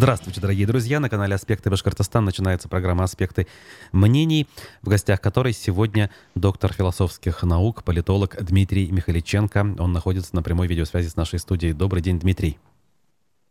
Здравствуйте, 0.00 0.40
дорогие 0.40 0.64
друзья. 0.64 1.00
На 1.00 1.08
канале 1.08 1.34
«Аспекты 1.34 1.70
Башкортостан» 1.70 2.24
начинается 2.24 2.68
программа 2.68 3.02
«Аспекты 3.02 3.48
мнений», 3.90 4.46
в 4.80 4.88
гостях 4.88 5.20
которой 5.20 5.52
сегодня 5.52 6.08
доктор 6.36 6.72
философских 6.72 7.42
наук, 7.42 7.82
политолог 7.82 8.36
Дмитрий 8.40 8.92
Михаличенко. 8.92 9.74
Он 9.80 9.92
находится 9.92 10.36
на 10.36 10.44
прямой 10.44 10.68
видеосвязи 10.68 11.08
с 11.08 11.16
нашей 11.16 11.40
студией. 11.40 11.72
Добрый 11.72 12.00
день, 12.00 12.20
Дмитрий. 12.20 12.58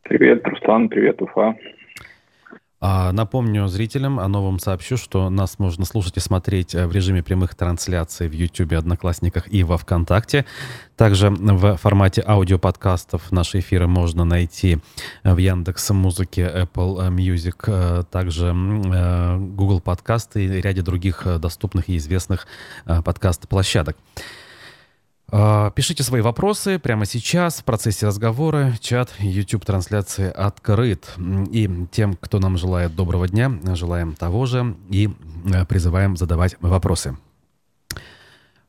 Привет, 0.03 0.47
Руслан, 0.47 0.87
привет, 0.87 1.21
Уфа. 1.21 1.53
А, 2.79 3.11
напомню 3.11 3.67
зрителям, 3.67 4.19
о 4.19 4.27
новом 4.27 4.59
сообщу, 4.59 4.97
что 4.97 5.31
нас 5.31 5.57
можно 5.57 5.83
слушать 5.83 6.17
и 6.17 6.19
смотреть 6.19 6.75
э, 6.75 6.85
в 6.85 6.91
режиме 6.91 7.23
прямых 7.23 7.55
трансляций 7.55 8.27
в 8.27 8.33
YouTube, 8.33 8.73
Одноклассниках 8.73 9.51
и 9.51 9.63
во 9.63 9.77
Вконтакте. 9.77 10.45
Также 10.95 11.31
в 11.31 11.77
формате 11.77 12.23
аудиоподкастов 12.25 13.31
наши 13.31 13.59
эфиры 13.59 13.87
можно 13.87 14.25
найти 14.25 14.77
в 15.23 15.37
Яндекс 15.37 15.89
Музыке, 15.89 16.43
Apple 16.43 17.09
Music, 17.09 17.63
э, 17.65 18.03
также 18.11 18.53
э, 18.53 19.37
Google 19.37 19.81
подкасты 19.81 20.45
и 20.45 20.61
ряде 20.61 20.83
других 20.83 21.25
доступных 21.39 21.89
и 21.89 21.97
известных 21.97 22.45
подкаст-площадок. 22.85 23.97
А, 25.29 25.71
пишите 25.71 26.03
свои 26.03 26.21
вопросы 26.21 26.79
прямо 26.79 27.05
сейчас 27.05 27.59
в 27.59 27.65
процессе 27.65 28.07
разговора. 28.07 28.73
Чат 28.79 29.13
YouTube-трансляции 29.19 30.31
открыт. 30.31 31.13
И 31.51 31.69
тем, 31.91 32.13
кто 32.15 32.39
нам 32.39 32.57
желает 32.57 32.95
доброго 32.95 33.27
дня, 33.27 33.51
желаем 33.75 34.15
того 34.15 34.45
же 34.45 34.75
и 34.89 35.09
э, 35.53 35.65
призываем 35.65 36.15
задавать 36.15 36.55
вопросы. 36.61 37.17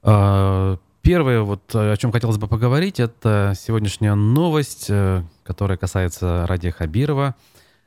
А, 0.02 0.78
первое, 1.02 1.42
вот 1.42 1.62
о 1.74 1.96
чем 1.96 2.10
хотелось 2.10 2.38
бы 2.38 2.48
поговорить, 2.48 2.98
это 2.98 3.54
сегодняшняя 3.56 4.16
новость, 4.16 4.86
э, 4.88 5.22
которая 5.44 5.78
касается 5.78 6.44
Радия 6.48 6.72
Хабирова, 6.72 7.36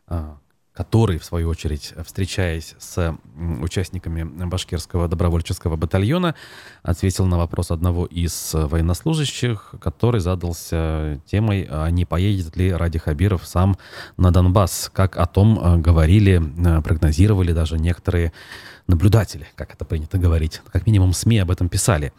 а, 0.07 0.37
который, 0.73 1.17
в 1.17 1.25
свою 1.25 1.49
очередь, 1.49 1.93
встречаясь 2.05 2.75
с 2.79 3.17
участниками 3.61 4.23
башкирского 4.23 5.07
добровольческого 5.07 5.75
батальона, 5.75 6.33
ответил 6.81 7.25
на 7.25 7.37
вопрос 7.37 7.71
одного 7.71 8.05
из 8.05 8.51
военнослужащих, 8.53 9.75
который 9.81 10.21
задался 10.21 11.21
темой, 11.25 11.67
а 11.69 11.89
не 11.89 12.05
поедет 12.05 12.55
ли 12.55 12.71
Ради 12.71 12.99
Хабиров 12.99 13.45
сам 13.45 13.77
на 14.17 14.31
Донбасс, 14.31 14.89
как 14.93 15.17
о 15.17 15.25
том 15.25 15.59
э, 15.59 15.77
говорили, 15.77 16.41
э, 16.41 16.81
прогнозировали 16.81 17.51
даже 17.51 17.77
некоторые 17.77 18.31
наблюдатели, 18.87 19.47
как 19.55 19.73
это 19.73 19.83
принято 19.85 20.17
говорить. 20.17 20.61
Как 20.71 20.85
минимум 20.85 21.13
СМИ 21.13 21.39
об 21.39 21.51
этом 21.51 21.69
писали. 21.69 22.13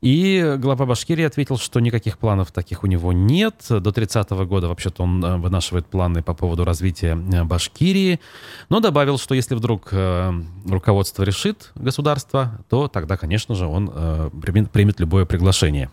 И 0.00 0.56
глава 0.58 0.86
Башкирии 0.86 1.24
ответил, 1.24 1.56
что 1.56 1.80
никаких 1.80 2.18
планов 2.18 2.52
таких 2.52 2.84
у 2.84 2.86
него 2.86 3.12
нет. 3.12 3.64
До 3.68 3.90
30-го 3.90 4.44
года 4.44 4.68
вообще-то 4.68 5.02
он 5.02 5.24
э, 5.24 5.36
вынашивает 5.36 5.86
планы 5.86 6.22
по 6.22 6.34
поводу 6.34 6.64
развития 6.64 7.16
э, 7.16 7.44
Башкирии. 7.44 8.20
Но 8.68 8.80
добавил, 8.80 9.18
что 9.18 9.34
если 9.34 9.54
вдруг 9.54 9.88
э, 9.92 10.32
руководство 10.66 11.22
решит 11.22 11.72
государство, 11.74 12.64
то 12.68 12.88
тогда, 12.88 13.16
конечно 13.16 13.54
же, 13.54 13.66
он 13.66 13.88
примет 14.40 15.00
любое 15.00 15.24
приглашение. 15.24 15.90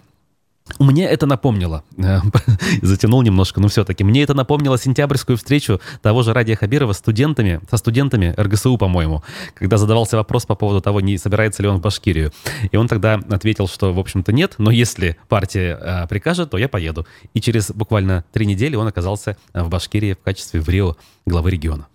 Мне 0.79 1.05
это 1.05 1.25
напомнило, 1.25 1.83
затянул 2.81 3.21
немножко, 3.21 3.59
но 3.59 3.67
все-таки, 3.67 4.03
мне 4.03 4.23
это 4.23 4.33
напомнило 4.33 4.77
сентябрьскую 4.77 5.37
встречу 5.37 5.79
того 6.01 6.23
же 6.23 6.33
Радия 6.33 6.55
Хабирова 6.55 6.93
с 6.93 6.97
студентами, 6.97 7.61
со 7.69 7.77
студентами 7.77 8.33
РГСУ, 8.37 8.77
по-моему, 8.77 9.23
когда 9.53 9.77
задавался 9.77 10.17
вопрос 10.17 10.45
по 10.45 10.55
поводу 10.55 10.81
того, 10.81 11.01
не 11.01 11.17
собирается 11.17 11.61
ли 11.61 11.69
он 11.69 11.77
в 11.77 11.81
Башкирию. 11.81 12.31
И 12.71 12.77
он 12.77 12.87
тогда 12.87 13.15
ответил, 13.29 13.67
что, 13.67 13.93
в 13.93 13.99
общем-то, 13.99 14.31
нет, 14.31 14.55
но 14.57 14.71
если 14.71 15.17
партия 15.27 15.77
э, 15.79 16.07
прикажет, 16.07 16.51
то 16.51 16.57
я 16.57 16.67
поеду. 16.67 17.05
И 17.33 17.41
через 17.41 17.71
буквально 17.71 18.23
три 18.31 18.45
недели 18.45 18.75
он 18.75 18.87
оказался 18.87 19.37
в 19.53 19.69
Башкирии 19.69 20.13
в 20.13 20.23
качестве 20.23 20.61
в 20.61 20.69
Рио 20.69 20.95
главы 21.25 21.51
региона. 21.51 21.87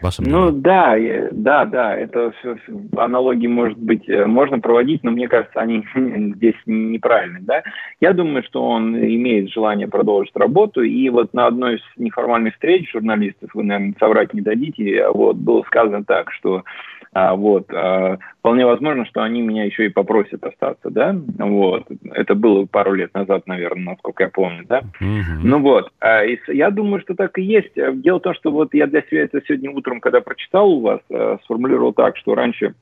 Ваше 0.00 0.22
ну 0.22 0.50
да, 0.50 0.96
да, 1.30 1.64
да, 1.64 1.96
это 1.96 2.32
все, 2.38 2.56
аналогии 2.96 3.46
может 3.46 3.78
быть 3.78 4.08
э, 4.08 4.26
можно 4.26 4.58
проводить, 4.58 5.02
но 5.02 5.10
мне 5.10 5.28
кажется, 5.28 5.60
они 5.60 5.84
здесь 6.36 6.56
неправильны, 6.66 7.40
да. 7.42 7.62
Я 8.00 8.12
думаю, 8.12 8.42
что 8.44 8.62
он 8.62 8.96
имеет 8.96 9.50
желание 9.50 9.88
продолжить 9.88 10.36
работу, 10.36 10.82
и 10.82 11.08
вот 11.08 11.32
на 11.34 11.46
одной 11.46 11.76
из 11.76 11.82
неформальных 11.96 12.54
встреч 12.54 12.90
журналистов, 12.92 13.50
вы, 13.54 13.64
наверное, 13.64 13.94
соврать 13.98 14.34
не 14.34 14.40
дадите, 14.40 15.08
вот 15.08 15.36
было 15.36 15.62
сказано 15.64 16.04
так, 16.04 16.32
что 16.32 16.64
а, 17.14 17.36
вот. 17.36 17.72
А, 17.72 18.18
вполне 18.40 18.66
возможно, 18.66 19.06
что 19.06 19.22
они 19.22 19.40
меня 19.40 19.64
еще 19.64 19.86
и 19.86 19.90
попросят 19.90 20.44
остаться, 20.44 20.90
да, 20.90 21.16
вот. 21.38 21.84
Это 22.12 22.34
было 22.34 22.66
пару 22.66 22.92
лет 22.92 23.14
назад, 23.14 23.46
наверное, 23.46 23.94
насколько 23.94 24.24
я 24.24 24.28
помню, 24.28 24.64
да. 24.68 24.80
Mm-hmm. 25.00 25.40
Ну 25.42 25.60
вот, 25.60 25.92
а, 26.00 26.24
и 26.24 26.38
я 26.48 26.70
думаю, 26.70 27.00
что 27.00 27.14
так 27.14 27.38
и 27.38 27.42
есть. 27.42 27.72
Дело 27.74 28.18
в 28.18 28.22
том, 28.22 28.34
что 28.34 28.50
вот 28.50 28.74
я 28.74 28.88
для 28.88 29.02
себя 29.02 29.22
это 29.22 29.40
сегодня 29.46 29.70
утром, 29.70 30.00
когда 30.00 30.20
прочитал 30.20 30.70
у 30.72 30.80
вас, 30.80 31.00
а, 31.12 31.38
сформулировал 31.44 31.92
так, 31.92 32.16
что 32.16 32.34
раньше 32.34 32.74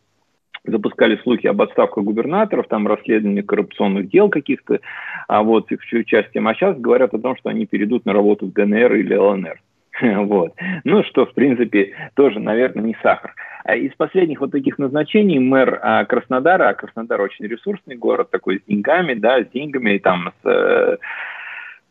запускали 0.65 1.17
слухи 1.23 1.47
об 1.47 1.61
отставках 1.61 2.05
губернаторов, 2.05 2.69
там 2.69 2.87
расследование 2.87 3.43
коррупционных 3.43 4.09
дел 4.09 4.29
каких-то, 4.29 4.81
а 5.29 5.43
вот 5.43 5.71
их 5.73 5.81
участием, 5.93 6.49
а 6.49 6.55
сейчас 6.55 6.79
говорят 6.79 7.13
о 7.15 7.19
том, 7.19 7.37
что 7.37 7.51
они 7.51 7.67
перейдут 7.67 8.07
на 8.07 8.13
работу 8.13 8.47
в 8.47 8.53
ДНР 8.53 8.95
или 8.95 9.15
ЛНР. 9.15 9.61
Вот. 10.01 10.55
Ну, 10.85 11.05
что, 11.05 11.27
в 11.27 11.35
принципе, 11.35 11.95
тоже, 12.15 12.41
наверное, 12.41 12.85
не 12.85 12.97
сахар. 13.03 13.35
А 13.65 13.77
из 13.77 13.93
последних 13.95 14.41
вот 14.41 14.51
таких 14.51 14.79
назначений 14.79 15.39
мэр 15.39 15.79
а, 15.83 16.05
Краснодара, 16.05 16.69
а 16.69 16.75
Краснодар 16.75 17.21
очень 17.21 17.47
ресурсный 17.47 17.97
город, 17.97 18.31
такой 18.31 18.59
с 18.59 18.63
деньгами, 18.65 19.15
да, 19.15 19.43
с 19.43 19.49
деньгами, 19.51 19.99
там, 19.99 20.33
с 20.43 20.49
э, 20.49 20.97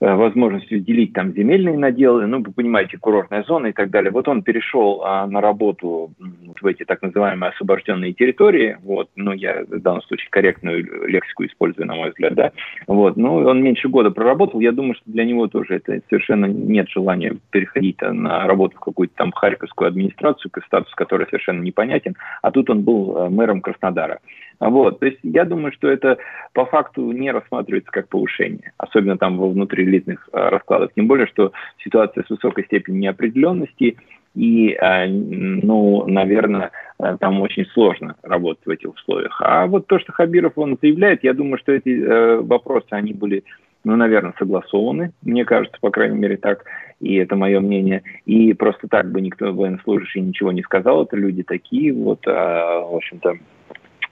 возможностью 0.01 0.79
делить 0.79 1.13
там 1.13 1.33
земельные 1.33 1.77
наделы, 1.77 2.25
ну, 2.25 2.39
вы 2.39 2.51
понимаете, 2.51 2.97
курортная 2.97 3.43
зона 3.43 3.67
и 3.67 3.71
так 3.71 3.91
далее. 3.91 4.11
Вот 4.11 4.27
он 4.27 4.41
перешел 4.41 5.01
а, 5.03 5.27
на 5.27 5.41
работу 5.41 6.11
в 6.59 6.65
эти 6.65 6.83
так 6.83 7.01
называемые 7.03 7.51
освобожденные 7.51 8.13
территории, 8.13 8.77
вот, 8.83 9.09
ну, 9.15 9.31
я 9.31 9.63
в 9.67 9.79
данном 9.79 10.01
случае 10.03 10.29
корректную 10.31 11.07
лексику 11.07 11.45
использую, 11.45 11.87
на 11.87 11.95
мой 11.95 12.09
взгляд, 12.09 12.33
да, 12.33 12.51
вот, 12.87 13.15
ну, 13.15 13.35
он 13.35 13.61
меньше 13.61 13.89
года 13.89 14.09
проработал, 14.09 14.59
я 14.59 14.71
думаю, 14.71 14.95
что 14.95 15.03
для 15.05 15.23
него 15.23 15.47
тоже 15.47 15.75
это 15.75 16.01
совершенно 16.09 16.45
нет 16.45 16.89
желания 16.89 17.37
переходить 17.51 18.01
на 18.01 18.47
работу 18.47 18.77
в 18.77 18.79
какую-то 18.79 19.13
там 19.15 19.31
харьковскую 19.31 19.87
администрацию, 19.87 20.51
статус 20.65 20.93
которой 20.95 21.25
совершенно 21.27 21.61
непонятен, 21.61 22.15
а 22.41 22.51
тут 22.51 22.69
он 22.69 22.81
был 22.81 23.17
э, 23.17 23.29
мэром 23.29 23.61
Краснодара. 23.61 24.19
Вот, 24.61 24.99
то 24.99 25.07
есть 25.07 25.17
я 25.23 25.43
думаю, 25.43 25.73
что 25.73 25.89
это 25.89 26.17
по 26.53 26.65
факту 26.65 27.11
не 27.11 27.31
рассматривается 27.31 27.91
как 27.91 28.07
повышение, 28.09 28.73
особенно 28.77 29.17
там 29.17 29.39
во 29.39 29.49
внутриэлитных 29.49 30.29
э, 30.31 30.49
раскладах. 30.49 30.91
Тем 30.95 31.07
более, 31.07 31.25
что 31.25 31.51
ситуация 31.83 32.23
с 32.23 32.29
высокой 32.29 32.65
степенью 32.65 33.01
неопределенности, 33.01 33.97
и, 34.35 34.77
э, 34.79 35.07
ну, 35.07 36.05
наверное, 36.05 36.69
э, 36.99 37.17
там 37.19 37.41
очень 37.41 37.65
сложно 37.73 38.15
работать 38.21 38.63
в 38.63 38.69
этих 38.69 38.93
условиях. 38.93 39.41
А 39.43 39.65
вот 39.65 39.87
то, 39.87 39.97
что 39.97 40.11
Хабиров 40.11 40.53
он 40.57 40.77
заявляет, 40.79 41.23
я 41.23 41.33
думаю, 41.33 41.57
что 41.57 41.71
эти 41.71 42.39
вопросы, 42.43 42.89
они 42.91 43.13
были, 43.13 43.43
ну, 43.83 43.95
наверное, 43.95 44.35
согласованы, 44.37 45.11
мне 45.23 45.43
кажется, 45.43 45.79
по 45.81 45.89
крайней 45.89 46.19
мере, 46.19 46.37
так, 46.37 46.65
и 46.99 47.15
это 47.15 47.35
мое 47.35 47.59
мнение. 47.61 48.03
И 48.27 48.53
просто 48.53 48.87
так 48.87 49.11
бы 49.11 49.21
никто 49.21 49.51
военнослужащий 49.51 50.21
ничего 50.21 50.51
не 50.51 50.61
сказал, 50.61 51.03
это 51.03 51.17
люди 51.17 51.41
такие, 51.41 51.91
вот, 51.91 52.19
а, 52.27 52.81
в 52.81 52.95
общем-то, 52.95 53.37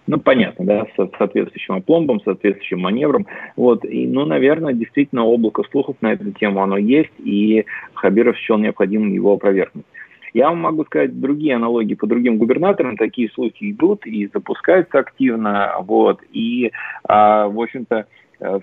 ну, 0.09 0.19
понятно, 0.19 0.65
да, 0.65 0.87
с 0.95 1.17
соответствующим 1.19 1.75
опломбом, 1.75 2.19
соответствующим 2.21 2.79
маневром. 2.79 3.27
Вот, 3.55 3.85
и, 3.85 4.07
ну, 4.07 4.25
наверное, 4.25 4.73
действительно 4.73 5.23
облако 5.23 5.61
слухов 5.69 5.97
на 6.01 6.13
эту 6.13 6.31
тему 6.31 6.63
оно 6.63 6.77
есть, 6.77 7.13
и 7.19 7.65
Хабиров 7.93 8.35
счел 8.37 8.57
необходимым 8.57 9.13
его 9.13 9.33
опровергнуть. 9.33 9.85
Я 10.33 10.49
вам 10.49 10.61
могу 10.61 10.83
сказать 10.85 11.19
другие 11.19 11.55
аналогии 11.55 11.93
по 11.93 12.07
другим 12.07 12.39
губернаторам. 12.39 12.97
Такие 12.97 13.29
слухи 13.29 13.69
идут 13.69 14.07
и 14.07 14.27
запускаются 14.33 14.97
активно. 14.97 15.73
Вот, 15.81 16.21
и, 16.31 16.71
а, 17.03 17.47
в 17.47 17.61
общем-то, 17.61 18.07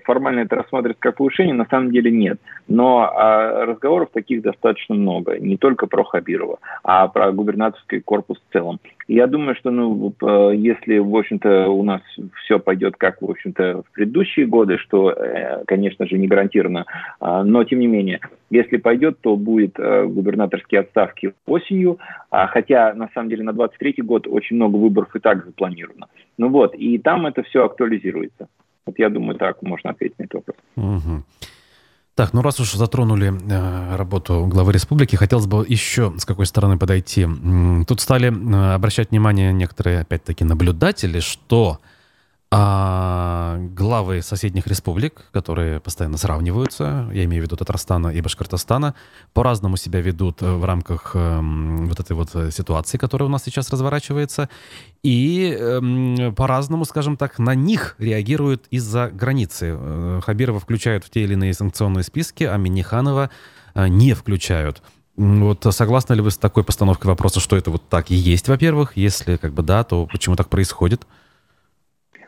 формально 0.04 0.40
это 0.40 0.56
рассматривается 0.56 1.00
как 1.00 1.16
повышение, 1.16 1.54
на 1.54 1.66
самом 1.66 1.90
деле 1.90 2.10
нет. 2.10 2.38
Но 2.68 3.02
а, 3.02 3.66
разговоров 3.66 4.10
таких 4.12 4.42
достаточно 4.42 4.94
много, 4.94 5.38
не 5.38 5.56
только 5.56 5.86
про 5.86 6.04
Хабирова, 6.04 6.58
а 6.82 7.08
про 7.08 7.32
губернаторский 7.32 8.00
корпус 8.00 8.38
в 8.38 8.52
целом. 8.52 8.80
Я 9.08 9.26
думаю, 9.26 9.54
что 9.54 9.70
ну, 9.70 10.12
если, 10.52 10.98
в 10.98 11.14
общем-то, 11.14 11.68
у 11.68 11.82
нас 11.84 12.00
все 12.42 12.58
пойдет 12.58 12.96
как, 12.96 13.22
в 13.22 13.30
общем-то, 13.30 13.82
в 13.82 13.92
предыдущие 13.92 14.46
годы, 14.46 14.78
что, 14.78 15.12
э, 15.12 15.64
конечно 15.66 16.06
же, 16.06 16.18
не 16.18 16.26
гарантированно, 16.26 16.86
а, 17.20 17.44
но, 17.44 17.62
тем 17.64 17.80
не 17.80 17.86
менее, 17.86 18.20
если 18.50 18.76
пойдет, 18.76 19.20
то 19.20 19.36
будет 19.36 19.78
э, 19.78 20.06
губернаторские 20.06 20.80
отставки 20.80 21.34
осенью, 21.46 21.98
а, 22.30 22.46
хотя, 22.46 22.94
на 22.94 23.08
самом 23.14 23.28
деле, 23.28 23.44
на 23.44 23.52
23 23.52 24.02
год 24.02 24.26
очень 24.26 24.56
много 24.56 24.76
выборов 24.76 25.14
и 25.14 25.20
так 25.20 25.44
запланировано. 25.44 26.08
Ну 26.38 26.48
вот, 26.48 26.74
и 26.74 26.98
там 26.98 27.26
это 27.26 27.42
все 27.42 27.64
актуализируется. 27.64 28.48
Вот 28.86 28.98
я 28.98 29.10
думаю, 29.10 29.38
так 29.38 29.62
можно 29.62 29.90
ответить 29.90 30.18
на 30.18 30.24
этот 30.24 30.34
вопрос. 30.34 30.56
Угу. 30.76 31.22
Так, 32.14 32.32
ну 32.32 32.40
раз 32.40 32.58
уж 32.60 32.72
затронули 32.72 33.30
э, 33.30 33.96
работу 33.96 34.46
главы 34.46 34.72
республики, 34.72 35.16
хотелось 35.16 35.46
бы 35.46 35.66
еще 35.68 36.14
с 36.16 36.24
какой 36.24 36.46
стороны 36.46 36.78
подойти. 36.78 37.26
Тут 37.86 38.00
стали 38.00 38.28
э, 38.32 38.74
обращать 38.74 39.10
внимание 39.10 39.52
некоторые, 39.52 40.00
опять-таки, 40.00 40.42
наблюдатели, 40.42 41.20
что 41.20 41.78
А 42.52 43.56
главы 43.58 44.22
соседних 44.22 44.68
республик, 44.68 45.24
которые 45.32 45.80
постоянно 45.80 46.16
сравниваются, 46.16 47.10
я 47.12 47.24
имею 47.24 47.42
в 47.42 47.46
виду 47.46 47.56
Татарстана 47.56 48.08
и 48.08 48.20
Башкортостана, 48.20 48.94
по-разному 49.32 49.76
себя 49.76 50.00
ведут 50.00 50.42
в 50.42 50.64
рамках 50.64 51.10
э, 51.14 51.40
вот 51.40 51.98
этой 51.98 52.12
вот 52.12 52.30
ситуации, 52.52 52.98
которая 52.98 53.28
у 53.28 53.32
нас 53.32 53.42
сейчас 53.42 53.68
разворачивается, 53.70 54.48
и 55.02 55.56
э, 55.58 56.32
по-разному, 56.36 56.84
скажем 56.84 57.16
так, 57.16 57.40
на 57.40 57.56
них 57.56 57.96
реагируют 57.98 58.66
из-за 58.70 59.10
границы. 59.10 59.76
Э, 59.76 60.20
Хабирова 60.24 60.60
включают 60.60 61.04
в 61.04 61.10
те 61.10 61.24
или 61.24 61.32
иные 61.32 61.52
санкционные 61.52 62.04
списки, 62.04 62.44
а 62.44 62.56
Миниханова 62.56 63.30
э, 63.74 63.88
не 63.88 64.14
включают. 64.14 64.82
Вот 65.16 65.66
согласны 65.70 66.14
ли 66.14 66.20
вы 66.20 66.30
с 66.30 66.36
такой 66.36 66.62
постановкой 66.62 67.08
вопроса, 67.08 67.40
что 67.40 67.56
это 67.56 67.72
вот 67.72 67.88
так 67.88 68.12
и 68.12 68.14
есть, 68.14 68.46
во-первых? 68.48 68.96
Если 68.96 69.36
как 69.36 69.52
бы 69.52 69.62
да, 69.62 69.82
то 69.82 70.06
почему 70.06 70.36
так 70.36 70.48
происходит? 70.48 71.06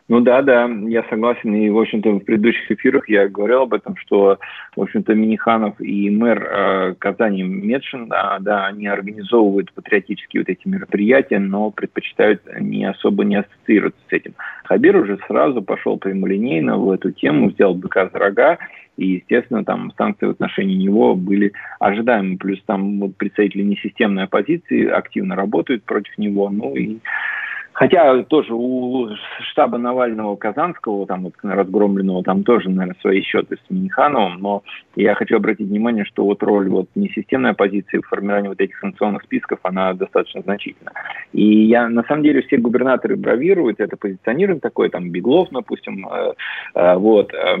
Ну 0.09 0.21
да, 0.21 0.41
да, 0.41 0.67
я 0.87 1.03
согласен. 1.03 1.53
И, 1.53 1.69
в 1.69 1.77
общем-то, 1.77 2.09
в 2.09 2.19
предыдущих 2.21 2.71
эфирах 2.71 3.07
я 3.07 3.29
говорил 3.29 3.61
об 3.61 3.75
этом, 3.75 3.95
что, 3.95 4.39
в 4.75 4.81
общем-то, 4.81 5.13
Миниханов 5.13 5.79
и 5.79 6.09
мэр 6.09 6.43
э, 6.43 6.95
Казани 6.97 7.43
Медшин, 7.43 8.07
да, 8.07 8.39
да, 8.39 8.65
они 8.65 8.87
организовывают 8.87 9.71
патриотические 9.71 10.41
вот 10.41 10.49
эти 10.49 10.67
мероприятия, 10.67 11.37
но 11.37 11.69
предпочитают 11.69 12.41
не 12.59 12.85
особо 12.85 13.23
не 13.23 13.35
ассоциироваться 13.35 14.01
с 14.09 14.11
этим. 14.11 14.33
Хабир 14.63 14.97
уже 14.97 15.19
сразу 15.27 15.61
пошел 15.61 15.97
прямолинейно 15.97 16.79
в 16.79 16.89
эту 16.89 17.11
тему, 17.11 17.49
взял 17.49 17.75
быка 17.75 18.09
за 18.11 18.17
рога, 18.17 18.57
и, 18.97 19.21
естественно, 19.21 19.63
там 19.63 19.93
санкции 19.95 20.25
в 20.25 20.31
отношении 20.31 20.75
него 20.75 21.13
были 21.13 21.53
ожидаемы. 21.79 22.37
Плюс 22.37 22.59
там 22.65 22.99
вот, 22.99 23.15
представители 23.15 23.61
несистемной 23.61 24.23
оппозиции 24.23 24.87
активно 24.87 25.35
работают 25.35 25.83
против 25.83 26.17
него. 26.17 26.49
Ну 26.49 26.75
и 26.75 26.97
Хотя 27.79 28.23
тоже 28.23 28.53
у 28.53 29.07
штаба 29.51 29.77
Навального 29.77 30.35
Казанского, 30.35 31.07
там 31.07 31.23
вот 31.23 31.35
разгромленного, 31.41 32.23
там 32.23 32.43
тоже, 32.43 32.69
наверное, 32.69 32.99
свои 32.99 33.21
счеты 33.21 33.55
с 33.55 33.69
Минихановым, 33.69 34.41
но 34.41 34.63
я 34.97 35.15
хочу 35.15 35.37
обратить 35.37 35.69
внимание, 35.69 36.03
что 36.03 36.25
вот 36.25 36.43
роль 36.43 36.67
вот 36.67 36.89
несистемной 36.95 37.51
оппозиции 37.51 37.99
в 37.99 38.07
формировании 38.07 38.49
вот 38.49 38.59
этих 38.59 38.77
санкционных 38.79 39.23
списков, 39.23 39.59
она 39.63 39.93
достаточно 39.93 40.41
значительна. 40.41 40.91
И 41.31 41.67
я, 41.67 41.87
на 41.87 42.03
самом 42.03 42.23
деле, 42.23 42.41
все 42.41 42.57
губернаторы 42.57 43.15
бравируют, 43.15 43.79
это 43.79 43.95
позиционируют 43.95 44.61
такое, 44.61 44.89
там, 44.89 45.09
Беглов, 45.09 45.47
допустим, 45.49 46.05
э, 46.05 46.33
э, 46.75 46.95
вот, 46.95 47.33
э, 47.33 47.57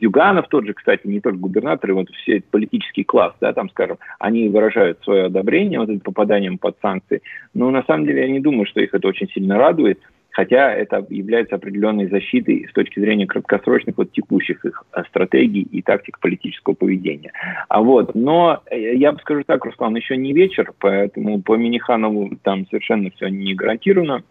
Зюганов 0.00 0.48
тот 0.48 0.66
же, 0.66 0.72
кстати, 0.72 1.06
не 1.06 1.20
только 1.20 1.38
губернаторы, 1.38 1.94
вот 1.94 2.10
все 2.10 2.42
политический 2.50 3.04
класс, 3.04 3.34
да, 3.40 3.52
там, 3.52 3.70
скажем, 3.70 3.98
они 4.18 4.48
выражают 4.48 4.98
свое 5.04 5.26
одобрение 5.26 5.78
вот 5.78 5.88
этим 5.88 6.00
попаданием 6.00 6.58
под 6.58 6.76
санкции, 6.82 7.22
но 7.54 7.70
на 7.70 7.84
самом 7.84 8.06
деле 8.06 8.22
я 8.22 8.28
не 8.28 8.40
думаю, 8.40 8.66
что 8.66 8.80
их 8.80 8.92
это 8.92 9.06
очень 9.06 9.28
сильно 9.28 9.51
сильно 9.52 9.58
радует, 9.58 10.00
хотя 10.30 10.72
это 10.72 11.04
является 11.10 11.56
определенной 11.56 12.08
защитой 12.08 12.66
с 12.68 12.72
точки 12.72 13.00
зрения 13.00 13.26
краткосрочных 13.26 13.96
вот 13.98 14.12
текущих 14.12 14.64
их 14.64 14.84
э, 14.92 15.02
стратегий 15.08 15.62
и 15.62 15.82
тактик 15.82 16.18
политического 16.20 16.74
поведения. 16.74 17.32
А 17.68 17.80
вот, 17.80 18.14
но 18.14 18.62
э, 18.70 18.96
я 18.96 19.12
бы 19.12 19.18
скажу 19.20 19.42
так, 19.44 19.64
Руслан, 19.64 19.96
еще 19.96 20.16
не 20.16 20.32
вечер, 20.32 20.72
поэтому 20.78 21.42
по 21.42 21.56
Миниханову 21.56 22.30
там 22.42 22.66
совершенно 22.68 23.10
все 23.10 23.28
не 23.28 23.54
гарантировано 23.54 24.22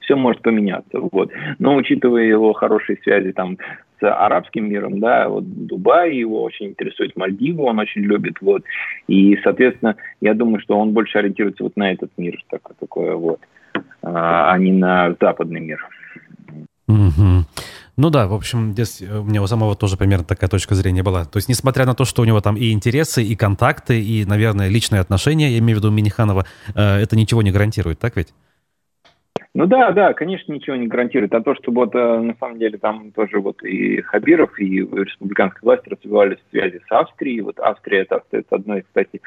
все 0.00 0.16
может 0.16 0.40
поменяться. 0.40 1.00
Вот. 1.00 1.30
Но 1.58 1.76
учитывая 1.76 2.22
его 2.22 2.54
хорошие 2.54 2.96
связи 3.02 3.32
там 3.32 3.58
с 4.00 4.02
арабским 4.02 4.66
миром, 4.66 5.00
да, 5.00 5.28
вот 5.28 5.44
Дубай 5.66 6.16
его 6.16 6.42
очень 6.42 6.68
интересует, 6.68 7.14
Мальдиву 7.16 7.64
он 7.64 7.78
очень 7.78 8.02
любит, 8.02 8.36
вот, 8.40 8.62
и, 9.08 9.36
соответственно, 9.42 9.96
я 10.20 10.34
думаю, 10.34 10.60
что 10.60 10.78
он 10.78 10.92
больше 10.92 11.18
ориентируется 11.18 11.64
вот 11.64 11.76
на 11.76 11.92
этот 11.92 12.10
мир, 12.16 12.40
такое, 12.48 12.76
такое 12.78 13.14
вот. 13.16 13.40
А, 14.02 14.52
а 14.52 14.58
не 14.58 14.72
на 14.72 15.14
западный 15.20 15.60
мир. 15.60 15.86
Угу. 16.88 17.44
Ну 17.98 18.10
да, 18.10 18.28
в 18.28 18.34
общем, 18.34 18.72
здесь 18.72 19.02
у 19.02 19.24
меня 19.24 19.42
у 19.42 19.46
самого 19.48 19.74
тоже 19.74 19.96
примерно 19.96 20.24
такая 20.24 20.48
точка 20.48 20.76
зрения 20.76 21.02
была. 21.02 21.24
То 21.24 21.36
есть, 21.36 21.48
несмотря 21.48 21.84
на 21.84 21.94
то, 21.94 22.04
что 22.04 22.22
у 22.22 22.24
него 22.24 22.40
там 22.40 22.56
и 22.56 22.70
интересы, 22.70 23.24
и 23.24 23.34
контакты, 23.34 24.00
и, 24.00 24.24
наверное, 24.24 24.68
личные 24.68 25.00
отношения, 25.00 25.50
я 25.50 25.58
имею 25.58 25.78
в 25.78 25.80
виду 25.80 25.90
Миниханова, 25.90 26.46
э, 26.74 26.80
это 26.80 27.16
ничего 27.16 27.42
не 27.42 27.50
гарантирует, 27.50 27.98
так 27.98 28.16
ведь? 28.16 28.28
Ну 29.54 29.66
да, 29.66 29.90
да, 29.92 30.12
конечно, 30.12 30.52
ничего 30.52 30.76
не 30.76 30.86
гарантирует. 30.86 31.34
А 31.34 31.40
то, 31.40 31.54
что 31.54 31.72
вот 31.72 31.94
э, 31.94 32.20
на 32.20 32.34
самом 32.38 32.58
деле 32.58 32.78
там 32.78 33.10
тоже 33.12 33.40
вот 33.40 33.62
и 33.64 34.00
Хабиров, 34.02 34.58
и 34.60 34.80
республиканская 34.80 35.62
власть 35.62 35.86
развивали 35.88 36.38
связи 36.50 36.80
с 36.86 36.92
Австрией. 36.92 37.40
Вот 37.40 37.58
Австрия 37.58 38.00
это 38.00 38.16
остается 38.16 38.54
одной, 38.54 38.82
кстати, 38.82 39.20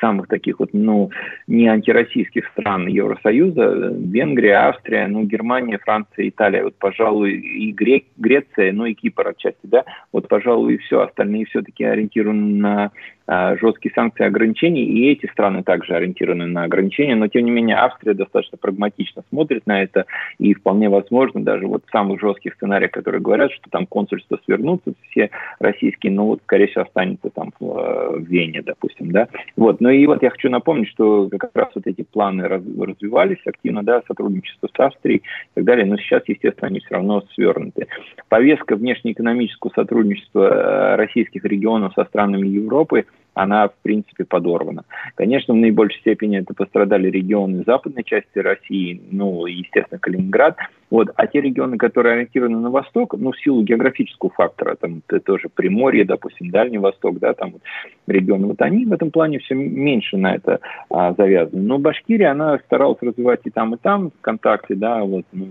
самых 0.00 0.28
таких 0.28 0.58
вот, 0.60 0.70
ну, 0.72 1.10
не 1.46 1.68
антироссийских 1.68 2.46
стран 2.48 2.86
Евросоюза, 2.86 3.94
Венгрия, 3.98 4.68
Австрия, 4.68 5.06
ну, 5.06 5.24
Германия, 5.24 5.78
Франция, 5.78 6.28
Италия, 6.28 6.64
вот, 6.64 6.76
пожалуй, 6.76 7.32
и 7.32 7.72
Гре- 7.72 8.06
Греция, 8.16 8.72
ну, 8.72 8.86
и 8.86 8.94
Кипр 8.94 9.28
отчасти, 9.28 9.58
да, 9.64 9.84
вот, 10.12 10.28
пожалуй, 10.28 10.74
и 10.74 10.78
все, 10.78 11.00
остальные 11.00 11.46
все-таки 11.46 11.84
ориентированы 11.84 12.56
на 12.60 12.90
жесткие 13.28 13.92
санкции 13.94 14.22
и 14.22 14.26
ограничения, 14.26 14.84
и 14.84 15.10
эти 15.10 15.26
страны 15.26 15.62
также 15.62 15.94
ориентированы 15.94 16.46
на 16.46 16.64
ограничения, 16.64 17.16
но, 17.16 17.26
тем 17.26 17.44
не 17.44 17.50
менее, 17.50 17.76
Австрия 17.76 18.14
достаточно 18.14 18.56
прагматично 18.56 19.22
смотрит 19.30 19.66
на 19.66 19.82
это, 19.82 20.06
и 20.38 20.54
вполне 20.54 20.88
возможно, 20.88 21.42
даже 21.42 21.66
вот 21.66 21.82
в 21.84 21.90
самых 21.90 22.20
жестких 22.20 22.54
сценариях, 22.54 22.92
которые 22.92 23.20
говорят, 23.20 23.50
что 23.52 23.68
там 23.70 23.86
консульства 23.86 24.38
свернутся, 24.44 24.92
все 25.10 25.30
российские, 25.58 26.12
ну, 26.12 26.26
вот, 26.26 26.40
скорее 26.44 26.68
всего, 26.68 26.84
останется 26.84 27.30
там 27.30 27.52
в, 27.58 27.64
в 27.64 28.22
Вене, 28.28 28.62
допустим, 28.62 29.10
да, 29.10 29.28
вот, 29.56 29.80
ну 29.80 29.90
и 29.90 30.06
вот 30.06 30.22
я 30.22 30.30
хочу 30.30 30.48
напомнить, 30.48 30.88
что 30.88 31.28
как 31.28 31.50
раз 31.54 31.70
вот 31.74 31.86
эти 31.86 32.02
планы 32.02 32.46
раз, 32.46 32.62
развивались 32.78 33.44
активно, 33.44 33.82
да, 33.82 34.02
сотрудничество 34.06 34.68
с 34.68 34.80
Австрией 34.80 35.18
и 35.18 35.22
так 35.54 35.64
далее, 35.64 35.84
но 35.84 35.96
сейчас, 35.96 36.22
естественно, 36.26 36.68
они 36.68 36.78
все 36.78 36.94
равно 36.94 37.24
свернуты. 37.34 37.88
Повестка 38.28 38.76
внешнеэкономического 38.76 39.72
сотрудничества 39.74 40.44
э, 40.44 40.96
российских 40.96 41.44
регионов 41.44 41.92
со 41.94 42.04
странами 42.04 42.46
Европы– 42.46 43.04
она, 43.36 43.68
в 43.68 43.74
принципе, 43.82 44.24
подорвана. 44.24 44.84
Конечно, 45.14 45.52
в 45.52 45.58
наибольшей 45.58 46.00
степени 46.00 46.38
это 46.38 46.54
пострадали 46.54 47.10
регионы 47.10 47.64
западной 47.66 48.02
части 48.02 48.38
России, 48.38 49.00
ну, 49.10 49.44
естественно, 49.44 49.98
Калининград. 49.98 50.56
Вот. 50.88 51.10
А 51.16 51.26
те 51.26 51.42
регионы, 51.42 51.76
которые 51.76 52.14
ориентированы 52.14 52.58
на 52.58 52.70
восток, 52.70 53.14
ну, 53.18 53.32
в 53.32 53.38
силу 53.38 53.62
географического 53.62 54.30
фактора, 54.30 54.76
там 54.80 55.02
это 55.06 55.20
тоже 55.20 55.48
Приморье, 55.54 56.06
допустим, 56.06 56.50
Дальний 56.50 56.78
Восток, 56.78 57.18
да, 57.18 57.34
там 57.34 57.50
вот 57.52 57.62
регионы, 58.06 58.46
вот 58.46 58.62
они 58.62 58.86
в 58.86 58.92
этом 58.92 59.10
плане 59.10 59.38
все 59.38 59.54
меньше 59.54 60.16
на 60.16 60.36
это 60.36 60.60
а, 60.88 61.12
завязаны. 61.12 61.62
Но 61.62 61.78
Башкирия, 61.78 62.30
она 62.30 62.58
старалась 62.60 63.02
развивать 63.02 63.40
и 63.44 63.50
там, 63.50 63.74
и 63.74 63.76
там 63.76 64.12
ВКонтакте, 64.18 64.76
да, 64.76 65.04
вот, 65.04 65.26
ну, 65.32 65.46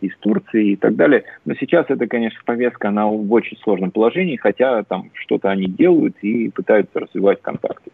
из 0.00 0.16
Турции 0.18 0.72
и 0.72 0.76
так 0.76 0.96
далее. 0.96 1.24
Но 1.44 1.54
сейчас 1.54 1.86
это, 1.88 2.06
конечно, 2.06 2.40
повестка, 2.44 2.88
она 2.88 3.06
в 3.06 3.32
очень 3.32 3.56
сложном 3.58 3.90
положении, 3.90 4.36
хотя 4.36 4.82
там 4.84 5.10
что-то 5.14 5.50
они 5.50 5.66
делают 5.66 6.16
и 6.22 6.48
пытаются 6.50 7.00
развивать 7.00 7.40
контакты. 7.42 7.90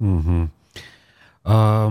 Угу. 0.00 0.50
А, 1.44 1.88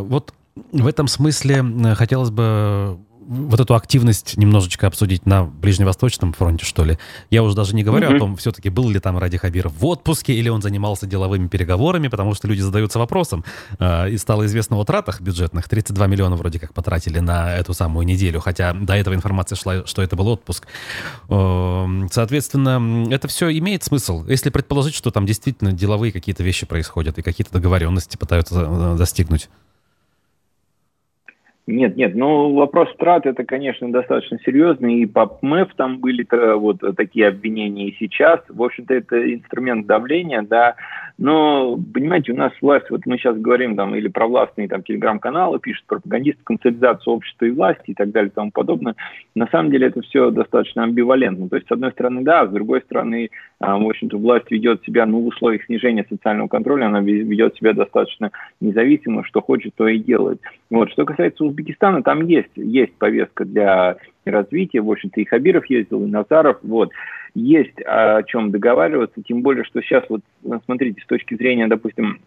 вот 0.00 0.32
в 0.72 0.86
этом 0.86 1.06
смысле 1.06 1.56
э, 1.56 1.94
хотелось 1.94 2.30
бы 2.30 2.98
вот 3.28 3.60
эту 3.60 3.74
активность 3.74 4.36
немножечко 4.36 4.86
обсудить 4.86 5.26
на 5.26 5.44
Ближневосточном 5.44 6.32
фронте, 6.32 6.64
что 6.64 6.84
ли. 6.84 6.98
Я 7.30 7.42
уже 7.42 7.56
даже 7.56 7.74
не 7.74 7.82
говорю 7.82 8.08
mm-hmm. 8.08 8.16
о 8.16 8.18
том, 8.18 8.36
все-таки 8.36 8.68
был 8.68 8.88
ли 8.88 9.00
там 9.00 9.18
Ради 9.18 9.36
Хабиров 9.36 9.72
в 9.78 9.84
отпуске, 9.86 10.34
или 10.34 10.48
он 10.48 10.62
занимался 10.62 11.06
деловыми 11.06 11.48
переговорами, 11.48 12.08
потому 12.08 12.34
что 12.34 12.48
люди 12.48 12.60
задаются 12.60 12.98
вопросом. 12.98 13.44
Э, 13.78 14.08
и 14.08 14.16
стало 14.18 14.46
известно 14.46 14.76
о 14.76 14.84
тратах 14.84 15.20
бюджетных. 15.20 15.68
32 15.68 16.06
миллиона 16.06 16.36
вроде 16.36 16.60
как 16.60 16.72
потратили 16.72 17.18
на 17.18 17.54
эту 17.54 17.74
самую 17.74 18.06
неделю, 18.06 18.40
хотя 18.40 18.72
до 18.72 18.94
этого 18.94 19.14
информация 19.14 19.56
шла, 19.56 19.86
что 19.86 20.02
это 20.02 20.16
был 20.16 20.28
отпуск. 20.28 20.66
Э, 21.28 21.86
соответственно, 22.10 23.08
это 23.10 23.28
все 23.28 23.50
имеет 23.58 23.82
смысл, 23.82 24.24
если 24.26 24.50
предположить, 24.50 24.94
что 24.94 25.10
там 25.10 25.26
действительно 25.26 25.72
деловые 25.72 26.12
какие-то 26.12 26.42
вещи 26.42 26.66
происходят 26.66 27.18
и 27.18 27.22
какие-то 27.22 27.52
договоренности 27.52 28.16
пытаются 28.16 28.66
э, 28.66 28.96
достигнуть. 28.98 29.48
Нет, 31.66 31.96
нет, 31.96 32.14
ну 32.14 32.54
вопрос 32.54 32.88
трат 32.96 33.26
это, 33.26 33.42
конечно, 33.44 33.90
достаточно 33.90 34.38
серьезный, 34.44 35.00
и 35.00 35.06
по 35.06 35.26
ПМЭФ 35.26 35.74
там 35.74 35.98
были 35.98 36.24
вот 36.54 36.80
такие 36.96 37.26
обвинения 37.26 37.88
и 37.88 37.96
сейчас. 37.98 38.40
В 38.48 38.62
общем-то, 38.62 38.94
это 38.94 39.34
инструмент 39.34 39.84
давления, 39.84 40.42
да, 40.42 40.76
но, 41.18 41.78
понимаете, 41.94 42.32
у 42.32 42.36
нас 42.36 42.52
власть, 42.60 42.90
вот 42.90 43.06
мы 43.06 43.16
сейчас 43.16 43.38
говорим 43.38 43.74
там, 43.74 43.94
или 43.94 44.08
про 44.08 44.26
властные 44.26 44.68
там 44.68 44.82
телеграм-каналы 44.82 45.58
пишут, 45.58 45.86
пропагандисты, 45.86 46.42
консолидацию 46.44 47.14
общества 47.14 47.46
и 47.46 47.50
власти 47.50 47.90
и 47.90 47.94
так 47.94 48.10
далее 48.10 48.28
и 48.28 48.34
тому 48.34 48.50
подобное. 48.50 48.96
На 49.34 49.46
самом 49.46 49.70
деле 49.70 49.86
это 49.86 50.02
все 50.02 50.30
достаточно 50.30 50.84
амбивалентно. 50.84 51.48
То 51.48 51.56
есть, 51.56 51.68
с 51.68 51.72
одной 51.72 51.92
стороны, 51.92 52.22
да, 52.22 52.46
с 52.46 52.50
другой 52.50 52.82
стороны, 52.82 53.30
а, 53.60 53.78
в 53.78 53.88
общем-то, 53.88 54.18
власть 54.18 54.50
ведет 54.50 54.82
себя, 54.84 55.06
ну, 55.06 55.20
в 55.20 55.28
условиях 55.28 55.64
снижения 55.64 56.04
социального 56.08 56.48
контроля, 56.48 56.86
она 56.86 57.00
ведет 57.00 57.56
себя 57.56 57.72
достаточно 57.72 58.30
независимо, 58.60 59.24
что 59.24 59.40
хочет, 59.40 59.74
то 59.74 59.88
и 59.88 59.98
делает. 59.98 60.40
Вот. 60.70 60.90
Что 60.90 61.06
касается 61.06 61.44
Узбекистана, 61.44 62.02
там 62.02 62.26
есть, 62.26 62.50
есть 62.56 62.92
повестка 62.94 63.46
для 63.46 63.96
развития. 64.30 64.80
В 64.80 64.90
общем-то, 64.90 65.20
и 65.20 65.24
Хабиров 65.24 65.66
ездил, 65.66 66.04
и 66.04 66.08
Назаров. 66.08 66.58
Вот 66.62 66.90
есть 67.34 67.80
о 67.82 68.22
чем 68.22 68.50
договариваться, 68.50 69.22
тем 69.22 69.42
более, 69.42 69.64
что 69.64 69.82
сейчас 69.82 70.04
вот, 70.08 70.22
смотрите, 70.64 71.00
с 71.02 71.06
точки 71.06 71.34
зрения, 71.34 71.66
допустим, 71.66 72.20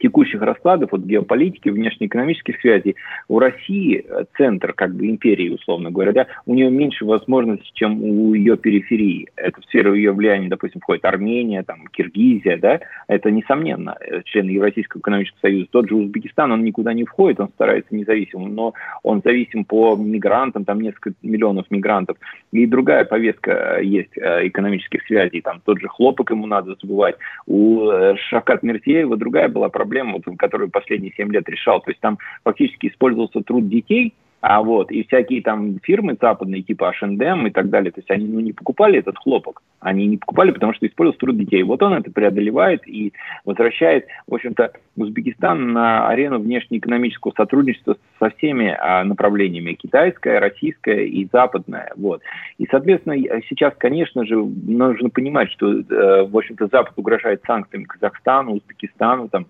текущих 0.00 0.40
раскладов, 0.40 0.92
вот 0.92 1.02
геополитики, 1.02 1.68
внешнеэкономических 1.68 2.60
связей, 2.60 2.96
у 3.28 3.38
России 3.38 4.04
э, 4.06 4.24
центр 4.36 4.72
как 4.72 4.94
бы 4.94 5.06
империи, 5.06 5.50
условно 5.50 5.90
говоря, 5.90 6.12
да, 6.12 6.26
у 6.46 6.54
нее 6.54 6.70
меньше 6.70 7.04
возможностей, 7.04 7.70
чем 7.74 8.02
у 8.02 8.34
ее 8.34 8.56
периферии. 8.56 9.28
Это 9.36 9.60
в 9.60 9.64
сферу 9.66 9.94
ее 9.94 10.12
влияния, 10.12 10.48
допустим, 10.48 10.80
входит 10.80 11.04
Армения, 11.04 11.62
там, 11.62 11.86
Киргизия, 11.92 12.56
да, 12.56 12.80
это 13.06 13.30
несомненно 13.30 13.96
э, 14.00 14.22
члены 14.24 14.50
Евразийского 14.50 15.00
экономического 15.00 15.40
союза. 15.40 15.68
Тот 15.70 15.88
же 15.88 15.94
Узбекистан, 15.94 16.50
он 16.50 16.64
никуда 16.64 16.92
не 16.92 17.04
входит, 17.04 17.40
он 17.40 17.48
старается 17.50 17.94
независимым, 17.94 18.54
но 18.54 18.74
он 19.02 19.20
зависим 19.24 19.64
по 19.64 19.96
мигрантам, 19.96 20.64
там 20.64 20.80
несколько 20.80 21.12
миллионов 21.22 21.66
мигрантов. 21.70 22.16
И 22.52 22.66
другая 22.66 23.04
повестка 23.04 23.78
э, 23.78 23.84
есть 23.84 24.10
экономических 24.16 25.02
связей, 25.02 25.40
там 25.42 25.60
тот 25.64 25.80
же 25.80 25.88
хлопок 25.88 26.30
ему 26.30 26.46
надо 26.46 26.74
забывать. 26.80 27.16
У 27.46 27.90
Шавкат 28.28 28.62
Мирзиева 28.62 29.16
другая 29.16 29.48
была 29.48 29.68
проблема 29.68 29.89
проблему, 29.90 30.22
вот, 30.24 30.38
которую 30.38 30.70
последние 30.70 31.12
7 31.16 31.32
лет 31.32 31.48
решал. 31.48 31.80
То 31.80 31.90
есть 31.90 32.00
там 32.00 32.18
фактически 32.44 32.86
использовался 32.86 33.40
труд 33.40 33.68
детей, 33.68 34.14
а 34.40 34.62
вот, 34.62 34.90
и 34.90 35.04
всякие 35.04 35.42
там 35.42 35.78
фирмы 35.82 36.16
западные, 36.18 36.62
типа 36.62 36.88
H&M 36.88 37.46
и 37.46 37.50
так 37.50 37.68
далее, 37.68 37.92
то 37.92 37.98
есть 37.98 38.10
они 38.10 38.26
ну, 38.26 38.40
не 38.40 38.54
покупали 38.54 38.98
этот 38.98 39.18
хлопок, 39.18 39.62
они 39.80 40.06
не 40.06 40.16
покупали, 40.16 40.50
потому 40.50 40.72
что 40.72 40.86
использовался 40.86 41.20
труд 41.20 41.36
детей. 41.36 41.62
Вот 41.62 41.82
он 41.82 41.92
это 41.92 42.10
преодолевает 42.10 42.88
и 42.88 43.12
возвращает, 43.44 44.06
в 44.26 44.34
общем-то, 44.34 44.72
Узбекистан 44.96 45.72
на 45.72 46.08
арену 46.08 46.38
внешнеэкономического 46.38 47.32
сотрудничества 47.36 47.98
со 48.18 48.30
всеми 48.30 48.74
а, 48.80 49.04
направлениями, 49.04 49.74
китайское, 49.74 50.40
российское 50.40 51.04
и 51.04 51.28
западное. 51.30 51.92
Вот. 51.96 52.22
И, 52.56 52.66
соответственно, 52.70 53.16
сейчас, 53.46 53.74
конечно 53.76 54.24
же, 54.24 54.36
нужно 54.36 55.10
понимать, 55.10 55.50
что, 55.50 55.70
э, 55.70 55.82
в 56.24 56.36
общем-то, 56.36 56.68
Запад 56.68 56.94
угрожает 56.96 57.42
санкциями 57.46 57.84
Казахстану, 57.84 58.52
Узбекистану, 58.52 59.28
там, 59.28 59.46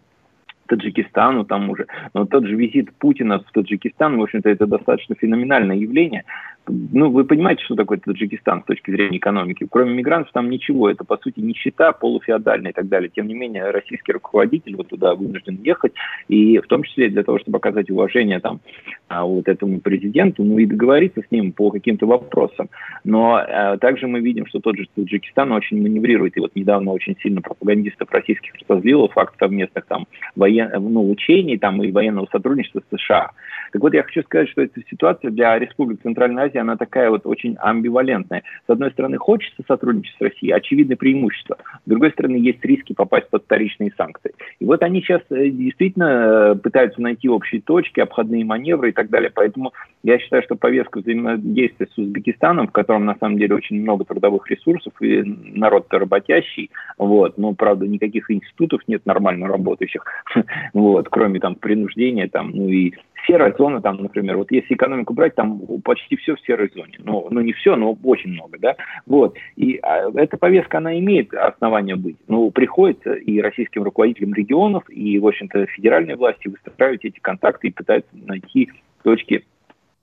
Таджикистану 0.70 1.44
там 1.44 1.68
уже. 1.70 1.86
Но 2.14 2.26
тот 2.26 2.46
же 2.46 2.54
визит 2.54 2.92
Путина 2.98 3.40
в 3.40 3.52
Таджикистан, 3.52 4.16
в 4.18 4.22
общем-то, 4.22 4.48
это 4.48 4.66
достаточно 4.66 5.16
феноменальное 5.16 5.76
явление. 5.76 6.24
Ну, 6.68 7.10
вы 7.10 7.24
понимаете, 7.24 7.64
что 7.64 7.74
такое 7.74 7.98
Таджикистан 7.98 8.62
с 8.62 8.66
точки 8.66 8.90
зрения 8.90 9.18
экономики. 9.18 9.66
Кроме 9.68 9.94
мигрантов 9.94 10.32
там 10.32 10.50
ничего. 10.50 10.90
Это, 10.90 11.04
по 11.04 11.16
сути, 11.16 11.40
нищета 11.40 11.92
полуфеодальная 11.92 12.70
и 12.70 12.74
так 12.74 12.88
далее. 12.88 13.10
Тем 13.14 13.26
не 13.26 13.34
менее, 13.34 13.70
российский 13.70 14.12
руководитель 14.12 14.76
вот 14.76 14.88
туда 14.88 15.14
вынужден 15.14 15.58
ехать. 15.62 15.92
И 16.28 16.58
в 16.58 16.66
том 16.66 16.82
числе 16.82 17.08
для 17.08 17.22
того, 17.22 17.38
чтобы 17.38 17.58
оказать 17.58 17.90
уважение 17.90 18.40
там 18.40 18.60
а, 19.08 19.24
вот 19.24 19.48
этому 19.48 19.80
президенту, 19.80 20.44
ну 20.44 20.58
и 20.58 20.66
договориться 20.66 21.22
с 21.26 21.30
ним 21.30 21.52
по 21.52 21.70
каким-то 21.70 22.06
вопросам. 22.06 22.68
Но 23.04 23.36
а, 23.36 23.76
также 23.78 24.06
мы 24.06 24.20
видим, 24.20 24.46
что 24.46 24.60
тот 24.60 24.76
же 24.76 24.86
Таджикистан 24.94 25.52
очень 25.52 25.80
маневрирует. 25.82 26.36
И 26.36 26.40
вот 26.40 26.54
недавно 26.54 26.92
очень 26.92 27.16
сильно 27.22 27.40
пропагандистов 27.40 28.10
российских 28.10 28.52
разозлило 28.60 29.08
факт 29.08 29.34
совместных 29.38 29.86
там 29.86 30.06
воен... 30.36 30.70
ну, 30.78 31.10
учений 31.10 31.58
там, 31.58 31.82
и 31.82 31.90
военного 31.90 32.28
сотрудничества 32.30 32.80
с 32.80 32.96
США. 32.96 33.30
Так 33.72 33.82
вот, 33.82 33.94
я 33.94 34.02
хочу 34.02 34.22
сказать, 34.22 34.48
что 34.48 34.62
эта 34.62 34.80
ситуация 34.90 35.30
для 35.30 35.58
Республики 35.58 36.00
Центральной 36.02 36.44
Азии, 36.44 36.49
она 36.58 36.76
такая 36.76 37.10
вот 37.10 37.26
очень 37.26 37.56
амбивалентная. 37.56 38.42
С 38.66 38.70
одной 38.70 38.90
стороны, 38.92 39.18
хочется 39.18 39.62
сотрудничать 39.66 40.16
с 40.16 40.20
Россией, 40.20 40.52
очевидное 40.52 40.96
преимущество. 40.96 41.56
С 41.84 41.88
другой 41.88 42.10
стороны, 42.12 42.36
есть 42.36 42.64
риски 42.64 42.92
попасть 42.92 43.28
под 43.30 43.44
вторичные 43.44 43.92
санкции. 43.96 44.32
И 44.58 44.64
вот 44.64 44.82
они 44.82 45.00
сейчас 45.02 45.22
э, 45.30 45.48
действительно 45.50 46.52
э, 46.52 46.54
пытаются 46.56 47.00
найти 47.00 47.28
общие 47.28 47.60
точки, 47.60 48.00
обходные 48.00 48.44
маневры 48.44 48.90
и 48.90 48.92
так 48.92 49.10
далее. 49.10 49.30
Поэтому 49.34 49.72
я 50.02 50.18
считаю, 50.18 50.42
что 50.42 50.56
повестка 50.56 51.00
взаимодействия 51.00 51.88
с 51.94 51.98
Узбекистаном, 51.98 52.68
в 52.68 52.72
котором 52.72 53.04
на 53.04 53.16
самом 53.16 53.38
деле 53.38 53.54
очень 53.54 53.80
много 53.80 54.04
трудовых 54.04 54.50
ресурсов 54.50 54.92
и 55.00 55.22
народ-то 55.22 55.98
работящий, 55.98 56.70
вот, 56.98 57.38
но, 57.38 57.52
правда, 57.54 57.86
никаких 57.86 58.30
институтов 58.30 58.80
нет 58.86 59.04
нормально 59.06 59.46
работающих, 59.46 60.04
вот, 60.72 61.08
кроме 61.08 61.40
там 61.40 61.54
принуждения, 61.54 62.28
там, 62.28 62.50
ну 62.50 62.68
и 62.68 62.94
серая 63.26 63.54
зона, 63.56 63.80
там, 63.80 63.96
например, 63.96 64.36
вот 64.36 64.50
если 64.50 64.74
экономику 64.74 65.14
брать, 65.14 65.34
там 65.34 65.60
почти 65.84 66.16
все 66.16 66.36
в 66.36 66.40
серой 66.40 66.70
зоне. 66.74 66.98
Ну, 66.98 67.28
ну 67.30 67.40
не 67.40 67.52
все, 67.52 67.76
но 67.76 67.96
очень 68.02 68.30
много, 68.30 68.58
да. 68.58 68.76
Вот. 69.06 69.36
И 69.56 69.78
а, 69.82 70.10
эта 70.14 70.36
повестка, 70.36 70.78
она 70.78 70.98
имеет 70.98 71.32
основание 71.34 71.96
быть. 71.96 72.16
Но 72.28 72.50
приходится 72.50 73.14
и 73.14 73.40
российским 73.40 73.82
руководителям 73.82 74.34
регионов, 74.34 74.84
и, 74.88 75.18
в 75.18 75.26
общем-то, 75.26 75.66
федеральной 75.66 76.16
власти 76.16 76.48
выстраивать 76.48 77.04
эти 77.04 77.18
контакты 77.20 77.68
и 77.68 77.72
пытаться 77.72 78.08
найти 78.12 78.70
точки 79.02 79.44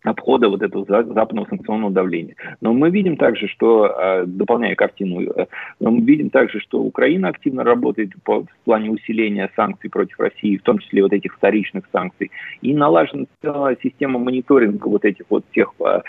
обхода 0.09 0.49
вот 0.49 0.61
этого 0.61 0.85
западного 0.85 1.45
санкционного 1.47 1.91
давления. 1.91 2.35
Но 2.61 2.73
мы 2.73 2.89
видим 2.89 3.17
также, 3.17 3.47
что, 3.47 3.87
э, 3.87 4.23
дополняя 4.25 4.75
картину, 4.75 5.21
э, 5.21 5.45
мы 5.79 6.01
видим 6.01 6.29
также, 6.29 6.59
что 6.59 6.81
Украина 6.81 7.29
активно 7.29 7.63
работает 7.63 8.11
по, 8.23 8.41
в 8.41 8.47
плане 8.65 8.91
усиления 8.91 9.49
санкций 9.55 9.89
против 9.89 10.19
России, 10.19 10.57
в 10.57 10.63
том 10.63 10.79
числе 10.79 11.03
вот 11.03 11.13
этих 11.13 11.35
вторичных 11.35 11.85
санкций, 11.91 12.31
и 12.61 12.73
налажена 12.73 13.25
система 13.83 14.19
мониторинга 14.19 14.87
вот 14.87 15.05
этих 15.05 15.25
вот 15.29 15.43
а, 15.83 16.01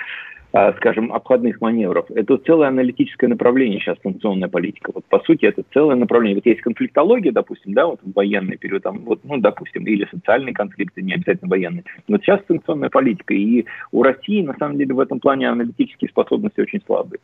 скажем, 0.50 1.12
обходных 1.12 1.61
маневров. 1.61 2.11
Это 2.11 2.38
целое 2.38 2.69
аналитическое 2.69 3.28
направление 3.28 3.81
сейчас 3.81 3.99
санкционная 4.02 4.49
политика. 4.49 4.93
Вот 4.95 5.05
по 5.05 5.21
сути 5.21 5.45
это 5.45 5.62
целое 5.75 5.97
направление. 5.97 6.37
Вот 6.37 6.47
есть 6.47 6.62
конфликтология, 6.62 7.33
допустим, 7.33 7.75
да, 7.75 7.87
вот 7.87 8.00
в 8.02 8.12
военный 8.14 8.57
период, 8.57 8.83
там, 8.83 9.00
вот, 9.00 9.21
ну, 9.25 9.37
допустим, 9.38 9.87
или 9.87 10.09
социальные 10.11 10.55
конфликты, 10.55 11.02
не 11.02 11.14
обязательно 11.14 11.50
военные. 11.50 11.85
Но 12.09 12.19
сейчас 12.19 12.40
санкционная 12.49 12.88
политика. 12.88 13.35
И 13.35 13.67
у 13.93 14.02
России, 14.02 14.43
на 14.43 14.55
самом 14.55 14.78
деле, 14.78 14.95
в 14.95 15.00
этом 15.00 15.21
плане 15.21 15.50
аналитические 15.50 16.09
способности 16.09 16.61
очень 16.61 16.81
слабые. 16.87 17.21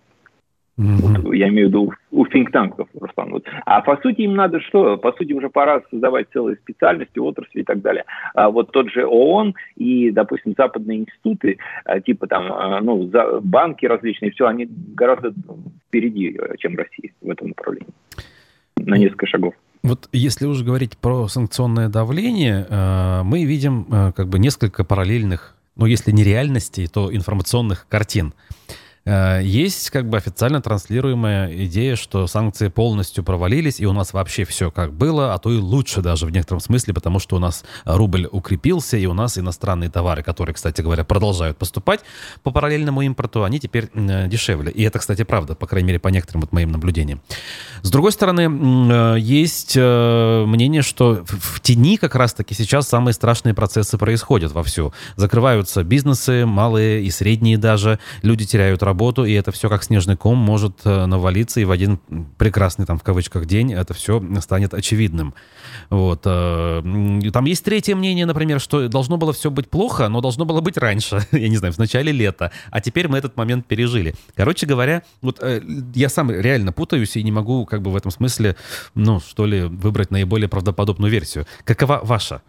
Вот, 0.77 1.35
я 1.35 1.49
имею 1.49 1.69
в 1.69 1.71
виду 1.71 1.93
у 2.11 2.25
Руслан. 2.25 3.31
Вот. 3.31 3.45
А 3.65 3.81
по 3.81 3.97
сути 3.99 4.23
им 4.23 4.35
надо 4.35 4.61
что? 4.61 4.97
По 4.97 5.13
сути 5.13 5.33
уже 5.33 5.49
пора 5.49 5.83
создавать 5.91 6.27
целые 6.33 6.57
специальности, 6.57 7.19
отрасли 7.19 7.61
и 7.61 7.65
так 7.65 7.81
далее. 7.81 8.05
А 8.35 8.51
вот 8.51 8.73
тот 8.73 8.91
же 8.91 9.07
ООН 9.07 9.55
и, 9.77 10.11
допустим, 10.11 10.55
западные 10.57 11.01
институты, 11.01 11.59
а, 11.85 12.01
типа 12.01 12.27
там, 12.27 12.53
а, 12.53 12.81
ну, 12.81 13.11
банки 13.43 13.87
различные, 13.87 14.33
все, 14.33 14.47
они 14.47 14.69
гораздо 14.95 15.33
впереди, 15.89 16.37
чем 16.59 16.77
Россия 16.77 17.13
в 17.21 17.31
этом 17.31 17.49
направлении. 17.49 17.89
На 18.79 18.99
несколько 18.99 19.27
шагов. 19.27 19.55
Вот 19.83 20.09
если 20.13 20.47
уже 20.47 20.65
говорить 20.65 20.99
про 20.99 21.29
санкционное 21.29 21.89
давление, 21.89 22.67
э, 22.69 23.23
мы 23.23 23.45
видим 23.45 23.87
как 24.15 24.29
бы 24.29 24.39
несколько 24.39 24.83
параллельных, 24.83 25.57
ну 25.77 25.87
если 25.87 26.11
не 26.11 26.25
реальностей, 26.25 26.87
то 26.87 27.15
информационных 27.15 27.87
картин. 27.89 28.33
Э, 29.07 29.41
есть 29.43 29.91
как 29.91 30.09
бы 30.09 30.17
официально 30.17 30.63
транслируемая 30.63 31.53
идея, 31.67 31.97
что 31.97 32.27
санкции 32.27 32.69
полностью 32.69 33.23
провалились, 33.23 33.81
и 33.81 33.87
у 33.87 33.93
нас 33.93 34.13
вообще 34.13 34.45
все 34.45 34.71
как 34.71 34.93
было, 34.93 35.35
а 35.35 35.39
то 35.39 35.53
и 35.53 35.59
лучше 35.59 36.01
даже 36.01 36.27
в 36.27 36.31
некотором 36.31 36.61
смысле, 36.61 36.95
потому 36.95 37.19
что 37.19 37.37
у 37.37 37.39
нас 37.39 37.65
рубль 37.85 38.29
укрепился, 38.31 38.97
и 38.97 39.07
у 39.07 39.15
нас 39.15 39.37
иностранные 39.37 39.91
товары, 39.91 40.23
которые, 40.23 40.55
кстати 40.55 40.81
говоря, 40.81 41.05
продолжают 41.05 41.59
поступать 41.59 42.01
по 42.43 42.51
параллельному 42.51 43.03
импорту, 43.03 43.45
они 43.45 43.61
теперь 43.61 43.91
э, 43.93 44.29
дешевле. 44.29 44.73
И 44.73 44.83
это, 44.83 44.99
кстати, 44.99 45.23
правда, 45.23 45.55
по 45.55 45.67
крайней 45.67 45.89
мере, 45.89 45.99
по 45.99 46.09
некоторым 46.09 46.41
вот 46.43 46.53
моим 46.53 46.73
наблюдениям. 46.73 47.21
С 47.83 47.91
другой 47.91 48.13
стороны, 48.13 48.49
э, 48.49 49.17
есть 49.19 49.77
мнение, 49.77 50.83
что 50.83 51.25
в 51.27 51.61
тени 51.61 51.97
как 51.97 52.15
раз-таки 52.15 52.55
сейчас 52.55 52.89
самые 52.89 53.13
страшные 53.13 53.55
процессы 53.55 53.99
происходят 53.99 54.53
вовсю. 54.53 54.93
Закрываются 55.17 55.83
бизнесы, 55.83 56.47
малые 56.47 57.03
и 57.03 57.11
средние 57.11 57.59
даже, 57.59 57.99
люди 58.23 58.47
теряют 58.47 58.83
работу, 58.83 58.94
работу, 58.95 59.25
и 59.25 59.33
это 59.33 59.51
все 59.51 59.69
как 59.69 59.83
снежный 59.83 60.17
ком 60.17 60.39
может 60.39 60.81
э, 60.85 61.07
навалиться, 61.07 61.61
и 61.61 61.65
в 61.65 61.73
один 61.73 61.99
прекрасный, 62.39 62.87
там, 62.87 62.99
в 62.99 63.03
кавычках, 63.03 63.47
день 63.47 63.73
это 63.73 63.93
все 63.93 64.23
станет 64.41 64.73
очевидным. 64.73 65.35
Вот. 65.91 66.23
Э, 66.25 66.81
там 67.33 67.45
есть 67.45 67.65
третье 67.65 67.97
мнение, 67.97 68.25
например, 68.25 68.61
что 68.61 68.89
должно 68.89 69.17
было 69.17 69.33
все 69.33 69.51
быть 69.51 69.69
плохо, 69.69 70.09
но 70.09 70.21
должно 70.21 70.45
было 70.45 70.61
быть 70.61 70.79
раньше, 70.79 71.27
я 71.33 71.49
не 71.49 71.57
знаю, 71.57 71.75
в 71.75 71.79
начале 71.79 72.13
лета, 72.13 72.53
а 72.71 72.81
теперь 72.81 73.09
мы 73.09 73.19
этот 73.19 73.37
момент 73.37 73.67
пережили. 73.67 74.15
Короче 74.37 74.67
говоря, 74.67 75.03
вот 75.23 75.39
э, 75.43 75.61
я 75.95 76.09
сам 76.09 76.31
реально 76.31 76.73
путаюсь 76.73 77.17
и 77.17 77.23
не 77.25 77.33
могу 77.33 77.67
как 77.67 77.83
бы 77.83 77.91
в 77.91 77.97
этом 77.97 78.13
смысле, 78.13 78.55
ну, 78.95 79.19
что 79.21 79.47
ли, 79.47 79.63
выбрать 79.63 80.13
наиболее 80.13 80.49
правдоподобную 80.49 81.11
версию. 81.11 81.47
Какова 81.65 82.01
ваша? 82.03 82.43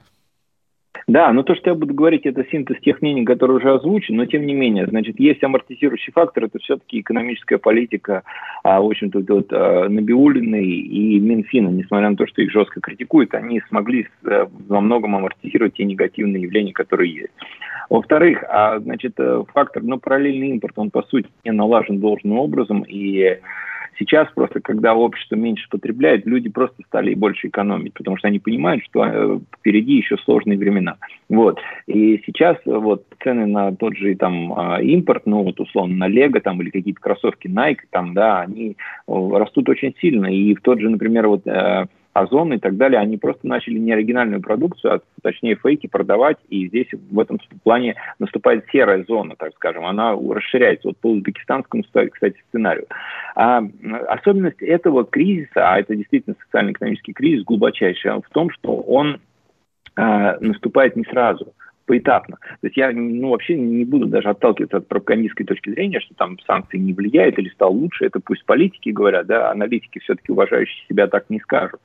Да, 1.08 1.32
но 1.32 1.44
то, 1.44 1.54
что 1.56 1.70
я 1.70 1.76
буду 1.76 1.94
говорить, 1.94 2.26
это 2.26 2.44
синтез 2.50 2.80
тех 2.82 3.00
мнений, 3.02 3.26
которые 3.26 3.58
уже 3.58 3.72
озвучены, 3.72 4.18
но 4.18 4.26
тем 4.26 4.46
не 4.48 4.56
менее, 4.56 4.88
значит, 4.88 5.20
есть 5.20 5.44
амортизирующий 5.44 6.12
фактор, 6.12 6.46
это 6.46 6.58
все-таки 6.58 7.00
экономическая 7.00 7.60
политика, 7.60 8.24
а, 8.64 8.82
в 8.82 8.88
общем-то, 8.88 9.24
вот, 9.28 9.48
а, 9.52 9.88
Набиулины 9.88 10.64
и 10.64 11.20
Минфина, 11.20 11.70
несмотря 11.70 12.10
на 12.10 12.16
то, 12.16 12.26
что 12.26 12.42
их 12.42 12.52
жестко 12.52 12.82
критикуют, 12.82 13.36
они 13.36 13.62
смогли 13.70 14.08
а, 14.26 14.50
во 14.68 14.82
многом 14.82 15.16
амортизировать 15.16 15.76
те 15.76 15.84
негативные 15.84 16.42
явления, 16.42 16.74
которые 16.74 17.14
есть. 17.14 17.34
Во-вторых, 17.92 18.44
а, 18.50 18.80
значит, 18.80 19.14
э, 19.20 19.44
фактор, 19.54 19.84
ну, 19.84 20.00
параллельный 20.00 20.50
импорт, 20.50 20.74
он, 20.78 20.90
по 20.90 21.04
сути, 21.04 21.30
не 21.44 21.52
налажен 21.52 22.00
должным 22.00 22.40
образом, 22.40 22.84
и 22.88 23.38
Сейчас 23.98 24.28
просто, 24.36 24.60
когда 24.60 24.94
общество 24.94 25.36
меньше 25.36 25.68
потребляет, 25.70 26.26
люди 26.26 26.50
просто 26.50 26.84
стали 26.88 27.14
больше 27.14 27.48
экономить, 27.48 27.94
потому 27.94 28.18
что 28.18 28.28
они 28.28 28.40
понимают, 28.40 28.84
что 28.84 29.06
э, 29.06 29.40
впереди 29.60 29.94
еще 29.94 30.18
сложные 30.18 30.58
времена. 30.58 30.98
Вот. 31.30 31.60
И 31.88 32.22
сейчас 32.26 32.58
э, 32.66 32.72
вот 32.72 33.06
цены 33.24 33.46
на 33.46 33.74
тот 33.76 33.96
же 33.96 34.16
там 34.16 34.54
а, 34.54 34.82
импорт, 34.82 35.26
ну 35.26 35.44
вот 35.44 35.60
условно 35.60 35.96
на 35.96 36.08
Лего 36.08 36.40
там 36.42 36.62
или 36.62 36.70
какие-то 36.70 37.00
кроссовки 37.00 37.48
Nike 37.48 37.86
там, 37.90 38.14
да, 38.14 38.42
они 38.42 38.76
растут 39.08 39.70
очень 39.70 39.96
сильно. 40.02 40.28
И 40.28 40.56
в 40.56 40.62
тот 40.62 40.80
же, 40.80 40.90
например, 40.90 41.28
вот 41.28 41.44
Озон 42.16 42.54
и 42.54 42.60
так 42.60 42.78
далее, 42.78 43.02
они 43.02 43.18
просто 43.18 43.46
начали 43.46 43.78
не 43.78 43.92
оригинальную 43.92 44.42
продукцию, 44.42 44.94
а 44.94 45.00
точнее 45.22 45.56
фейки 45.56 45.88
продавать, 45.88 46.38
и 46.48 46.66
здесь 46.70 46.88
в 47.12 47.20
этом 47.20 47.42
плане 47.62 47.96
наступает 48.20 48.64
серая 48.72 49.04
зона, 49.04 49.36
так 49.38 49.54
скажем, 49.56 49.86
она 49.86 50.14
расширяется. 50.14 50.88
Вот 50.88 50.98
по 50.98 51.08
узбекистанскому, 51.08 51.84
кстати, 51.84 52.42
сценарию. 52.48 52.86
А 53.36 53.62
особенность 54.08 54.62
этого 54.62 55.04
кризиса, 55.04 55.70
а 55.70 55.78
это 55.78 55.94
действительно 55.94 56.38
социально-экономический 56.46 57.12
кризис 57.12 57.44
глубочайший, 57.44 58.12
в 58.12 58.30
том, 58.32 58.50
что 58.50 58.78
он 58.78 59.20
а, 59.98 60.38
наступает 60.40 60.96
не 60.96 61.04
сразу– 61.04 61.54
поэтапно. 61.86 62.38
То 62.38 62.68
есть 62.68 62.78
я 62.78 62.92
ну, 62.92 63.30
вообще 63.30 63.56
не 63.56 63.86
буду 63.86 64.08
даже 64.08 64.30
отталкиваться 64.30 64.78
от 64.78 64.88
пропагандистской 64.88 65.46
точки 65.46 65.70
зрения, 65.70 66.00
что 66.00 66.16
там 66.16 66.38
санкции 66.46 66.78
не 66.78 66.94
влияют 66.94 67.38
или 67.40 67.50
стал 67.50 67.74
лучше. 67.74 68.06
Это 68.06 68.20
пусть 68.20 68.46
политики 68.46 68.90
говорят, 68.90 69.28
да, 69.28 69.52
аналитики 69.52 70.00
все-таки 70.00 70.32
уважающие 70.32 70.86
себя 70.88 71.08
так 71.08 71.30
не 71.30 71.40
скажут. 71.40 71.80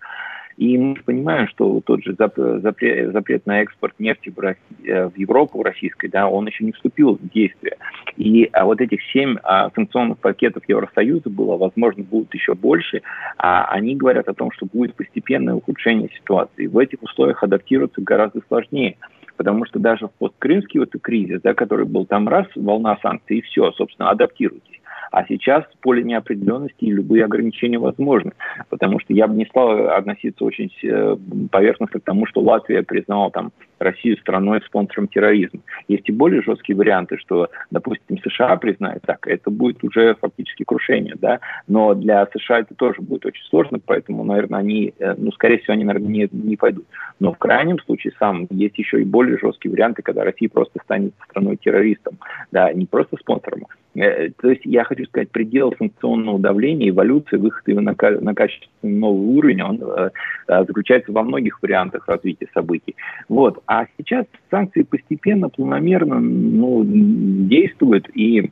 И 0.61 0.77
мы 0.77 0.95
понимаем, 0.95 1.49
что 1.49 1.81
тот 1.81 2.05
же 2.05 2.15
запрет, 2.19 3.13
запрет 3.13 3.47
на 3.47 3.63
экспорт 3.63 3.95
нефти 3.99 4.29
в, 4.29 4.39
России, 4.39 4.61
э, 4.85 5.09
в 5.09 5.17
Европу 5.17 5.63
российской, 5.63 6.09
да, 6.09 6.29
он 6.29 6.47
еще 6.49 6.65
не 6.65 6.73
вступил 6.73 7.17
в 7.17 7.29
действие. 7.31 7.79
И 8.19 8.47
а 8.53 8.67
вот 8.67 8.83
этих 8.83 9.01
семь 9.11 9.37
а, 9.43 9.71
санкционных 9.75 10.19
пакетов 10.19 10.65
Евросоюза 10.69 11.31
было, 11.31 11.57
возможно, 11.57 12.05
будут 12.05 12.35
еще 12.35 12.55
больше. 12.55 13.01
А 13.39 13.65
они 13.71 13.97
говорят 13.97 14.29
о 14.29 14.35
том, 14.35 14.51
что 14.53 14.67
будет 14.67 14.95
постепенное 14.95 15.55
ухудшение 15.55 16.11
ситуации. 16.15 16.67
В 16.67 16.77
этих 16.77 17.03
условиях 17.03 17.43
адаптироваться 17.43 18.03
гораздо 18.03 18.43
сложнее 18.47 18.97
потому 19.41 19.65
что 19.65 19.79
даже 19.79 20.07
в 20.07 20.13
посткрымский 20.19 20.81
вот 20.81 20.91
кризис, 21.01 21.41
да, 21.41 21.55
который 21.55 21.87
был 21.87 22.05
там 22.05 22.29
раз, 22.29 22.47
волна 22.55 22.99
санкций, 23.01 23.39
и 23.39 23.41
все, 23.41 23.73
собственно, 23.73 24.11
адаптируйтесь. 24.11 24.80
А 25.11 25.25
сейчас 25.27 25.65
поле 25.81 26.03
неопределенности 26.05 26.85
и 26.85 26.93
любые 26.93 27.25
ограничения 27.25 27.79
возможны. 27.79 28.33
Потому 28.69 29.01
что 29.01 29.13
я 29.13 29.27
бы 29.27 29.35
не 29.35 29.47
стал 29.47 29.89
относиться 29.89 30.45
очень 30.45 30.71
э, 30.83 31.17
поверхностно 31.51 32.01
к 32.01 32.05
тому, 32.05 32.27
что 32.27 32.41
Латвия 32.41 32.83
признала 32.83 33.31
там 33.31 33.53
Россию 33.81 34.19
страной 34.19 34.61
спонсором 34.63 35.09
терроризма. 35.09 35.61
Есть 35.89 36.09
и 36.09 36.13
более 36.13 36.43
жесткие 36.43 36.77
варианты, 36.77 37.17
что, 37.17 37.49
допустим, 37.71 38.19
США 38.19 38.57
признает 38.57 39.03
так, 39.03 39.27
это 39.27 39.51
будет 39.51 39.83
уже 39.83 40.15
фактически 40.21 40.65
крушение, 40.65 41.15
да, 41.19 41.41
но 41.67 41.95
для 41.95 42.27
США 42.27 42.61
это 42.61 42.75
тоже 42.75 43.01
будет 43.01 43.27
очень 43.27 43.45
сложно, 43.45 43.79
поэтому, 43.85 44.23
наверное, 44.23 44.61
они, 44.61 44.93
э, 44.99 45.15
ну, 45.17 45.33
скорее 45.33 45.59
всего, 45.59 45.73
они, 45.73 45.85
наверное, 45.85 46.11
не, 46.11 46.29
не 46.31 46.57
пойдут. 46.57 46.85
Но 47.19 47.33
в 47.33 47.39
крайнем 47.39 47.79
случае 47.81 48.13
сам 48.19 48.47
есть 48.51 48.79
еще 48.79 49.01
и 49.01 49.05
более 49.05 49.39
жесткие 49.39 49.73
варианты, 49.73 50.03
когда 50.03 50.25
Россия 50.25 50.49
просто 50.49 50.79
станет 50.85 51.15
страной 51.25 51.57
террористом, 51.57 52.19
да, 52.53 52.73
не 52.73 52.87
просто 52.87 53.17
спонсором, 53.17 53.67
Э, 53.90 53.90
то 53.95 54.51
есть 54.51 54.63
я 54.65 54.85
хочу 54.85 55.05
сказать, 55.07 55.31
предел 55.31 55.75
санкционного 55.77 56.39
давления, 56.39 56.91
эволюции, 56.91 57.37
выхода 57.37 57.73
его 57.73 57.81
на, 57.81 57.95
на 58.21 58.35
качественный 58.35 58.99
новый 58.99 59.37
уровень, 59.37 59.63
он 59.63 59.81
э, 59.83 60.11
э, 60.49 60.65
заключается 60.65 61.13
во 61.13 61.23
многих 61.23 61.61
вариантах 61.61 62.07
развития 62.07 62.47
событий. 62.55 62.95
Вот. 63.29 63.63
А 63.67 63.87
сейчас 63.99 64.27
санкции 64.51 64.83
постепенно, 64.83 65.49
планомерно 65.49 66.21
ну, 66.21 66.83
действуют, 66.85 68.09
и 68.15 68.51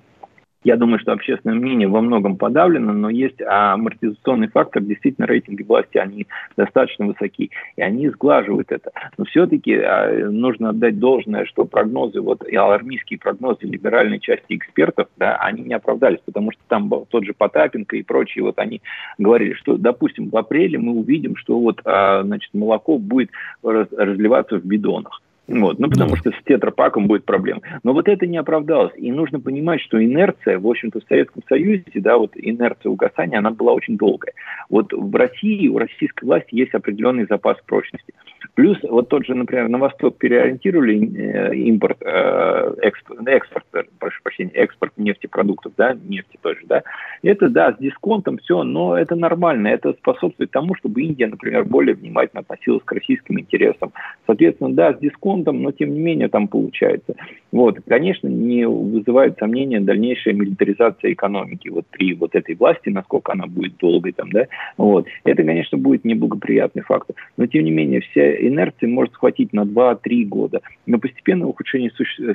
я 0.65 0.77
думаю, 0.77 0.99
что 0.99 1.13
общественное 1.13 1.57
мнение 1.57 1.87
во 1.87 2.01
многом 2.01 2.37
подавлено, 2.37 2.93
но 2.93 3.11
есть 3.11 3.41
амортизационный 3.41 4.49
фактор. 4.49 4.83
Действительно, 4.83 5.27
рейтинги 5.27 5.63
власти, 5.63 5.99
они 5.99 6.27
достаточно 6.57 7.07
высоки, 7.07 7.51
и 7.77 7.83
они 7.83 8.09
сглаживают 8.09 8.73
это. 8.73 8.91
Но 9.17 9.25
все-таки 9.25 9.75
а, 9.75 10.29
нужно 10.31 10.71
отдать 10.71 10.99
должное, 10.99 11.45
что 11.45 11.65
прогнозы, 11.65 12.21
вот 12.21 12.47
и 12.47 12.57
алармийские 12.57 13.19
прогнозы 13.21 13.67
либеральной 13.67 14.19
части 14.19 14.57
экспертов, 14.57 15.09
да, 15.17 15.37
они 15.37 15.63
не 15.63 15.75
оправдались, 15.75 16.21
потому 16.25 16.51
что 16.51 16.61
там 16.67 16.89
был 16.89 17.07
тот 17.09 17.25
же 17.25 17.35
Потапенко 17.35 17.97
и 17.97 18.03
прочие, 18.03 18.43
вот 18.43 18.59
они 18.59 18.83
говорили, 19.17 19.53
что, 19.53 19.77
допустим, 19.77 20.29
в 20.29 20.37
апреле 20.37 20.79
мы 20.79 20.93
увидим, 20.93 21.37
что 21.37 21.59
вот, 21.59 21.81
а, 21.85 22.23
значит, 22.25 22.53
молоко 22.53 22.99
будет 22.99 23.31
разливаться 23.63 24.59
в 24.59 24.65
бидонах. 24.65 25.23
Вот, 25.49 25.79
ну, 25.79 25.89
потому 25.89 26.15
что 26.17 26.31
с 26.31 26.45
тетрапаком 26.45 27.07
будет 27.07 27.25
проблема. 27.25 27.63
Но 27.83 27.95
вот 27.95 28.07
это 28.07 28.27
не 28.27 28.37
оправдалось. 28.37 28.93
И 28.99 29.11
нужно 29.11 29.41
понимать, 29.41 29.81
что 29.81 30.03
инерция, 30.03 30.59
в 30.59 30.67
общем-то, 30.67 31.01
в 31.01 31.05
Советском 31.09 31.43
Союзе, 31.49 31.85
да, 31.95 32.19
вот 32.19 32.33
инерция 32.35 32.91
угасания, 32.91 33.39
она 33.39 33.51
была 33.51 33.73
очень 33.73 33.97
долгая. 33.97 34.35
Вот 34.69 34.93
в 34.93 35.15
России, 35.17 35.69
у 35.69 35.79
российской 35.79 36.27
власти 36.27 36.55
есть 36.55 36.75
определенный 36.75 37.27
запас 37.29 37.57
прочности. 37.65 38.13
Плюс 38.55 38.77
вот 38.83 39.09
тот 39.09 39.25
же, 39.25 39.35
например, 39.35 39.69
на 39.69 39.79
восток 39.79 40.19
переориентировали 40.19 40.97
э, 40.99 41.55
импорт, 41.55 41.97
э, 42.03 42.75
экспорт, 42.83 43.27
экспорт, 43.27 43.65
прошу 43.99 44.23
прощения, 44.23 44.51
экспорт 44.51 44.93
нефтепродуктов, 44.97 45.73
да, 45.77 45.97
нефти 46.05 46.39
тоже, 46.43 46.61
да. 46.65 46.83
Это, 47.23 47.49
да, 47.49 47.73
с 47.73 47.79
дисконтом 47.79 48.39
все, 48.39 48.65
но 48.65 48.99
это 48.99 49.17
нормально, 49.17 49.69
это 49.69 49.93
способствует 49.95 50.51
тому, 50.51 50.75
чтобы 50.75 51.03
Индия, 51.03 51.29
например, 51.29 51.65
более 51.65 51.95
внимательно 51.95 52.41
относилась 52.41 52.83
к 52.85 52.93
российским 52.93 53.39
интересам. 53.39 53.93
Соответственно, 54.27 54.75
да, 54.75 54.93
с 54.93 54.99
дисконтом 54.99 55.38
фондом, 55.39 55.63
но 55.63 55.73
тем 55.73 55.95
не 55.95 56.01
менее 56.01 56.29
там 56.29 56.49
получается. 56.49 57.15
Вот, 57.53 57.79
конечно, 57.87 58.29
не 58.29 58.67
вызывает 58.67 59.39
сомнения 59.39 59.81
дальнейшая 59.81 60.35
милитаризация 60.35 61.13
экономики 61.13 61.69
вот 61.69 61.87
при 61.91 62.15
вот 62.15 62.35
этой 62.35 62.55
власти, 62.55 62.89
насколько 62.89 63.33
она 63.33 63.47
будет 63.47 63.77
долгой 63.79 64.13
там, 64.13 64.31
да, 64.31 64.47
вот. 64.77 65.07
Это, 65.25 65.43
конечно, 65.43 65.79
будет 65.79 66.05
неблагоприятный 66.05 66.83
фактор, 66.83 67.17
но 67.37 67.47
тем 67.47 67.65
не 67.65 67.71
менее 67.71 68.01
вся 68.01 68.37
инерция 68.37 68.89
может 68.89 69.15
схватить 69.15 69.53
на 69.53 69.63
2-3 69.63 70.25
года, 70.25 70.61
но 70.87 70.99
постепенно 70.99 71.47
ухудшение 71.47 71.91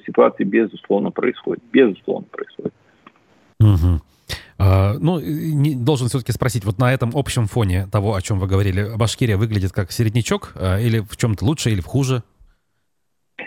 ситуации 0.06 0.44
безусловно 0.44 1.12
происходит, 1.12 1.64
безусловно 1.72 2.26
происходит. 2.32 2.74
Угу. 3.60 4.02
А, 4.60 4.96
ну, 5.00 5.20
не, 5.20 5.76
должен 5.76 6.08
все-таки 6.08 6.32
спросить, 6.32 6.64
вот 6.64 6.78
на 6.78 6.94
этом 6.94 7.12
общем 7.14 7.48
фоне 7.48 7.88
того, 7.92 8.16
о 8.16 8.22
чем 8.22 8.40
вы 8.40 8.48
говорили, 8.48 8.96
Башкирия 8.96 9.38
выглядит 9.38 9.72
как 9.72 9.92
середнячок 9.92 10.54
а, 10.56 10.80
или 10.80 11.00
в 11.00 11.18
чем-то 11.18 11.44
лучше, 11.44 11.72
или 11.72 11.82
в 11.82 11.86
хуже? 11.86 12.24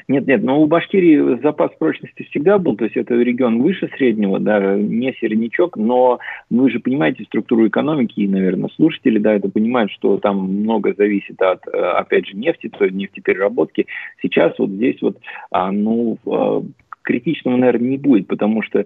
Нет, 0.08 0.26
нет, 0.26 0.42
но 0.42 0.60
у 0.60 0.66
Башкирии 0.66 1.40
запас 1.42 1.70
прочности 1.78 2.24
всегда 2.24 2.58
был, 2.58 2.76
то 2.76 2.84
есть 2.84 2.96
это 2.96 3.14
регион 3.14 3.62
выше 3.62 3.88
среднего, 3.96 4.40
да, 4.40 4.76
не 4.76 5.12
середнячок, 5.14 5.76
но 5.76 6.18
вы 6.50 6.70
же 6.70 6.80
понимаете 6.80 7.24
структуру 7.24 7.68
экономики, 7.68 8.20
и, 8.20 8.28
наверное, 8.28 8.68
слушатели, 8.74 9.18
да, 9.18 9.34
это 9.34 9.48
понимают, 9.48 9.92
что 9.92 10.18
там 10.18 10.38
много 10.38 10.92
зависит 10.94 11.40
от, 11.40 11.66
э, 11.68 11.78
опять 11.78 12.26
же, 12.26 12.36
нефти, 12.36 12.68
то 12.68 12.84
есть 12.84 12.96
нефтепереработки. 12.96 13.86
Сейчас 14.22 14.58
вот 14.58 14.70
здесь 14.70 15.00
вот, 15.02 15.18
а, 15.50 15.70
ну, 15.70 16.18
а, 16.26 16.62
критичного, 17.02 17.56
наверное, 17.56 17.90
не 17.90 17.98
будет, 17.98 18.26
потому 18.26 18.62
что 18.62 18.84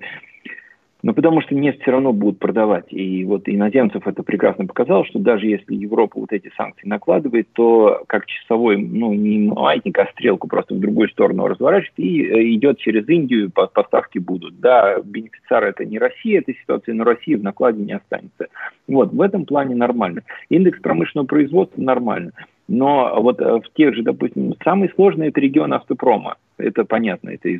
ну, 1.02 1.14
потому 1.14 1.40
что 1.40 1.54
нефть 1.54 1.80
все 1.82 1.92
равно 1.92 2.12
будут 2.12 2.38
продавать. 2.38 2.92
И 2.92 3.24
вот 3.24 3.48
иноземцев 3.48 4.06
это 4.06 4.22
прекрасно 4.22 4.66
показало, 4.66 5.04
что 5.06 5.18
даже 5.18 5.46
если 5.46 5.74
Европа 5.74 6.20
вот 6.20 6.32
эти 6.32 6.50
санкции 6.56 6.86
накладывает, 6.86 7.48
то 7.52 8.02
как 8.06 8.26
часовой, 8.26 8.76
ну, 8.76 9.12
не 9.14 9.48
маятник, 9.48 9.98
а 9.98 10.06
стрелку 10.12 10.48
просто 10.48 10.74
в 10.74 10.80
другую 10.80 11.08
сторону 11.08 11.46
разворачивает 11.46 11.98
и 11.98 12.22
э, 12.22 12.54
идет 12.54 12.78
через 12.78 13.08
Индию, 13.08 13.50
поставки 13.50 14.18
будут. 14.18 14.60
Да, 14.60 15.00
бенефициар 15.02 15.64
это 15.64 15.84
не 15.84 15.98
Россия 15.98 16.40
этой 16.40 16.54
ситуации, 16.54 16.92
но 16.92 17.04
Россия 17.04 17.38
в 17.38 17.42
накладе 17.42 17.82
не 17.82 17.92
останется. 17.92 18.48
Вот, 18.86 19.12
в 19.12 19.20
этом 19.22 19.46
плане 19.46 19.74
нормально. 19.74 20.22
Индекс 20.48 20.80
промышленного 20.80 21.26
производства 21.26 21.80
нормально. 21.80 22.32
Но 22.68 23.20
вот 23.20 23.40
э, 23.40 23.44
в 23.44 23.72
тех 23.74 23.94
же, 23.94 24.02
допустим, 24.02 24.54
самый 24.62 24.90
сложный 24.94 25.28
это 25.28 25.40
регион 25.40 25.72
автопрома 25.72 26.36
это 26.60 26.84
понятно. 26.84 27.30
Это 27.30 27.48
и 27.48 27.58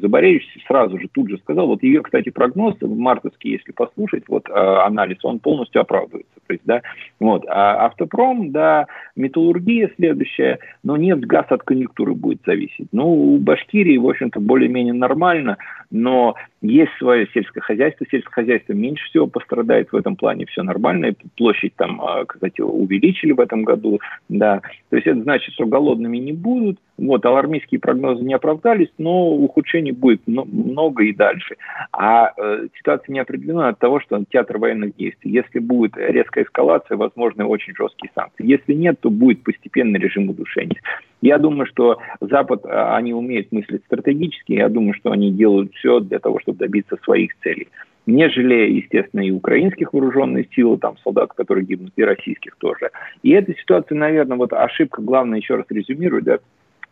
сразу 0.67 0.99
же 0.99 1.09
тут 1.13 1.31
же 1.31 1.39
сказал, 1.39 1.67
вот 1.67 1.83
ее, 1.83 2.03
кстати, 2.03 2.31
прогноз 2.31 2.75
мартовский, 2.81 3.53
если 3.53 3.73
послушать, 3.73 4.25
вот 4.29 4.49
э, 4.49 4.53
анализ, 4.53 5.19
он 5.25 5.39
полностью 5.39 5.81
оправдывается. 5.81 6.41
То 6.47 6.53
есть, 6.53 6.65
да, 6.65 6.83
вот, 7.21 7.45
а 7.49 7.87
автопром, 7.87 8.51
да, 8.51 8.87
металлургия 9.17 9.91
следующая, 9.97 10.59
но 10.83 10.97
нефть, 10.97 11.25
газ 11.25 11.47
от 11.51 11.63
конъюнктуры 11.63 12.15
будет 12.15 12.41
зависеть. 12.45 12.89
Ну, 12.93 13.35
у 13.35 13.39
Башкирии, 13.39 13.97
в 13.97 14.09
общем-то, 14.09 14.41
более-менее 14.41 14.95
нормально, 14.95 15.59
но 15.91 16.35
есть 16.63 16.93
свое 16.99 17.27
сельское 17.33 17.61
хозяйство, 17.61 18.07
сельское 18.11 18.33
хозяйство 18.33 18.73
меньше 18.73 19.05
всего 19.07 19.27
пострадает 19.27 19.93
в 19.93 19.97
этом 19.97 20.17
плане, 20.17 20.47
все 20.47 20.63
нормально, 20.63 21.15
площадь 21.37 21.75
там, 21.77 22.01
а, 22.03 22.25
кстати, 22.25 22.61
увеличили 22.61 23.33
в 23.33 23.41
этом 23.41 23.63
году, 23.63 24.01
да, 24.29 24.61
то 24.91 24.97
есть 24.97 25.07
это 25.07 25.23
значит, 25.23 25.55
что 25.55 25.67
голодными 25.67 26.19
не 26.19 26.33
будут, 26.33 26.79
вот, 27.01 27.25
алармистские 27.25 27.81
прогнозы 27.81 28.23
не 28.23 28.35
оправдались, 28.35 28.91
но 28.99 29.31
ухудшений 29.31 29.93
будет 29.93 30.21
много 30.27 31.05
и 31.05 31.15
дальше. 31.15 31.57
А 31.93 32.33
э, 32.37 32.69
ситуация 32.77 33.13
не 33.13 33.21
определена 33.21 33.69
от 33.69 33.79
того, 33.79 34.01
что 34.01 34.23
театр 34.31 34.59
военных 34.59 34.95
действий. 34.97 35.33
Если 35.33 35.61
будет 35.61 35.97
резкая 35.97 36.45
эскалация, 36.45 36.97
возможны 36.97 37.45
очень 37.45 37.75
жесткие 37.75 38.11
санкции. 38.15 38.47
Если 38.47 38.75
нет, 38.75 39.01
то 39.01 39.09
будет 39.09 39.43
постепенный 39.43 39.99
режим 39.99 40.29
удушения. 40.29 40.81
Я 41.23 41.39
думаю, 41.39 41.67
что 41.67 41.99
Запад, 42.21 42.65
а, 42.67 42.97
они 42.97 43.15
умеют 43.15 43.51
мыслить 43.51 43.85
стратегически, 43.85 44.53
я 44.53 44.69
думаю, 44.69 44.95
что 44.95 45.11
они 45.11 45.31
делают 45.31 45.73
все 45.75 46.01
для 46.01 46.19
того, 46.19 46.39
чтобы 46.41 46.59
добиться 46.59 46.97
своих 47.03 47.33
целей 47.43 47.69
не 48.07 48.29
жалея, 48.31 48.69
естественно, 48.69 49.21
и 49.21 49.31
украинских 49.31 49.93
вооруженных 49.93 50.47
сил, 50.55 50.79
там 50.79 50.97
солдат, 51.05 51.33
которые 51.35 51.65
гибнут, 51.65 51.93
и 51.97 52.03
российских 52.03 52.57
тоже. 52.57 52.91
И 53.23 53.31
эта 53.31 53.55
ситуация, 53.55 53.97
наверное, 53.97 54.37
вот 54.37 54.53
ошибка, 54.53 55.03
главное, 55.03 55.39
еще 55.39 55.55
раз 55.57 55.67
резюмирую, 55.69 56.23
да, 56.23 56.39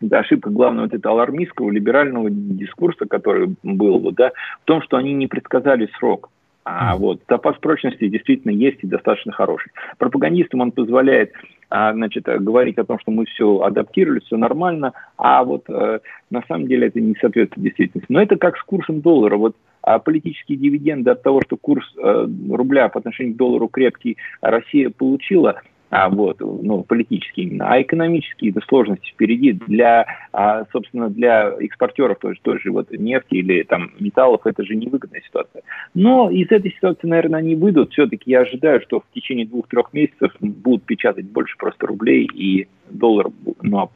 да, 0.01 0.21
ошибка 0.21 0.51
главного 0.51 0.87
вот 0.87 0.95
этого 0.95 1.15
алармистского 1.15 1.71
либерального 1.71 2.31
дискурса, 2.31 3.07
который 3.07 3.55
был, 3.63 4.13
да, 4.13 4.33
в 4.63 4.65
том, 4.65 4.83
что 4.83 4.97
они 4.97 5.13
не 5.15 5.27
предсказали 5.27 5.89
срок. 5.99 6.31
А 6.71 6.97
вот 6.97 7.23
запас 7.27 7.57
прочности 7.57 8.09
действительно 8.09 8.53
есть 8.53 8.81
и 8.83 8.87
достаточно 8.87 9.33
хороший. 9.33 9.73
Пропагандистам 9.97 10.61
он 10.61 10.71
позволяет 10.71 11.33
а, 11.71 11.95
значит, 11.95 12.25
говорить 12.25 12.77
о 12.77 12.85
том, 12.85 12.99
что 12.99 13.11
мы 13.11 13.25
все 13.25 13.63
адаптировали, 13.63 14.21
все 14.21 14.37
нормально, 14.37 14.93
а 15.17 15.45
вот 15.45 15.65
э, 15.71 16.01
на 16.31 16.43
самом 16.47 16.67
деле 16.67 16.89
это 16.89 17.01
не 17.01 17.15
соответствует 17.15 17.65
действительности. 17.65 18.13
Но 18.13 18.21
это 18.21 18.37
как 18.37 18.59
с 18.59 18.63
курсом 18.63 19.01
доллара. 19.01 19.39
Вот 19.39 19.57
а 19.81 19.99
политические 19.99 20.59
дивиденды 20.59 21.11
от 21.11 21.23
того, 21.23 21.41
что 21.41 21.57
курс 21.57 21.85
э, 21.97 22.29
рубля 22.51 22.91
по 22.91 22.99
отношению 22.99 23.35
к 23.35 23.39
доллару 23.39 23.69
крепкий 23.69 24.19
Россия 24.43 24.91
получила, 24.91 25.63
а, 25.91 26.11
вот, 26.11 26.41
ну, 26.41 26.83
политические 26.83 27.47
именно, 27.47 27.71
а 27.71 27.81
экономические 27.81 28.51
это 28.51 28.61
сложности 28.69 29.11
впереди 29.11 29.53
для, 29.53 30.07
а, 30.33 30.65
собственно, 30.71 31.09
для 31.09 31.55
экспортеров 31.61 32.19
тоже, 32.19 32.39
тоже 32.43 32.71
вот 32.71 32.91
нефти 32.91 33.37
или 33.37 33.63
там 33.63 33.93
металлов 33.99 34.43
это 34.45 34.65
же 34.65 34.77
невыгодная 34.77 35.23
ситуация. 35.23 35.63
Но 35.95 36.31
из 36.31 36.51
этой 36.51 36.73
ситуации, 36.73 37.07
наверное, 37.07 37.41
они 37.41 37.55
выйдут. 37.55 37.93
Все-таки 37.93 38.31
я 38.31 38.41
ожидаю, 38.41 38.83
что 38.83 39.01
в 39.01 39.15
течение 39.15 39.47
двух-трех 39.47 39.93
месяцев 39.95 40.33
будут 40.41 40.85
печатать 40.85 41.27
больше 41.27 41.57
просто 41.57 41.87
рублей 41.87 42.29
и 42.35 42.69
доллар 42.91 43.29
ну, 43.63 43.91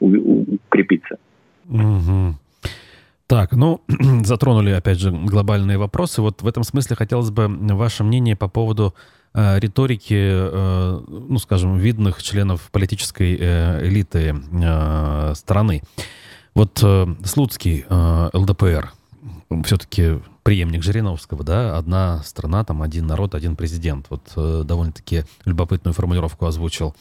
укрепится. 0.00 1.16
Угу. 1.68 2.36
Так, 3.26 3.52
ну, 3.52 3.80
затронули, 4.24 4.70
опять 4.72 4.98
же, 4.98 5.10
глобальные 5.10 5.78
вопросы. 5.78 6.20
Вот 6.20 6.42
в 6.42 6.46
этом 6.46 6.62
смысле 6.64 6.96
хотелось 6.96 7.30
бы 7.30 7.48
ваше 7.48 8.04
мнение 8.04 8.36
по 8.36 8.48
поводу 8.48 8.94
риторики, 9.34 10.14
э, 10.14 11.00
ну, 11.08 11.38
скажем, 11.38 11.78
видных 11.78 12.22
членов 12.22 12.70
политической 12.70 13.36
э, 13.38 13.86
элиты 13.86 14.34
страны. 15.34 15.82
Вот 16.54 16.84
Слуцкий, 17.24 17.86
ЛДПР, 17.88 18.92
все-таки 19.64 20.20
преемник 20.42 20.82
Жириновского, 20.82 21.44
да, 21.44 21.78
одна 21.78 22.22
страна, 22.24 22.62
там 22.62 22.82
один 22.82 23.06
народ, 23.06 23.34
один 23.34 23.56
президент. 23.56 24.06
Вот 24.10 24.66
довольно-таки 24.66 25.24
любопытную 25.46 25.94
формулировку 25.94 26.44
озвучил. 26.44 26.94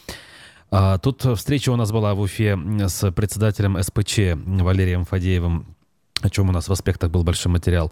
А 0.70 1.00
тут 1.00 1.26
встреча 1.38 1.70
у 1.70 1.76
нас 1.76 1.92
была 1.92 2.14
в 2.14 2.22
Уфе 2.22 2.58
с 2.88 3.12
председателем 3.12 3.82
СПЧ 3.84 4.38
Валерием 4.46 5.04
Фадеевым, 5.04 5.66
о 6.22 6.30
чем 6.30 6.48
у 6.48 6.54
нас 6.54 6.70
в 6.70 6.72
аспектах 6.72 7.12
был 7.12 7.24
большой 7.24 7.52
материал. 7.52 7.92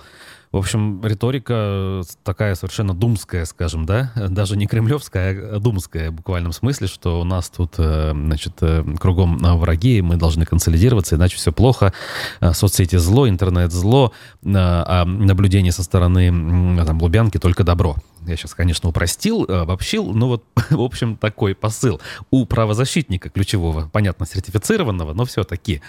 В 0.52 0.58
общем, 0.58 1.06
риторика 1.06 1.54
э, 1.56 2.02
такая 2.24 2.56
совершенно 2.56 2.96
думская, 2.96 3.46
скажем, 3.46 3.86
да? 3.86 4.12
Даже 4.30 4.58
не 4.58 4.66
кремлевская, 4.66 5.56
а 5.56 5.60
думская 5.60 6.10
в 6.10 6.16
буквальном 6.16 6.54
смысле, 6.54 6.88
что 6.88 7.22
у 7.22 7.24
нас 7.24 7.50
тут, 7.50 7.76
э, 7.78 8.14
значит, 8.16 8.54
э, 8.62 8.84
кругом 9.00 9.38
враги, 9.38 10.02
мы 10.02 10.18
должны 10.18 10.46
консолидироваться, 10.46 11.18
иначе 11.18 11.38
все 11.38 11.52
плохо. 11.52 11.94
Соцсети 12.42 12.96
зло, 12.96 13.30
интернет 13.30 13.72
зло, 13.72 14.12
а 14.44 15.06
наблюдение 15.06 15.72
со 15.72 15.84
стороны 15.84 16.30
там, 16.84 17.00
Лубянки 17.00 17.38
только 17.38 17.64
добро. 17.64 17.96
Я 18.26 18.36
сейчас, 18.36 18.56
конечно, 18.56 18.90
упростил, 18.90 19.44
обобщил, 19.44 20.14
но 20.14 20.28
вот, 20.30 20.44
в 20.72 20.82
общем, 20.82 21.16
такой 21.16 21.54
посыл 21.54 22.02
у 22.32 22.46
правозащитника 22.46 23.30
ключевого, 23.30 23.88
понятно, 23.92 24.26
сертифицированного, 24.26 25.14
но 25.14 25.26
все-таки. 25.26 25.82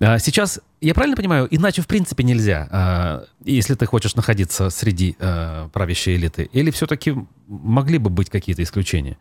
А 0.00 0.18
сейчас, 0.18 0.60
я 0.80 0.94
правильно 0.94 1.16
понимаю, 1.16 1.46
иначе 1.50 1.82
в 1.82 1.86
принципе 1.86 2.24
нельзя, 2.24 2.68
а, 2.72 3.22
если 3.44 3.74
ты 3.74 3.86
хочешь 3.86 4.16
находиться 4.16 4.70
среди 4.70 5.16
а, 5.20 5.68
правящей 5.68 6.16
элиты? 6.16 6.48
Или 6.52 6.70
все-таки 6.70 7.14
могли 7.46 7.98
бы 7.98 8.10
быть 8.10 8.30
какие-то 8.30 8.62
исключения? 8.62 9.16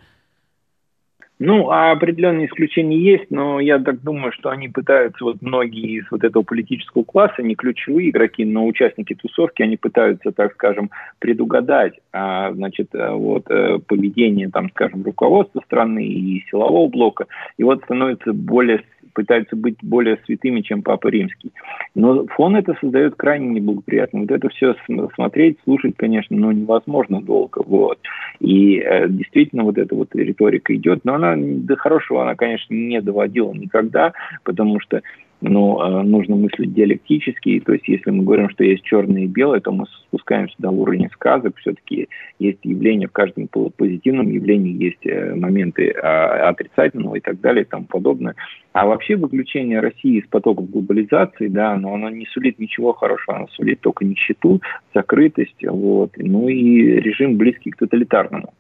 Ну, 1.44 1.72
определенные 1.72 2.46
исключения 2.46 3.00
есть, 3.00 3.32
но 3.32 3.60
я 3.60 3.80
так 3.80 4.04
думаю, 4.04 4.32
что 4.32 4.52
они 4.52 4.68
пытаются, 4.68 5.24
вот 5.24 5.42
многие 5.42 5.98
из 5.98 6.04
вот 6.12 6.24
этого 6.24 6.44
политического 6.44 7.04
класса, 7.04 7.42
не 7.42 7.56
ключевые 7.56 8.12
игроки, 8.12 8.46
но 8.46 8.68
участники 8.68 9.16
тусовки, 9.16 9.64
они 9.64 9.76
пытаются, 9.76 10.32
так 10.32 10.54
скажем, 10.54 10.92
предугадать, 11.18 11.94
а, 12.14 12.54
значит, 12.54 12.90
вот 12.94 13.50
э, 13.50 13.80
поведение, 13.88 14.52
там, 14.52 14.70
скажем, 14.70 15.04
руководства 15.04 15.62
страны 15.66 16.06
и 16.06 16.46
силового 16.48 16.88
блока, 16.88 17.26
и 17.58 17.64
вот 17.64 17.84
становится 17.86 18.34
более 18.34 18.84
пытаются 19.13 19.56
быть 19.56 19.78
более 19.82 20.17
святыми, 20.26 20.62
чем 20.62 20.82
Папа 20.82 21.08
Римский. 21.08 21.52
Но 21.95 22.26
фон 22.28 22.56
это 22.56 22.76
создает 22.82 23.15
крайне 23.15 23.50
неблагоприятно. 23.50 24.21
Вот 24.21 24.32
это 24.32 24.50
все 24.50 24.76
смотреть, 25.15 25.58
слушать, 25.63 25.95
конечно, 25.97 26.36
но 26.38 26.52
невозможно 26.52 27.21
долго. 27.21 27.62
Вот. 27.65 28.00
И 28.39 28.80
э, 28.80 29.08
действительно 29.10 29.63
вот 29.63 29.78
эта 29.78 29.95
вот 29.95 30.13
риторика 30.15 30.76
идет, 30.76 31.06
но 31.06 31.15
она 31.15 31.36
до 31.38 31.76
хорошего 31.76 32.24
она, 32.24 32.36
конечно, 32.36 32.74
не 32.74 33.02
доводила 33.02 33.54
никогда, 33.54 34.13
потому 34.43 34.80
что 34.80 35.02
но 35.42 35.82
э, 35.84 36.04
нужно 36.04 36.36
мыслить 36.36 36.74
диалектически, 36.74 37.60
то 37.60 37.74
есть 37.74 37.88
если 37.88 38.12
мы 38.12 38.24
говорим, 38.24 38.50
что 38.50 38.64
есть 38.64 38.84
черное 38.84 39.24
и 39.24 39.28
белое, 39.28 39.60
то 39.60 39.72
мы 39.72 39.86
спускаемся 40.08 40.56
до 40.60 40.70
уровня 40.70 41.10
сказок, 41.14 41.58
все-таки 41.58 42.08
есть 42.40 42.60
явления, 42.64 43.08
в 43.08 43.12
каждом 43.12 43.48
позитивном 43.48 44.30
явлении 44.30 44.84
есть 44.84 45.06
э, 45.06 45.36
моменты 45.36 45.90
э, 45.90 45.98
отрицательного 46.00 47.16
и 47.16 47.20
так 47.20 47.42
далее 47.42 47.64
и 47.64 47.68
тому 47.68 47.86
подобное. 47.86 48.36
А 48.74 48.86
вообще 48.86 49.16
выключение 49.16 49.80
России 49.80 50.20
из 50.20 50.28
потоков 50.28 50.70
глобализации, 50.70 51.48
да, 51.48 51.76
но 51.76 51.96
оно 51.96 52.10
не 52.10 52.26
сулит 52.28 52.60
ничего 52.60 52.94
хорошего, 52.94 53.38
оно 53.38 53.48
сулит 53.50 53.82
только 53.82 54.06
нищету, 54.06 54.62
закрытость, 54.94 55.66
вот, 55.68 56.12
ну 56.18 56.48
и 56.48 57.00
режим 57.02 57.38
близкий 57.38 57.72
к 57.72 57.78
тоталитарному. 57.78 58.54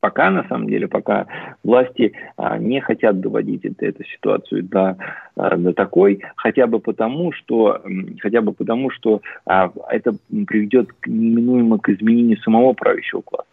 Пока, 0.00 0.30
на 0.30 0.46
самом 0.48 0.68
деле, 0.68 0.88
пока 0.88 1.26
власти 1.62 2.12
а, 2.36 2.58
не 2.58 2.80
хотят 2.80 3.20
доводить 3.20 3.64
это, 3.64 3.86
эту 3.86 4.04
ситуацию 4.04 4.62
до, 4.62 4.96
а, 5.36 5.56
до 5.56 5.72
такой, 5.74 6.22
хотя 6.36 6.66
бы 6.66 6.80
потому, 6.80 7.32
что, 7.32 7.82
хотя 8.20 8.40
бы 8.40 8.52
потому, 8.52 8.90
что 8.90 9.20
а, 9.44 9.70
это 9.90 10.14
приведет 10.46 10.88
неминуемо 11.06 11.78
к 11.78 11.90
изменению 11.90 12.38
самого 12.38 12.72
правящего 12.72 13.20
класса 13.20 13.49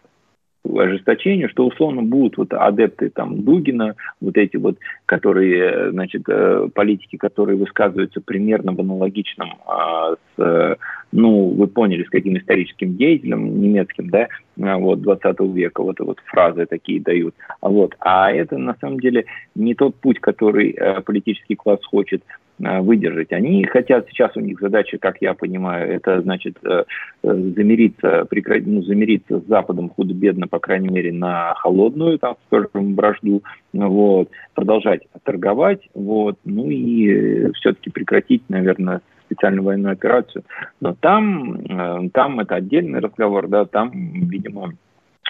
ожесточению, 0.76 1.50
что 1.50 1.66
условно 1.66 2.02
будут 2.02 2.38
вот 2.38 2.54
адепты 2.54 3.10
там 3.10 3.44
Дугина, 3.44 3.96
вот 4.22 4.38
эти 4.38 4.58
вот, 4.58 4.78
которые, 5.06 5.92
значит, 5.92 6.24
э, 6.28 6.70
политики, 6.74 7.18
которые 7.18 7.58
высказываются 7.58 8.22
примерно 8.22 8.74
в 8.74 8.80
аналогичном 8.80 9.54
а, 9.66 10.16
с, 10.36 10.78
ну, 11.12 11.50
вы 11.50 11.68
поняли, 11.68 12.04
с 12.04 12.10
каким 12.10 12.38
историческим 12.38 12.96
деятелем 12.98 13.62
немецким, 13.62 14.10
да, 14.10 14.28
а, 14.62 14.78
вот 14.78 15.02
20 15.02 15.40
века, 15.54 15.82
вот, 15.82 16.00
вот 16.00 16.20
фразы 16.26 16.66
такие 16.66 17.02
дают. 17.02 17.36
Вот, 17.62 17.96
а 18.00 18.32
это 18.32 18.58
на 18.58 18.76
самом 18.82 19.00
деле 19.00 19.26
не 19.56 19.76
тот 19.76 19.96
путь, 19.96 20.20
который 20.20 20.72
э, 20.72 21.02
политический 21.02 21.56
класс 21.56 21.80
хочет 21.86 22.24
Э, 22.24 22.47
выдержать. 22.60 23.32
Они 23.32 23.64
хотят, 23.66 24.08
сейчас 24.10 24.36
у 24.36 24.40
них 24.40 24.60
задача, 24.60 24.98
как 24.98 25.18
я 25.22 25.34
понимаю, 25.34 25.92
это 25.92 26.22
значит 26.22 26.58
э, 26.64 26.86
э, 27.24 27.34
замириться, 27.56 28.26
прекратить, 28.26 28.68
ну, 28.68 28.82
замириться 28.82 29.40
с 29.40 29.46
Западом 29.46 29.90
худо-бедно, 29.90 30.48
по 30.48 30.60
крайней 30.60 30.90
мере, 30.90 31.14
на 31.14 31.54
холодную, 31.56 32.18
там, 32.18 32.36
скажем, 32.48 32.96
вражду, 32.96 33.44
вот, 33.74 34.30
продолжать 34.56 35.02
торговать, 35.24 35.82
вот, 35.94 36.38
ну 36.46 36.70
и 36.70 37.52
все-таки 37.54 37.92
прекратить, 37.92 38.44
наверное, 38.50 39.02
специальную 39.26 39.64
военную 39.64 39.94
операцию. 39.94 40.44
Но 40.82 40.96
там, 41.00 42.10
там 42.14 42.40
это 42.40 42.56
отдельный 42.56 43.00
разговор, 43.00 43.48
да, 43.48 43.66
там, 43.66 43.92
видимо, 43.94 44.74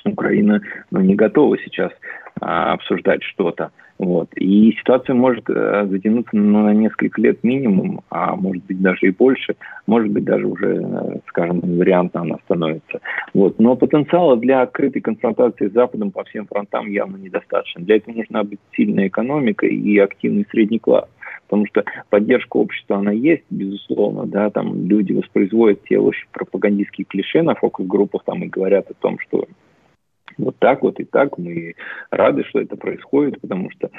Украина 0.06 0.62
ну, 0.92 1.02
не 1.02 1.16
готова 1.16 1.58
сейчас 1.58 1.92
а, 2.40 2.74
обсуждать 2.74 3.24
что-то. 3.24 3.72
Вот. 4.00 4.30
И 4.36 4.74
ситуация 4.74 5.16
может 5.16 5.50
э, 5.50 5.88
затянуться 5.90 6.38
ну, 6.38 6.62
на 6.62 6.74
несколько 6.74 7.20
лет 7.20 7.44
минимум, 7.44 8.02
а 8.12 8.36
может 8.36 8.64
быть 8.66 8.80
даже 8.80 9.08
и 9.08 9.10
больше, 9.10 9.56
может 9.88 10.12
быть 10.12 10.24
даже 10.24 10.46
уже, 10.46 10.84
э, 10.84 11.20
скажем, 11.28 11.62
вариантно 11.62 12.22
она 12.22 12.38
становится. 12.46 13.00
Вот. 13.34 13.58
Но 13.58 13.76
потенциала 13.76 14.38
для 14.38 14.62
открытой 14.62 15.02
конфронтации 15.02 15.70
с 15.70 15.74
Западом 15.74 16.12
по 16.12 16.24
всем 16.26 16.46
фронтам 16.46 16.92
явно 16.92 17.18
недостаточно. 17.18 17.84
Для 17.84 17.96
этого 17.96 18.16
нужна 18.16 18.44
быть 18.44 18.60
сильная 18.76 19.08
экономика 19.08 19.66
и 19.66 19.98
активный 19.98 20.46
средний 20.52 20.80
класс. 20.80 21.10
Потому 21.48 21.66
что 21.66 21.84
поддержка 22.10 22.58
общества, 22.58 22.98
она 22.98 23.14
есть, 23.14 23.46
безусловно, 23.50 24.28
да, 24.28 24.50
там 24.52 24.88
люди 24.88 25.14
воспроизводят 25.14 25.84
те 25.86 25.98
очень 25.98 26.28
пропагандистские 26.34 27.06
клише 27.06 27.42
на 27.42 27.56
фокус-группах 27.56 28.24
там 28.26 28.44
и 28.44 28.48
говорят 28.48 28.92
о 28.92 28.94
том, 28.94 29.18
что 29.20 29.46
вот 30.38 30.58
так 30.60 30.82
вот 30.82 31.00
и 31.00 31.06
так. 31.06 31.38
Мы 31.38 31.76
рады, 32.12 32.44
что 32.46 32.60
это 32.60 32.76
происходит, 32.76 33.42
потому 33.42 33.72
что 33.72 33.90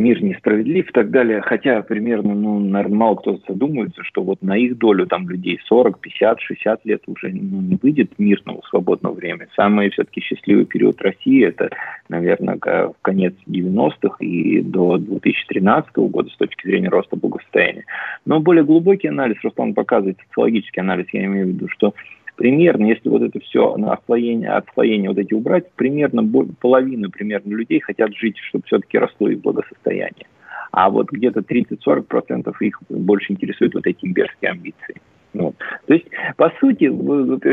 мир 0.00 0.22
несправедлив 0.22 0.88
и 0.88 0.92
так 0.92 1.10
далее. 1.10 1.40
Хотя 1.42 1.82
примерно, 1.82 2.34
ну, 2.34 2.58
наверное, 2.58 2.96
мало 2.96 3.14
кто 3.16 3.38
задумывается, 3.46 4.02
что 4.02 4.22
вот 4.22 4.42
на 4.42 4.56
их 4.56 4.78
долю 4.78 5.06
там 5.06 5.28
людей 5.28 5.60
40, 5.66 6.00
50, 6.00 6.40
60 6.40 6.84
лет 6.86 7.02
уже 7.06 7.28
ну, 7.28 7.60
не 7.60 7.78
выйдет 7.80 8.18
мирного 8.18 8.62
свободного 8.68 9.14
времени. 9.14 9.46
Самый 9.54 9.90
все-таки 9.90 10.20
счастливый 10.20 10.64
период 10.64 11.00
России 11.02 11.44
это, 11.44 11.70
наверное, 12.08 12.56
в 12.56 12.94
конец 13.02 13.34
90-х 13.46 14.16
и 14.20 14.62
до 14.62 14.96
2013 14.98 15.94
года 15.96 16.30
с 16.30 16.36
точки 16.36 16.66
зрения 16.66 16.88
роста 16.88 17.16
благосостояния. 17.16 17.84
Но 18.24 18.40
более 18.40 18.64
глубокий 18.64 19.08
анализ, 19.08 19.36
Руслан 19.42 19.74
показывает, 19.74 20.18
социологический 20.28 20.80
анализ, 20.80 21.06
я 21.12 21.26
имею 21.26 21.46
в 21.46 21.48
виду, 21.50 21.68
что 21.68 21.94
примерно, 22.40 22.86
если 22.86 23.10
вот 23.10 23.20
это 23.20 23.38
все 23.40 23.76
на 23.76 23.92
отслоение, 23.92 24.48
отслоение 24.52 25.10
вот 25.10 25.18
эти 25.18 25.34
убрать, 25.34 25.70
примерно 25.72 26.26
половина 26.58 27.10
примерно 27.10 27.50
людей 27.50 27.80
хотят 27.80 28.16
жить, 28.16 28.38
чтобы 28.48 28.64
все-таки 28.66 28.96
росло 28.96 29.28
их 29.28 29.42
благосостояние. 29.42 30.26
А 30.72 30.88
вот 30.88 31.10
где-то 31.10 31.40
30-40% 31.40 32.50
их 32.60 32.80
больше 32.88 33.34
интересуют 33.34 33.74
вот 33.74 33.86
эти 33.86 34.06
имперские 34.06 34.52
амбиции. 34.52 34.94
Вот. 35.32 35.54
То 35.86 35.94
есть, 35.94 36.06
по 36.36 36.50
сути, 36.58 36.90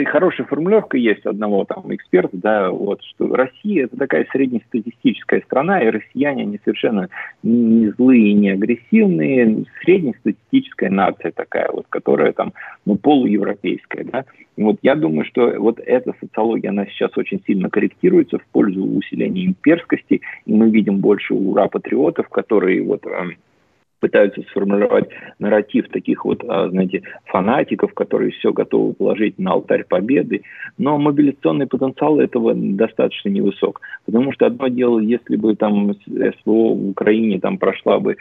хорошая 0.05 0.47
формулировка 0.47 0.97
есть 0.97 1.25
одного 1.25 1.63
там 1.65 1.93
эксперта, 1.93 2.35
да, 2.35 2.71
вот, 2.71 3.03
что 3.03 3.35
Россия 3.35 3.85
это 3.85 3.97
такая 3.97 4.25
среднестатистическая 4.31 5.41
страна, 5.41 5.81
и 5.81 5.89
россияне, 5.89 6.43
они 6.43 6.59
совершенно 6.63 7.09
не 7.43 7.89
злые, 7.91 8.33
не 8.33 8.49
агрессивные, 8.49 9.65
среднестатистическая 9.83 10.89
нация 10.89 11.31
такая, 11.31 11.69
вот, 11.71 11.85
которая 11.89 12.33
там, 12.33 12.53
ну, 12.85 12.95
полуевропейская, 12.95 14.05
да. 14.05 14.25
Вот 14.57 14.79
я 14.81 14.95
думаю, 14.95 15.25
что 15.25 15.53
вот 15.59 15.79
эта 15.79 16.15
социология, 16.19 16.71
она 16.71 16.87
сейчас 16.87 17.15
очень 17.15 17.41
сильно 17.45 17.69
корректируется 17.69 18.39
в 18.39 18.45
пользу 18.47 18.83
усиления 18.83 19.45
имперскости, 19.45 20.21
и 20.45 20.53
мы 20.53 20.71
видим 20.71 20.97
больше 20.97 21.35
ура-патриотов, 21.35 22.27
которые 22.29 22.81
вот 22.81 23.05
эм, 23.05 23.35
пытаются 24.07 24.41
сформировать 24.43 25.09
нарратив 25.37 25.89
таких 25.89 26.23
вот, 26.23 26.41
а, 26.47 26.69
знаете, 26.69 27.03
фанатиков, 27.25 27.93
которые 27.93 28.31
все 28.31 28.53
готовы 28.53 28.93
положить 28.93 29.37
на 29.37 29.51
алтарь 29.51 29.83
победы. 29.83 30.43
Но 30.77 30.97
мобилизационный 30.97 31.67
потенциал 31.67 32.19
этого 32.21 32.53
достаточно 32.55 33.29
невысок. 33.29 33.81
Потому 34.05 34.31
что 34.31 34.45
одно 34.45 34.69
дело, 34.69 34.99
если 34.99 35.35
бы 35.35 35.55
там 35.55 35.93
СВО 35.93 36.73
в 36.73 36.89
Украине 36.89 37.39
там 37.39 37.57
прошла 37.57 37.99
бы 37.99 38.15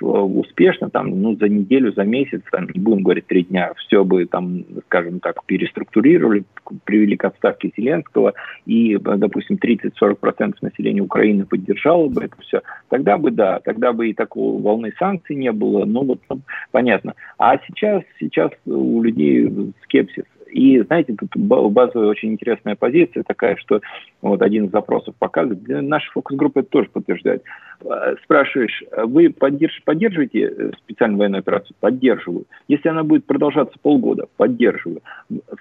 успешно, 0.00 0.90
там, 0.90 1.22
ну, 1.22 1.36
за 1.36 1.48
неделю, 1.48 1.92
за 1.92 2.04
месяц, 2.04 2.42
там, 2.50 2.68
не 2.72 2.80
будем 2.80 3.02
говорить 3.02 3.26
три 3.26 3.44
дня, 3.44 3.72
все 3.76 4.04
бы 4.04 4.26
там, 4.26 4.64
скажем 4.86 5.20
так, 5.20 5.44
переструктурировали, 5.46 6.44
привели 6.84 7.16
к 7.16 7.24
отставке 7.24 7.70
Зеленского, 7.76 8.34
и, 8.66 8.96
допустим, 8.98 9.58
30-40% 9.62 10.56
населения 10.62 11.02
Украины 11.02 11.46
поддержало 11.46 12.08
бы 12.08 12.24
это 12.24 12.34
все, 12.40 12.62
тогда 12.88 13.18
бы, 13.18 13.30
да, 13.30 13.60
тогда 13.60 13.92
бы 13.92 14.10
и 14.10 14.14
такого 14.14 14.60
волны 14.60 14.92
санкций 14.98 15.36
не 15.36 15.52
было, 15.52 15.84
ну, 15.84 16.04
вот, 16.04 16.20
ну, 16.28 16.40
понятно. 16.72 17.14
А 17.38 17.58
сейчас, 17.66 18.02
сейчас 18.18 18.50
у 18.66 19.02
людей 19.02 19.72
скепсис, 19.84 20.24
и, 20.50 20.80
знаете, 20.82 21.14
тут 21.14 21.30
базовая 21.36 22.08
очень 22.08 22.32
интересная 22.32 22.76
позиция 22.76 23.22
такая, 23.22 23.56
что 23.56 23.80
вот 24.22 24.42
один 24.42 24.66
из 24.66 24.70
запросов 24.70 25.14
показывает, 25.18 25.66
наша 25.66 26.10
фокус-группа 26.12 26.60
это 26.60 26.68
тоже 26.68 26.88
подтверждает. 26.92 27.42
Э, 27.84 28.14
спрашиваешь, 28.22 28.82
вы 29.04 29.30
поддерж, 29.30 29.82
поддерживаете 29.84 30.52
э, 30.56 30.70
специальную 30.78 31.18
военную 31.18 31.40
операцию? 31.40 31.76
Поддерживаю. 31.80 32.44
Если 32.66 32.88
она 32.88 33.04
будет 33.04 33.24
продолжаться 33.24 33.78
полгода, 33.80 34.26
поддерживаю. 34.36 35.02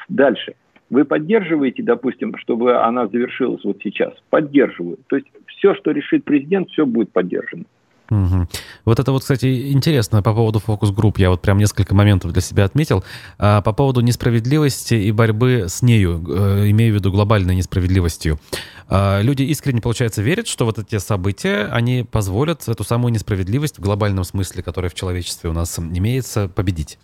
Дальше. 0.09 0.55
Вы 0.89 1.03
поддерживаете, 1.03 1.83
допустим, 1.83 2.37
чтобы 2.37 2.77
она 2.77 3.07
завершилась 3.07 3.63
вот 3.63 3.79
сейчас? 3.83 4.13
Поддерживаю. 4.29 4.97
То 5.07 5.17
есть 5.17 5.27
все, 5.47 5.75
что 5.75 5.91
решит 5.91 6.23
президент, 6.23 6.69
все 6.69 6.85
будет 6.85 7.11
поддержано. 7.11 7.65
Угу. 8.09 8.47
Вот 8.85 8.99
это 8.99 9.11
вот, 9.11 9.21
кстати, 9.21 9.71
интересно 9.71 10.23
по 10.23 10.33
поводу 10.33 10.59
фокус-групп. 10.59 11.17
Я 11.17 11.29
вот 11.29 11.41
прям 11.41 11.57
несколько 11.57 11.93
моментов 11.93 12.31
для 12.31 12.41
себя 12.41 12.65
отметил. 12.65 13.03
А, 13.37 13.61
по 13.61 13.73
поводу 13.73 14.01
несправедливости 14.01 14.93
и 14.93 15.11
борьбы 15.11 15.65
с 15.67 15.81
нею, 15.81 16.23
э, 16.27 16.69
имею 16.69 16.93
в 16.93 16.95
виду 16.95 17.11
глобальной 17.11 17.55
несправедливостью. 17.55 18.39
А, 18.87 19.21
люди 19.21 19.43
искренне, 19.43 19.81
получается, 19.81 20.21
верят, 20.21 20.47
что 20.47 20.65
вот 20.65 20.79
эти 20.79 20.97
события, 20.99 21.65
они 21.71 22.05
позволят 22.09 22.67
эту 22.67 22.83
самую 22.83 23.11
несправедливость 23.11 23.77
в 23.77 23.81
глобальном 23.81 24.23
смысле, 24.23 24.63
которая 24.63 24.89
в 24.89 24.95
человечестве 24.95 25.49
у 25.49 25.53
нас 25.53 25.77
имеется, 25.77 26.47
победить. 26.47 26.97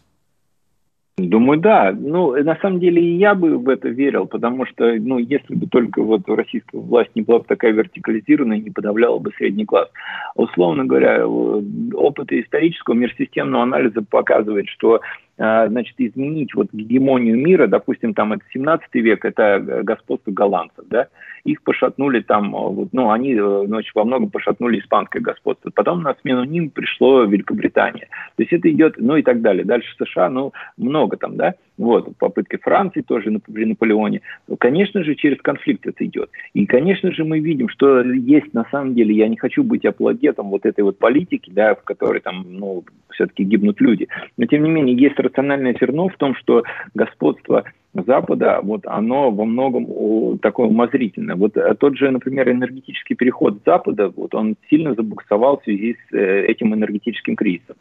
Думаю, 1.17 1.59
да. 1.59 1.91
Ну, 1.95 2.31
на 2.43 2.55
самом 2.55 2.79
деле 2.79 2.99
и 2.99 3.17
я 3.17 3.35
бы 3.35 3.59
в 3.59 3.69
это 3.69 3.87
верил, 3.87 4.25
потому 4.25 4.65
что, 4.65 4.95
ну, 4.95 5.19
если 5.19 5.53
бы 5.53 5.67
только 5.67 6.01
вот 6.01 6.21
российская 6.27 6.79
власть 6.79 7.11
не 7.13 7.21
была 7.21 7.39
бы 7.39 7.45
такая 7.45 7.71
вертикализированная, 7.71 8.57
не 8.57 8.71
подавляла 8.71 9.19
бы 9.19 9.31
средний 9.37 9.65
класс. 9.65 9.89
Условно 10.33 10.85
говоря, 10.85 11.27
опыт 11.27 12.31
исторического 12.31 12.95
мирсистемного 12.95 13.61
анализа 13.61 14.01
показывает, 14.01 14.67
что 14.69 15.01
значит, 15.69 15.95
изменить 15.97 16.53
вот 16.55 16.67
гегемонию 16.71 17.37
мира, 17.37 17.67
допустим, 17.67 18.13
там 18.13 18.33
это 18.33 18.43
17 18.53 18.87
век, 18.95 19.25
это 19.25 19.81
господство 19.83 20.31
голландцев, 20.31 20.85
да, 20.89 21.07
их 21.43 21.61
пошатнули 21.63 22.21
там, 22.21 22.55
а, 22.55 22.87
ну, 22.91 23.11
они 23.11 23.33
э, 23.33 23.63
значит, 23.67 23.93
во 23.95 24.05
многом 24.05 24.29
пошатнули 24.29 24.79
испанское 24.79 25.21
господство. 25.21 25.71
Потом 25.75 26.01
на 26.01 26.15
смену 26.21 26.45
ним 26.45 26.69
пришло 26.69 27.23
Великобритания. 27.23 28.07
То 28.37 28.43
есть 28.43 28.53
это 28.53 28.71
идет, 28.71 28.95
ну 28.97 29.17
и 29.17 29.23
так 29.23 29.41
далее. 29.41 29.65
Дальше 29.65 29.93
США, 29.97 30.29
ну, 30.29 30.53
много 30.77 31.17
там, 31.17 31.35
да, 31.35 31.55
вот, 31.77 32.15
попытки 32.17 32.57
Франции 32.57 33.01
тоже 33.01 33.31
при 33.51 33.65
Наполеоне. 33.65 34.21
Ну, 34.47 34.57
конечно 34.57 35.03
же, 35.03 35.15
через 35.15 35.39
конфликт 35.41 35.85
это 35.87 36.05
идет. 36.05 36.29
И, 36.53 36.65
конечно 36.65 37.11
же, 37.11 37.23
мы 37.23 37.39
видим, 37.39 37.69
что 37.69 38.01
есть 38.01 38.53
на 38.53 38.65
самом 38.71 38.93
деле, 38.93 39.15
я 39.15 39.27
не 39.27 39.37
хочу 39.37 39.63
быть 39.63 39.85
апологетом 39.85 40.49
вот 40.49 40.65
этой 40.65 40.83
вот 40.83 40.97
политики, 40.97 41.51
да, 41.53 41.75
в 41.75 41.83
которой 41.83 42.21
там, 42.21 42.45
ну, 42.47 42.83
все-таки 43.11 43.43
гибнут 43.43 43.81
люди. 43.81 44.07
Но, 44.37 44.45
тем 44.45 44.63
не 44.63 44.69
менее, 44.69 44.95
есть 44.95 45.19
рациональное 45.19 45.75
зерно 45.79 46.09
в 46.09 46.17
том, 46.17 46.35
что 46.35 46.63
господство 46.93 47.63
Запада, 47.93 48.59
вот 48.63 48.85
оно 48.85 49.29
во 49.29 49.45
многом 49.45 50.39
такое 50.39 50.67
умозрительное. 50.67 51.35
Вот 51.35 51.55
э, 51.57 51.75
тот 51.75 51.95
же, 51.95 52.09
например, 52.09 52.49
энергетический 52.49 53.15
переход 53.15 53.59
Запада, 53.65 54.11
вот 54.15 54.33
он 54.33 54.55
сильно 54.69 54.95
забуксовал 54.95 55.59
в 55.59 55.63
связи 55.63 55.95
с 56.09 56.13
э, 56.13 56.45
этим 56.47 56.73
энергетическим 56.73 57.35
кризисом. 57.35 57.75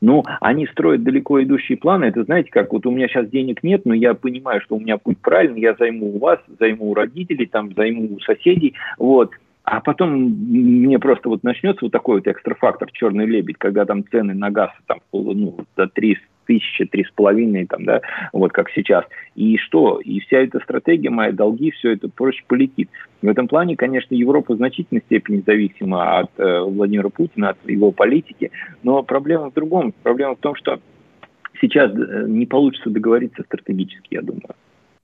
Ну, 0.00 0.24
они 0.40 0.66
строят 0.66 1.02
далеко 1.02 1.42
идущие 1.42 1.78
планы. 1.78 2.06
Это, 2.06 2.24
знаете, 2.24 2.50
как 2.50 2.72
вот 2.72 2.86
у 2.86 2.90
меня 2.90 3.08
сейчас 3.08 3.28
денег 3.28 3.62
нет, 3.62 3.82
но 3.84 3.94
я 3.94 4.14
понимаю, 4.14 4.60
что 4.60 4.76
у 4.76 4.80
меня 4.80 4.98
путь 4.98 5.18
правильный, 5.18 5.60
я 5.60 5.74
займу 5.74 6.14
у 6.14 6.18
вас, 6.18 6.38
займу 6.58 6.90
у 6.90 6.94
родителей, 6.94 7.46
там, 7.46 7.72
займу 7.74 8.14
у 8.14 8.20
соседей, 8.20 8.74
вот. 8.98 9.32
А 9.70 9.80
потом 9.80 10.12
мне 10.14 10.98
просто 10.98 11.28
вот 11.28 11.42
начнется 11.42 11.84
вот 11.84 11.92
такой 11.92 12.16
вот 12.16 12.26
экстрафактор 12.26 12.90
«Черный 12.90 13.26
лебедь», 13.26 13.58
когда 13.58 13.84
там 13.84 14.02
цены 14.08 14.32
на 14.32 14.50
газ 14.50 14.70
там, 14.86 15.00
ну, 15.12 15.58
до 15.76 15.86
300 15.86 16.24
тысячи, 16.46 16.86
три 16.86 17.04
с 17.04 17.10
половиной, 17.10 17.66
там, 17.66 17.84
да, 17.84 18.00
вот 18.32 18.52
как 18.52 18.70
сейчас. 18.70 19.04
И 19.34 19.58
что? 19.58 20.00
И 20.00 20.20
вся 20.20 20.38
эта 20.38 20.60
стратегия, 20.60 21.10
мои 21.10 21.30
долги, 21.30 21.70
все 21.72 21.92
это 21.92 22.08
проще 22.08 22.42
полетит. 22.46 22.88
В 23.20 23.28
этом 23.28 23.48
плане, 23.48 23.76
конечно, 23.76 24.14
Европа 24.14 24.54
в 24.54 24.56
значительной 24.56 25.02
степени 25.02 25.42
зависима 25.46 26.20
от 26.20 26.30
э, 26.38 26.60
Владимира 26.62 27.10
Путина, 27.10 27.50
от 27.50 27.58
его 27.68 27.92
политики, 27.92 28.50
но 28.82 29.02
проблема 29.02 29.50
в 29.50 29.52
другом. 29.52 29.92
Проблема 30.02 30.36
в 30.36 30.40
том, 30.40 30.54
что 30.54 30.80
сейчас 31.60 31.92
э, 31.92 32.24
не 32.26 32.46
получится 32.46 32.88
договориться 32.88 33.42
стратегически, 33.42 34.14
я 34.14 34.22
думаю. 34.22 34.54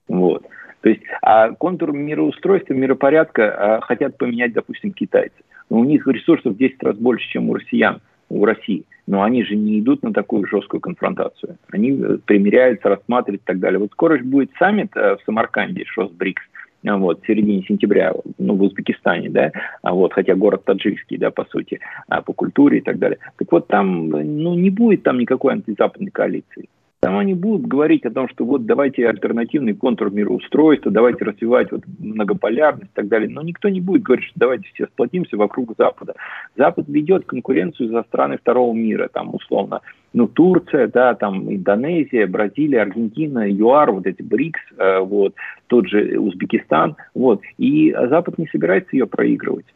Вот. 0.07 0.47
То 0.85 0.89
есть 0.89 1.01
а 1.23 1.49
контур 1.49 1.93
мироустройства, 1.93 2.75
миропорядка 2.75 3.77
а, 3.77 3.81
хотят 3.81 4.19
поменять, 4.19 4.53
допустим, 4.53 4.93
китайцы. 4.93 5.33
Но 5.67 5.79
у 5.79 5.83
них 5.83 6.05
ресурсов 6.05 6.53
в 6.53 6.57
10 6.57 6.83
раз 6.83 6.95
больше, 6.95 7.27
чем 7.27 7.49
у 7.49 7.55
россиян, 7.55 8.01
у 8.29 8.45
России. 8.45 8.85
Но 9.07 9.23
они 9.23 9.43
же 9.43 9.55
не 9.55 9.79
идут 9.79 10.03
на 10.03 10.13
такую 10.13 10.45
жесткую 10.45 10.81
конфронтацию. 10.81 11.57
Они 11.71 11.99
э, 11.99 12.19
примиряются, 12.23 12.89
рассматривают 12.89 13.41
и 13.41 13.45
так 13.47 13.57
далее. 13.57 13.79
Вот 13.79 13.93
скоро 13.93 14.19
же 14.19 14.23
будет 14.23 14.51
саммит 14.59 14.91
э, 14.95 15.15
в 15.15 15.25
Самарканде, 15.25 15.85
ШОС 15.85 16.11
БРИКС, 16.11 16.43
вот, 16.83 17.23
в 17.23 17.25
середине 17.25 17.63
сентября, 17.63 18.13
ну, 18.37 18.53
в 18.53 18.61
Узбекистане, 18.61 19.31
да, 19.31 19.51
а 19.81 19.91
вот, 19.91 20.13
хотя 20.13 20.35
город 20.35 20.65
таджикский, 20.65 21.17
да, 21.17 21.31
по 21.31 21.45
сути, 21.45 21.79
а, 22.09 22.21
по 22.21 22.31
культуре 22.31 22.77
и 22.77 22.81
так 22.81 22.99
далее. 22.99 23.17
Так 23.37 23.51
вот, 23.51 23.67
там, 23.67 24.09
ну, 24.09 24.53
не 24.53 24.69
будет 24.69 25.01
там 25.01 25.17
никакой 25.17 25.53
антизападной 25.53 26.11
коалиции. 26.11 26.69
Там 27.05 27.19
они 27.19 27.35
будут 27.35 27.67
говорить 27.67 28.03
о 28.05 28.09
том, 28.09 28.27
что 28.29 28.45
вот 28.45 28.65
давайте 28.65 29.07
альтернативный 29.07 29.75
контур 29.75 30.09
мироустройства, 30.09 30.91
давайте 30.91 31.23
развивать 31.23 31.71
вот 31.71 31.81
многополярность 31.99 32.89
и 32.91 32.95
так 32.95 33.09
далее. 33.09 33.29
Но 33.29 33.43
никто 33.43 33.69
не 33.69 33.79
будет 33.79 34.01
говорить, 34.01 34.25
что 34.25 34.39
давайте 34.39 34.67
все 34.73 34.87
сплотимся 34.87 35.37
вокруг 35.37 35.75
Запада. 35.77 36.15
Запад 36.57 36.85
ведет 36.87 37.25
конкуренцию 37.25 37.89
за 37.89 38.01
страны 38.07 38.39
второго 38.39 38.73
мира, 38.73 39.07
там 39.13 39.35
условно, 39.35 39.81
ну, 40.13 40.27
Турция, 40.27 40.87
да, 40.87 41.13
там 41.13 41.47
Индонезия, 41.53 42.25
Бразилия, 42.25 42.81
Аргентина, 42.81 43.47
ЮАР, 43.51 43.91
вот 43.91 44.07
эти 44.07 44.23
БРИКС, 44.23 44.61
э, 44.75 44.99
вот, 45.01 45.35
тот 45.67 45.87
же 45.87 46.17
Узбекистан, 46.17 46.95
вот. 47.13 47.43
И 47.59 47.91
Запад 47.91 48.39
не 48.39 48.47
собирается 48.47 48.89
ее 48.93 49.05
проигрывать. 49.05 49.67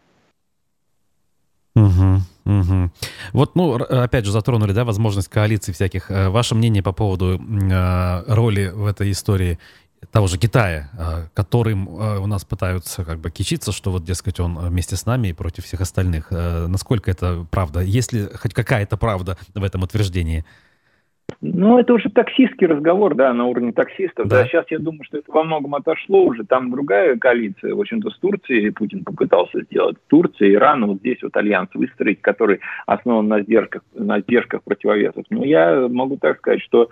Угу. 1.79 2.21
Угу. 2.45 2.91
Вот, 3.33 3.55
ну, 3.55 3.75
опять 3.75 4.25
же, 4.25 4.31
затронули, 4.31 4.73
да, 4.73 4.83
возможность 4.83 5.27
коалиций 5.27 5.73
всяких. 5.73 6.09
Э, 6.09 6.29
ваше 6.29 6.55
мнение 6.55 6.81
по 6.81 6.93
поводу 6.93 7.39
э, 7.39 8.23
роли 8.27 8.71
в 8.73 8.85
этой 8.85 9.11
истории 9.11 9.59
того 10.11 10.27
же 10.27 10.37
Китая, 10.37 10.89
э, 10.97 11.27
которым 11.33 11.87
э, 11.87 12.17
у 12.19 12.25
нас 12.25 12.45
пытаются 12.45 13.05
как 13.05 13.19
бы 13.19 13.29
кичиться, 13.29 13.71
что 13.71 13.91
вот, 13.91 14.03
дескать, 14.03 14.39
он 14.39 14.57
вместе 14.57 14.95
с 14.95 15.05
нами 15.05 15.29
и 15.29 15.33
против 15.33 15.65
всех 15.65 15.81
остальных. 15.81 16.27
Э, 16.31 16.67
насколько 16.67 17.11
это 17.11 17.45
правда? 17.51 17.81
Есть 17.81 18.13
ли 18.13 18.27
хоть 18.33 18.53
какая-то 18.53 18.97
правда 18.97 19.37
в 19.53 19.63
этом 19.63 19.83
утверждении? 19.83 20.45
Ну, 21.41 21.77
это 21.79 21.93
уже 21.93 22.09
таксистский 22.09 22.67
разговор, 22.67 23.15
да, 23.15 23.33
на 23.33 23.45
уровне 23.45 23.71
таксистов. 23.71 24.27
Да. 24.27 24.39
да, 24.39 24.47
сейчас 24.47 24.65
я 24.69 24.79
думаю, 24.79 25.03
что 25.03 25.17
это 25.17 25.31
во 25.31 25.43
многом 25.43 25.75
отошло 25.75 26.23
уже. 26.23 26.43
Там 26.43 26.71
другая 26.71 27.17
коалиция, 27.17 27.73
в 27.75 27.79
общем-то, 27.79 28.09
с 28.09 28.19
Турцией 28.19 28.69
Путин 28.71 29.03
попытался 29.03 29.61
сделать. 29.63 29.97
Турция, 30.07 30.53
Иран, 30.53 30.85
вот 30.85 30.97
здесь 30.99 31.21
вот 31.21 31.35
альянс 31.37 31.69
выстроить, 31.73 32.21
который 32.21 32.59
основан 32.85 33.27
на 33.27 33.41
сдержках, 33.41 33.83
на 33.93 34.19
сдержках 34.21 34.63
противовесов. 34.63 35.25
Но 35.29 35.45
я 35.45 35.87
могу 35.89 36.17
так 36.17 36.37
сказать, 36.37 36.61
что 36.61 36.89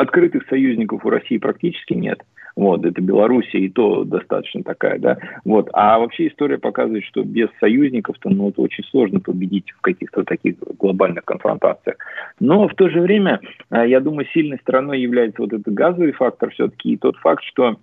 открытых 0.00 0.46
союзников 0.48 1.04
у 1.04 1.10
России 1.10 1.38
практически 1.38 1.94
нет. 1.94 2.22
Вот, 2.56 2.84
это 2.84 3.00
Белоруссия 3.00 3.58
и 3.58 3.68
то 3.68 4.04
достаточно 4.04 4.62
такая, 4.62 4.98
да. 4.98 5.18
Вот, 5.44 5.70
а 5.72 5.98
вообще 5.98 6.28
история 6.28 6.58
показывает, 6.58 7.04
что 7.04 7.22
без 7.22 7.48
союзников-то, 7.60 8.28
ну, 8.28 8.50
это 8.50 8.60
очень 8.60 8.84
сложно 8.84 9.20
победить 9.20 9.70
в 9.70 9.80
каких-то 9.80 10.24
таких 10.24 10.56
глобальных 10.78 11.24
конфронтациях. 11.24 11.96
Но 12.40 12.68
в 12.68 12.74
то 12.74 12.88
же 12.88 13.00
время, 13.00 13.40
а, 13.70 13.86
я 13.86 14.00
думаю, 14.00 14.26
сильной 14.34 14.58
стороной 14.58 15.00
является 15.00 15.42
вот 15.42 15.52
этот 15.52 15.72
газовый 15.72 16.12
фактор 16.12 16.50
все-таки 16.50 16.92
и 16.92 16.96
тот 16.96 17.16
факт, 17.16 17.44
что 17.44 17.76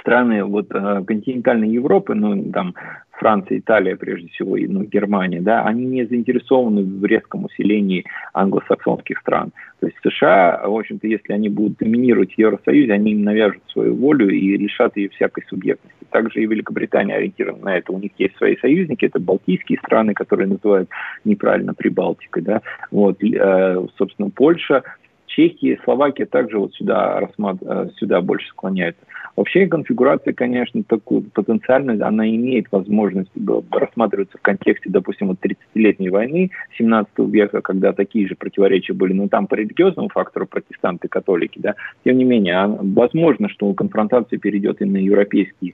страны 0.00 0.44
вот 0.44 0.66
э, 0.70 1.02
континентальной 1.06 1.68
Европы, 1.68 2.14
ну 2.14 2.50
там 2.52 2.74
Франция, 3.22 3.58
Италия, 3.58 3.94
прежде 3.94 4.28
всего, 4.30 4.56
и 4.56 4.66
ну, 4.66 4.82
Германия, 4.82 5.40
да, 5.40 5.62
они 5.62 5.84
не 5.84 6.04
заинтересованы 6.04 6.82
в 6.82 7.04
резком 7.04 7.44
усилении 7.44 8.04
англосаксонских 8.34 9.18
стран. 9.20 9.52
То 9.78 9.86
есть 9.86 9.98
США, 10.02 10.62
в 10.66 10.76
общем-то, 10.76 11.06
если 11.06 11.32
они 11.32 11.48
будут 11.48 11.78
доминировать 11.78 12.34
в 12.34 12.38
Евросоюзе, 12.38 12.92
они 12.92 13.12
им 13.12 13.22
навяжут 13.22 13.62
свою 13.68 13.94
волю 13.94 14.28
и 14.28 14.56
решат 14.56 14.96
ее 14.96 15.08
всякой 15.10 15.44
субъектности. 15.48 16.04
Также 16.10 16.42
и 16.42 16.46
Великобритания 16.46 17.14
ориентирована 17.14 17.64
на 17.64 17.76
это. 17.76 17.92
У 17.92 17.98
них 17.98 18.10
есть 18.18 18.36
свои 18.36 18.56
союзники, 18.56 19.04
это 19.04 19.20
балтийские 19.20 19.78
страны, 19.78 20.14
которые 20.14 20.48
называют 20.48 20.88
неправильно 21.24 21.74
Прибалтикой, 21.74 22.42
да, 22.42 22.60
вот, 22.90 23.22
э, 23.22 23.86
собственно, 23.96 24.30
Польша, 24.30 24.82
Чехия, 25.34 25.80
Словакия 25.84 26.26
также 26.26 26.58
вот 26.58 26.74
сюда, 26.74 27.18
рассмат... 27.20 27.56
Э, 27.62 27.88
сюда 27.96 28.20
больше 28.20 28.48
склоняются. 28.48 29.02
Вообще 29.34 29.66
конфигурация, 29.66 30.34
конечно, 30.34 30.82
такую 30.82 31.22
потенциальность, 31.22 32.02
она 32.02 32.28
имеет 32.28 32.66
возможность 32.70 33.30
рассматриваться 33.70 34.36
в 34.36 34.42
контексте, 34.42 34.90
допустим, 34.90 35.28
вот 35.28 35.38
30-летней 35.40 36.10
войны 36.10 36.50
17 36.76 37.12
века, 37.30 37.62
когда 37.62 37.94
такие 37.94 38.28
же 38.28 38.34
противоречия 38.34 38.92
были, 38.92 39.14
но 39.14 39.28
там 39.28 39.46
по 39.46 39.54
религиозному 39.54 40.10
фактору 40.10 40.46
протестанты, 40.46 41.08
католики, 41.08 41.58
да, 41.58 41.76
тем 42.04 42.18
не 42.18 42.24
менее, 42.24 42.56
а, 42.56 42.68
возможно, 42.68 43.48
что 43.48 43.72
конфронтация 43.72 44.38
перейдет 44.38 44.82
и 44.82 44.84
на 44.84 44.98
европейские 44.98 45.72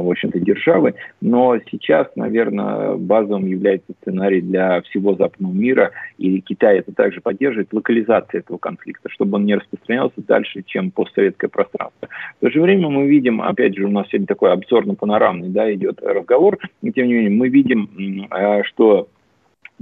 в 0.00 0.10
общем-то, 0.10 0.38
державы. 0.38 0.94
Но 1.20 1.58
сейчас, 1.70 2.08
наверное, 2.16 2.94
базовым 2.96 3.46
является 3.46 3.92
сценарий 4.00 4.40
для 4.40 4.80
всего 4.82 5.14
западного 5.14 5.52
мира, 5.52 5.90
и 6.18 6.40
Китай 6.40 6.78
это 6.78 6.92
также 6.92 7.20
поддерживает, 7.20 7.72
локализация 7.72 8.40
этого 8.40 8.58
конфликта, 8.58 9.08
чтобы 9.10 9.36
он 9.36 9.44
не 9.44 9.54
распространялся 9.54 10.14
дальше, 10.16 10.62
чем 10.64 10.90
постсоветское 10.90 11.48
пространство. 11.48 12.08
В 12.38 12.40
то 12.40 12.50
же 12.50 12.60
время 12.60 12.88
мы 12.88 13.06
видим, 13.06 13.42
опять 13.42 13.76
же, 13.76 13.84
у 13.84 13.90
нас 13.90 14.08
сегодня 14.08 14.26
такой 14.26 14.52
обзорно-панорамный 14.52 15.48
да, 15.48 15.72
идет 15.72 16.00
разговор, 16.02 16.58
и 16.82 16.92
тем 16.92 17.06
не 17.06 17.14
менее 17.14 17.30
мы 17.30 17.48
видим, 17.48 18.26
а, 18.30 18.62
что 18.64 19.08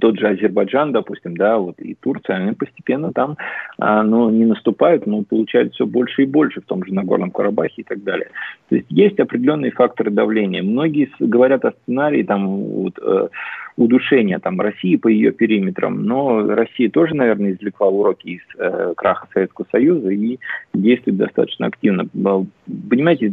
тот 0.01 0.19
же 0.19 0.29
Азербайджан, 0.29 0.93
допустим, 0.93 1.37
да, 1.37 1.59
вот 1.59 1.79
и 1.79 1.95
Турция, 1.95 2.37
они 2.37 2.53
постепенно 2.53 3.13
там, 3.13 3.37
а, 3.79 4.03
ну, 4.03 4.31
не 4.31 4.45
наступают, 4.45 5.07
но 5.07 5.23
получают 5.23 5.75
все 5.75 5.87
больше 5.87 6.23
и 6.23 6.27
больше 6.27 6.61
в 6.61 6.65
том 6.65 6.85
же 6.85 6.93
Нагорном 6.93 7.31
Карабахе 7.31 7.83
и 7.83 7.85
так 7.85 8.03
далее. 8.03 8.29
То 8.69 8.77
есть 8.77 8.87
есть 8.91 9.21
определенные 9.21 9.71
факторы 9.71 10.11
давления. 10.11 10.63
Многие 10.63 11.11
говорят 11.21 11.65
о 11.65 11.73
сценарии, 11.83 12.23
там, 12.23 12.47
вот, 12.47 12.99
э, 13.01 13.29
удушения 13.81 14.39
там, 14.39 14.61
России 14.61 14.97
по 14.97 15.09
ее 15.09 15.33
периметрам, 15.33 16.05
но 16.05 16.47
Россия 16.47 16.91
тоже, 16.91 17.15
наверное, 17.15 17.53
извлекла 17.53 17.89
уроки 17.89 18.27
из 18.29 18.41
э, 18.59 18.93
краха 18.95 19.27
Советского 19.33 19.67
Союза 19.73 20.11
и 20.11 20.39
действует 20.75 21.17
достаточно 21.17 21.67
активно. 21.67 22.07
Понимаете, 22.91 23.33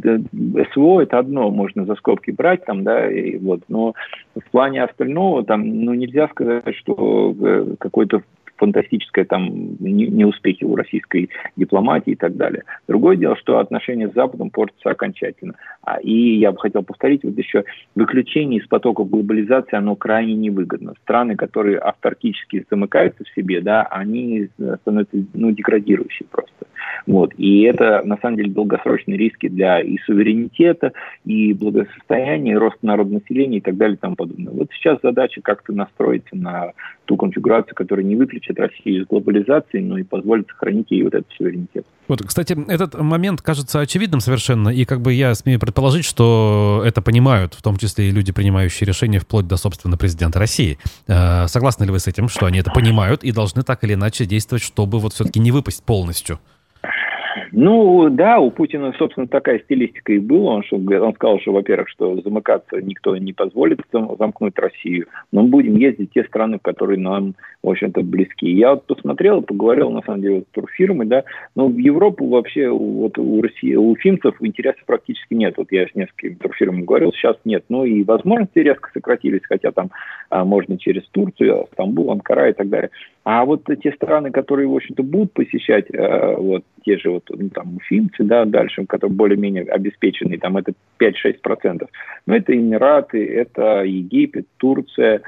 СВО 0.72 1.02
это 1.02 1.20
одно, 1.20 1.52
можно 1.52 1.86
за 1.86 1.96
скобки 1.96 2.32
брать, 2.32 2.64
там, 2.64 2.86
да, 2.86 3.12
и 3.12 3.38
вот, 3.38 3.62
но 3.68 3.94
в 4.36 4.50
плане 4.52 4.84
остального 4.84 5.44
там, 5.44 5.68
ну, 5.68 5.94
нельзя 5.94 6.30
сказать, 6.30 6.76
что 6.78 7.36
э, 7.38 7.76
какой-то 7.78 8.22
фантастическое 8.58 9.26
там 9.26 9.78
неуспехи 9.80 10.63
у 10.63 10.76
российской 10.76 11.30
дипломатии 11.56 12.12
и 12.12 12.15
так 12.15 12.36
далее. 12.36 12.63
Другое 12.88 13.15
дело, 13.15 13.36
что 13.38 13.60
отношения 13.60 14.10
с 14.10 14.13
Западом 14.13 14.50
портятся 14.50 14.89
окончательно. 14.89 15.56
А, 15.82 16.00
и 16.00 16.38
я 16.38 16.52
бы 16.52 16.60
хотел 16.60 16.84
повторить, 16.84 17.24
вот 17.24 17.38
еще 17.38 17.63
выключение 17.96 18.60
из 18.60 18.67
потоков 18.67 19.10
глобализации, 19.10 19.78
оно 19.78 19.96
крайне 19.96 20.36
невыгодно. 20.36 20.93
Страны, 21.04 21.36
которые 21.36 21.78
автаркически 21.78 22.65
замыкаются 22.70 23.24
в 23.24 23.30
себе, 23.30 23.62
да, 23.62 23.84
они 23.84 24.50
становятся 24.82 25.17
ну, 25.34 25.52
деградирующие 25.52 26.28
просто. 26.30 26.67
Вот. 27.06 27.34
И 27.38 27.62
это, 27.62 28.02
на 28.04 28.17
самом 28.17 28.38
деле, 28.38 28.52
долгосрочные 28.52 29.17
риски 29.17 29.48
для 29.48 29.80
и 29.80 29.98
суверенитета, 30.00 30.93
и 31.26 31.54
благосостояния, 31.54 32.54
и 32.54 32.56
роста 32.56 32.86
народного 32.86 33.20
населения 33.20 33.58
и 33.58 33.62
так 33.62 33.78
далее 33.78 33.96
и 33.96 34.00
тому 34.00 34.15
подобное. 34.15 34.54
Вот 34.54 34.70
сейчас 34.74 35.00
задача 35.02 35.41
как-то 35.41 35.74
настроиться 35.74 36.36
на 36.36 36.74
ту 37.06 37.15
конфигурацию, 37.15 37.76
которая 37.76 38.06
не 38.06 38.15
выключит 38.48 38.60
Россию 38.60 39.04
из 39.04 39.08
глобализации, 39.08 39.80
но 39.80 39.98
и 39.98 40.04
позволит 40.04 40.48
сохранить 40.48 40.88
ей 40.90 41.04
вот 41.04 41.14
этот 41.14 41.28
суверенитет. 41.38 41.86
Вот, 42.08 42.22
кстати, 42.26 42.58
этот 42.70 43.00
момент 43.00 43.42
кажется 43.42 43.82
очевидным 43.82 44.22
совершенно, 44.22 44.70
и 44.70 44.86
как 44.86 45.02
бы 45.02 45.14
я 45.14 45.36
смею 45.36 45.60
предположить, 45.60 46.06
что 46.06 46.82
это 46.86 47.02
понимают, 47.02 47.54
в 47.54 47.62
том 47.62 47.78
числе 47.78 48.08
и 48.08 48.12
люди, 48.12 48.32
принимающие 48.32 48.88
решения 48.88 49.20
вплоть 49.20 49.48
до, 49.48 49.58
собственно, 49.58 49.98
президента 49.98 50.40
России. 50.40 50.78
Э, 51.08 51.48
согласны 51.48 51.84
ли 51.84 51.92
вы 51.92 52.00
с 52.00 52.08
этим, 52.08 52.30
что 52.30 52.46
они 52.46 52.60
это 52.60 52.72
понимают 52.72 53.24
и 53.24 53.32
должны 53.32 53.64
так 53.64 53.84
или 53.84 53.94
иначе 53.94 54.26
действовать, 54.26 54.64
чтобы 54.64 55.00
вот 55.00 55.14
все-таки 55.14 55.40
не 55.40 55.52
выпасть 55.52 55.84
полностью? 55.84 56.40
Ну, 57.52 58.10
да, 58.10 58.39
у 58.39 58.52
Путина, 58.52 58.93
собственно, 58.97 59.28
такая 59.28 59.60
стилистика 59.60 60.13
и 60.13 60.19
была. 60.19 60.56
Он, 60.56 60.63
он 60.71 61.13
сказал, 61.13 61.39
что, 61.39 61.52
во-первых, 61.52 61.89
что 61.89 62.19
замыкаться 62.21 62.82
никто 62.82 63.15
не 63.17 63.34
позволит 63.34 63.82
замкнуть 63.91 64.58
Россию, 64.58 65.08
но 65.32 65.43
мы 65.43 65.50
будем 65.50 65.76
ездить 65.76 66.12
в 66.12 66.13
те 66.13 66.23
страны, 66.23 66.60
которые 66.62 67.00
нам, 67.00 67.36
в 67.63 67.69
общем-то, 67.69 68.02
близки. 68.02 68.50
Я 68.50 68.71
вот 68.71 68.86
посмотрел, 68.86 69.41
поговорил, 69.41 69.91
на 69.91 70.02
самом 70.02 70.21
деле, 70.21 70.43
про 70.54 70.65
фирмы, 70.67 71.06
да, 71.06 71.23
но 71.56 71.67
в 71.67 71.78
Европу 71.78 72.28
вообще 72.28 72.69
вот 72.69 73.17
у 73.17 73.41
России, 73.41 73.76
у 73.76 73.95
финцев 73.95 74.36
интересов 74.41 74.84
практически 74.86 75.34
нет. 75.34 75.56
Вот 75.58 75.71
я 75.71 75.88
с 75.88 75.95
несколькими 75.95 76.36
турфирмами 76.36 76.84
говорил, 76.84 77.12
сейчас 77.13 77.38
нет. 77.45 77.65
Ну 77.69 77.86
и 77.86 78.04
возможности 78.04 78.60
резко 78.60 78.89
сократились, 78.93 79.41
хотя 79.43 79.71
там 79.71 79.91
а, 80.30 80.45
можно 80.45 80.78
через 80.78 81.04
Турцию, 81.10 81.67
Стамбул, 81.73 82.12
Анкара 82.12 82.50
и 82.50 82.54
так 82.54 82.69
далее. 82.69 82.89
А 83.23 83.43
вот 83.43 83.63
те 83.84 83.91
страны, 83.91 84.32
которые, 84.32 84.67
в 84.67 84.76
общем-то, 84.76 85.04
будут 85.04 85.34
посещать, 85.34 85.88
э, 85.91 86.36
вот 86.38 86.63
те 86.88 86.97
же 86.97 87.10
вот, 87.10 87.23
ну, 87.30 87.50
там, 87.50 87.76
уфимцы, 87.76 88.23
да, 88.23 88.45
дальше, 88.45 88.86
которые 88.86 89.15
более-менее 89.15 89.63
обеспечены, 89.63 90.38
там 90.38 90.56
это 90.56 90.71
5-6%. 91.00 91.86
Но 92.26 92.36
это 92.36 92.56
Эмираты, 92.56 93.26
это 93.28 93.84
Египет, 93.84 94.47
Турция, 94.58 95.21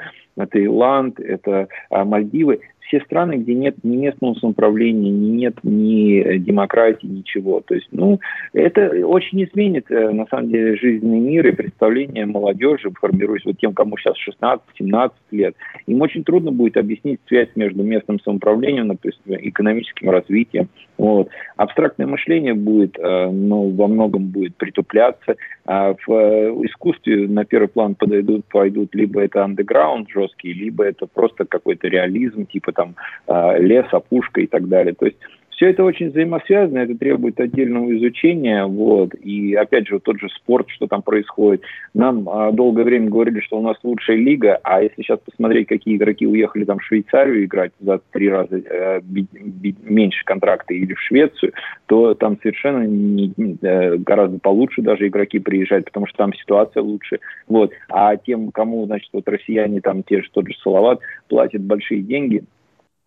Таиланд, 0.52 1.20
это 1.20 1.68
а, 1.90 2.06
Мальдивы 2.06 2.62
все 2.90 3.00
страны, 3.02 3.36
где 3.36 3.54
нет 3.54 3.76
ни 3.84 3.96
местного 3.96 4.34
самоуправления, 4.34 5.12
ни 5.12 5.30
нет 5.30 5.56
ни 5.64 6.20
э, 6.20 6.38
демократии, 6.40 7.06
ничего. 7.06 7.62
То 7.62 7.76
есть, 7.76 7.88
ну, 7.92 8.20
это 8.54 9.06
очень 9.06 9.44
изменит, 9.44 9.86
э, 9.90 10.10
на 10.10 10.26
самом 10.26 10.50
деле, 10.50 10.76
жизненный 10.76 11.20
мир 11.20 11.48
и 11.48 11.52
представление 11.52 12.26
молодежи, 12.26 12.90
формируясь 13.00 13.46
вот 13.46 13.58
тем, 13.60 13.74
кому 13.74 13.96
сейчас 13.98 14.16
16-17 14.18 15.12
лет. 15.32 15.56
Им 15.86 16.02
очень 16.02 16.24
трудно 16.24 16.52
будет 16.52 16.78
объяснить 16.78 17.20
связь 17.28 17.50
между 17.56 17.84
местным 17.84 18.20
самоуправлением, 18.22 18.88
например, 18.88 19.40
экономическим 19.44 20.10
развитием. 20.10 20.68
Вот. 20.98 21.30
Абстрактное 21.58 22.08
мышление 22.08 22.56
будет, 22.56 22.98
э, 22.98 23.30
ну, 23.30 23.70
во 23.70 23.88
многом 23.88 24.26
будет 24.26 24.56
притупляться. 24.56 25.36
А 25.66 25.94
в 25.94 26.66
искусстве 26.66 27.28
на 27.28 27.46
первый 27.46 27.68
план 27.68 27.94
подойдут, 27.94 28.46
пойдут 28.46 28.96
либо 28.96 29.22
это 29.22 29.44
андеграунд 29.44 30.10
жесткий, 30.10 30.52
либо 30.52 30.84
это 30.84 31.06
просто 31.06 31.46
какой-то 31.46 31.88
реализм, 31.88 32.48
типа 32.48 32.72
там 32.80 32.96
а, 33.28 33.58
лес, 33.58 33.86
опушка 33.92 34.40
и 34.40 34.48
так 34.48 34.70
далее. 34.70 34.96
То 34.98 35.06
есть 35.06 35.18
все 35.60 35.72
это 35.72 35.84
очень 35.84 36.12
взаимосвязано, 36.12 36.80
это 36.80 36.98
требует 36.98 37.38
отдельного 37.38 37.94
изучения, 37.98 38.66
вот, 38.66 39.14
и 39.16 39.54
опять 39.56 39.90
же 39.90 40.00
тот 40.00 40.18
же 40.18 40.30
спорт, 40.30 40.70
что 40.70 40.88
там 40.88 41.02
происходит. 41.02 41.64
Нам 41.94 42.30
а, 42.30 42.54
долгое 42.54 42.86
время 42.86 43.10
говорили, 43.10 43.42
что 43.42 43.60
у 43.60 43.62
нас 43.62 43.76
лучшая 43.84 44.16
лига, 44.16 44.58
а 44.64 44.82
если 44.82 45.02
сейчас 45.02 45.20
посмотреть, 45.20 45.68
какие 45.68 45.98
игроки 45.98 46.26
уехали 46.26 46.64
там 46.64 46.80
в 46.80 46.84
Швейцарию 46.86 47.44
играть 47.44 47.74
за 47.82 48.00
три 48.12 48.30
раза 48.30 48.56
э, 48.56 49.02
би, 49.04 49.28
би, 49.34 49.76
меньше 49.84 50.24
контракта 50.24 50.74
или 50.74 50.94
в 50.94 51.02
Швецию, 51.02 51.52
то 51.88 52.14
там 52.14 52.38
совершенно 52.42 52.86
не, 52.86 53.34
э, 53.62 53.98
гораздо 53.98 54.40
получше 54.40 54.82
даже 54.82 55.10
игроки 55.10 55.40
приезжают, 55.40 55.88
потому 55.88 56.08
что 56.08 56.20
там 56.20 56.34
ситуация 56.36 56.82
лучше, 56.84 57.20
вот. 57.50 57.74
А 57.90 58.16
тем, 58.16 58.52
кому, 58.52 58.86
значит, 58.86 59.10
вот 59.12 59.28
россияне, 59.28 59.82
там 59.82 60.04
те 60.04 60.22
же, 60.22 60.30
тот 60.32 60.48
же 60.48 60.54
Салават, 60.64 61.02
платят 61.28 61.64
большие 61.64 62.02
деньги– 62.02 62.44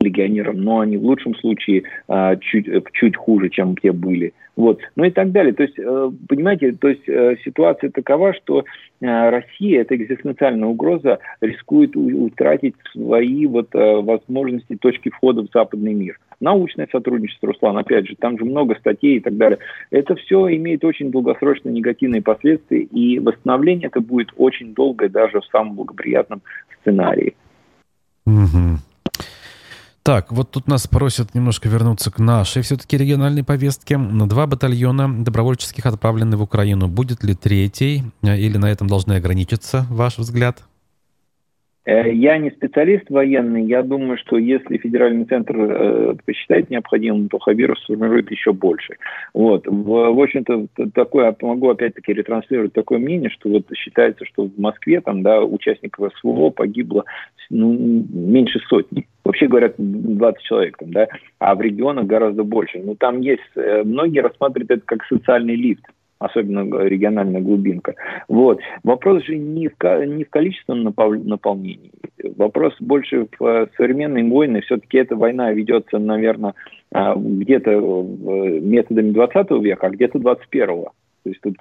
легионерам, 0.03 0.63
но 0.63 0.81
они 0.81 0.97
в 0.97 1.05
лучшем 1.05 1.35
случае 1.37 1.85
а, 2.09 2.37
чуть, 2.37 2.67
чуть 2.93 3.17
хуже, 3.17 3.49
чем 3.49 3.77
те 3.77 3.93
были. 3.93 4.33
Вот. 4.55 4.81
Ну 4.97 5.05
и 5.05 5.11
так 5.11 5.33
далее. 5.33 5.55
То 5.55 5.63
есть, 5.63 5.79
э, 5.79 6.11
понимаете, 6.29 6.73
то 6.73 6.89
есть 6.89 7.09
э, 7.09 7.37
ситуация 7.43 7.91
такова, 7.91 8.35
что 8.35 8.65
э, 9.01 9.31
Россия, 9.31 9.81
эта 9.81 9.97
экзистенциальная 9.97 10.69
угроза, 10.69 11.21
рискует 11.41 11.97
утратить 11.97 12.75
свои 12.93 13.47
вот 13.47 13.69
возможности, 13.73 14.77
точки 14.77 15.09
входа 15.09 15.43
в 15.43 15.51
западный 15.53 15.95
мир. 15.95 16.19
Научное 16.41 16.89
сотрудничество, 16.93 17.49
Руслан, 17.49 17.79
опять 17.79 18.07
же, 18.07 18.17
там 18.17 18.39
же 18.39 18.45
много 18.45 18.75
статей 18.75 19.17
и 19.17 19.21
так 19.21 19.37
далее. 19.37 19.59
Это 19.91 20.17
все 20.17 20.55
имеет 20.57 20.85
очень 20.85 21.11
долгосрочные 21.11 21.73
негативные 21.73 22.21
последствия, 22.21 22.83
и 22.83 23.19
восстановление 23.21 23.89
это 23.89 24.01
будет 24.01 24.29
очень 24.37 24.75
долгое 24.75 25.09
даже 25.09 25.41
в 25.41 25.47
самом 25.47 25.77
благоприятном 25.77 26.43
сценарии. 26.81 27.35
Угу. 28.27 28.79
Так, 30.03 30.33
вот 30.33 30.51
тут 30.51 30.67
нас 30.67 30.89
просят 30.89 31.33
немножко 31.33 31.69
вернуться 31.69 32.11
к 32.11 32.19
нашей 32.19 32.63
все-таки 32.63 32.97
региональной 32.97 33.45
повестке. 33.45 33.97
Два 33.99 34.49
батальона 34.49 35.23
добровольческих 35.25 35.87
отправлены 35.87 36.37
в 36.37 36.43
Украину. 36.43 36.89
Будет 36.89 37.23
ли 37.23 37.37
третий 37.37 38.05
э, 38.23 38.37
или 38.37 38.57
на 38.57 38.67
этом 38.67 38.89
должны 38.89 39.13
ограничиться, 39.13 39.87
ваш 39.91 40.19
взгляд? 40.19 40.65
Э, 41.85 42.13
я 42.13 42.39
не 42.39 42.51
специалист 42.51 43.11
военный, 43.11 43.65
я 43.65 43.83
думаю, 43.83 44.17
что 44.19 44.39
если 44.39 44.77
федеральный 44.77 45.25
центр 45.25 45.57
э, 45.57 46.15
посчитает 46.25 46.71
необходимым, 46.71 47.29
то 47.29 47.39
Хабиров 47.39 47.79
сформирует 47.81 48.31
еще 48.31 48.53
больше. 48.53 48.97
Вот. 49.35 49.67
В, 49.67 50.13
в 50.13 50.21
общем-то, 50.21 50.67
такое, 50.95 51.35
могу 51.41 51.71
опять-таки 51.71 52.13
ретранслировать 52.13 52.73
такое 52.73 52.99
мнение, 52.99 53.31
что 53.31 53.49
вот 53.49 53.67
считается, 53.75 54.25
что 54.25 54.45
в 54.45 54.59
Москве 54.59 55.01
там, 55.01 55.23
да, 55.23 55.43
участников 55.43 56.13
СВО 56.19 56.51
погибло 56.51 57.05
ну, 57.51 57.73
меньше 57.73 58.61
сотни. 58.69 59.09
Вообще 59.25 59.47
говорят 59.49 59.75
20 59.79 60.43
человек 60.43 60.77
там, 60.79 60.93
да, 60.93 61.09
а 61.39 61.55
в 61.55 61.61
регионах 61.61 62.07
гораздо 62.07 62.45
больше. 62.45 62.79
Но 62.79 62.95
там 62.95 63.21
есть, 63.21 63.43
э, 63.57 63.83
многие 63.85 64.21
рассматривают 64.21 64.71
это 64.71 64.83
как 64.85 65.05
социальный 65.07 65.57
лифт 65.57 65.85
особенно 66.25 66.85
региональная 66.85 67.41
глубинка. 67.41 67.95
Вот. 68.29 68.61
Вопрос 68.83 69.25
же 69.25 69.37
не 69.37 69.69
в, 69.69 70.07
не 70.07 70.25
в 70.25 70.31
количественном 70.31 70.95
наполнении. 71.25 71.93
Вопрос 72.37 72.75
больше 72.81 73.27
в 73.39 73.45
э, 73.45 73.67
современной 73.77 74.29
войне. 74.29 74.61
Все-таки 74.63 74.99
эта 74.99 75.17
война 75.17 75.53
ведется, 75.53 75.99
наверное, 75.99 76.55
а, 76.93 77.15
где-то 77.17 77.71
методами 77.71 79.11
20 79.11 79.51
века, 79.63 79.87
а 79.87 79.91
где-то 79.91 80.19
21-го. 80.19 80.93
То 81.25 81.29
есть 81.29 81.41
тут 81.41 81.57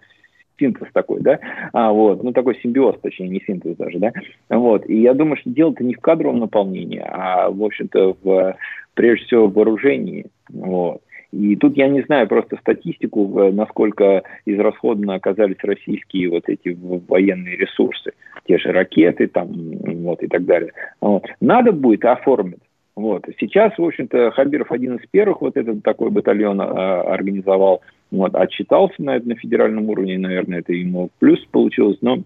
синтез 0.59 0.87
такой, 0.93 1.21
да, 1.21 1.39
а, 1.73 1.91
вот, 1.91 2.23
ну, 2.23 2.31
такой 2.33 2.55
симбиоз, 2.61 2.95
точнее, 3.01 3.29
не 3.29 3.41
синтез 3.41 3.75
даже, 3.77 3.97
да, 3.97 4.11
вот, 4.49 4.87
и 4.87 5.01
я 5.01 5.13
думаю, 5.13 5.37
что 5.37 5.49
дело-то 5.49 5.83
не 5.83 5.95
в 5.95 5.99
кадровом 5.99 6.39
наполнении, 6.39 7.01
а, 7.03 7.49
в 7.49 7.63
общем-то, 7.63 8.15
в, 8.21 8.55
прежде 8.93 9.25
всего, 9.25 9.47
в 9.47 9.53
вооружении, 9.53 10.27
вот, 10.49 11.01
и 11.31 11.55
тут 11.55 11.77
я 11.77 11.87
не 11.87 12.01
знаю 12.01 12.27
просто 12.27 12.57
статистику, 12.57 13.39
э, 13.39 13.51
насколько 13.51 14.23
израсходно 14.45 15.15
оказались 15.15 15.63
российские 15.63 16.29
вот 16.29 16.43
эти 16.47 16.77
военные 17.07 17.55
ресурсы, 17.55 18.11
те 18.47 18.57
же 18.57 18.71
ракеты 18.71 19.27
там, 19.27 19.49
вот 19.49 20.21
и 20.23 20.27
так 20.27 20.45
далее. 20.45 20.73
Вот. 20.99 21.25
Надо 21.39 21.71
будет 21.71 22.03
оформить. 22.05 22.59
Вот. 22.95 23.25
Сейчас, 23.39 23.77
в 23.77 23.83
общем-то, 23.83 24.31
Хабиров 24.31 24.71
один 24.71 24.97
из 24.97 25.07
первых 25.09 25.41
вот 25.41 25.55
этот 25.55 25.81
такой 25.81 26.11
батальон 26.11 26.59
а, 26.59 27.01
организовал, 27.01 27.81
вот, 28.11 28.35
отчитался 28.35 29.01
на 29.01 29.17
на 29.19 29.35
федеральном 29.35 29.89
уровне, 29.89 30.17
наверное, 30.17 30.59
это 30.59 30.73
ему 30.73 31.09
плюс 31.19 31.39
получилось, 31.51 31.97
но 32.01 32.23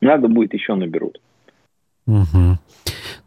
надо 0.00 0.28
будет 0.28 0.54
еще 0.54 0.74
наберут. 0.74 1.20
Угу. 2.06 2.58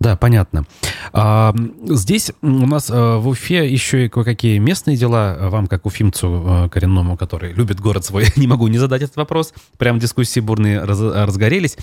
Да, 0.02 0.16
понятно. 0.16 0.66
А, 1.14 1.54
здесь 1.84 2.32
у 2.41 2.47
нас 2.47 2.89
а, 2.89 3.20
в 3.20 3.28
Уфе 3.28 3.72
еще 3.72 4.06
и 4.06 4.10
кое-какие 4.10 4.58
местные 4.58 4.97
дела. 4.97 5.38
Вам, 5.39 5.68
как 5.68 5.86
уфимцу 5.86 6.43
а, 6.43 6.70
коренному, 6.70 7.18
который 7.18 7.54
любит 7.54 7.80
город 7.80 8.04
свой, 8.04 8.26
не 8.36 8.47
могу 8.47 8.68
не 8.68 8.80
задать 8.80 9.04
этот 9.04 9.18
вопрос. 9.18 9.54
Прям 9.78 9.99
дискуссии 9.99 10.39
бурные 10.39 10.84
раз, 10.84 10.99
разгорелись. 10.99 11.78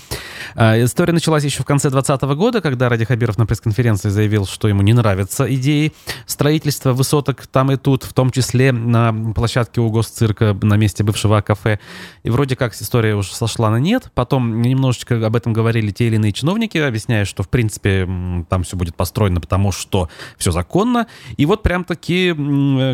А, 0.53 0.83
история 0.83 1.13
началась 1.13 1.45
еще 1.45 1.63
в 1.63 1.65
конце 1.65 1.89
2020 1.89 2.37
года, 2.37 2.59
когда 2.59 2.89
Ради 2.89 3.05
Хабиров 3.05 3.37
на 3.37 3.45
пресс-конференции 3.45 4.09
заявил, 4.09 4.45
что 4.45 4.67
ему 4.67 4.81
не 4.81 4.91
нравятся 4.91 5.45
идеи 5.55 5.93
строительства 6.25 6.91
высоток 6.91 7.47
там 7.47 7.71
и 7.71 7.77
тут, 7.77 8.03
в 8.03 8.11
том 8.11 8.31
числе 8.31 8.73
на 8.73 9.13
площадке 9.33 9.79
у 9.79 9.89
госцирка 9.89 10.57
на 10.61 10.75
месте 10.75 11.05
бывшего 11.05 11.39
кафе. 11.39 11.79
И 12.23 12.29
вроде 12.29 12.57
как 12.57 12.73
история 12.73 13.15
уже 13.15 13.33
сошла 13.33 13.69
на 13.69 13.77
нет. 13.77 14.11
Потом 14.13 14.61
немножечко 14.61 15.25
об 15.25 15.37
этом 15.37 15.53
говорили 15.53 15.91
те 15.91 16.07
или 16.07 16.17
иные 16.17 16.33
чиновники, 16.33 16.77
объясняя, 16.77 17.23
что 17.23 17.43
в 17.43 17.47
принципе 17.47 18.08
там 18.49 18.63
все 18.63 18.77
будет 18.77 18.95
построено, 18.95 19.41
потому 19.41 19.71
что 19.71 20.09
все 20.37 20.51
законно. 20.51 21.07
И 21.37 21.45
вот 21.45 21.63
прям 21.63 21.83
таки, 21.83 22.33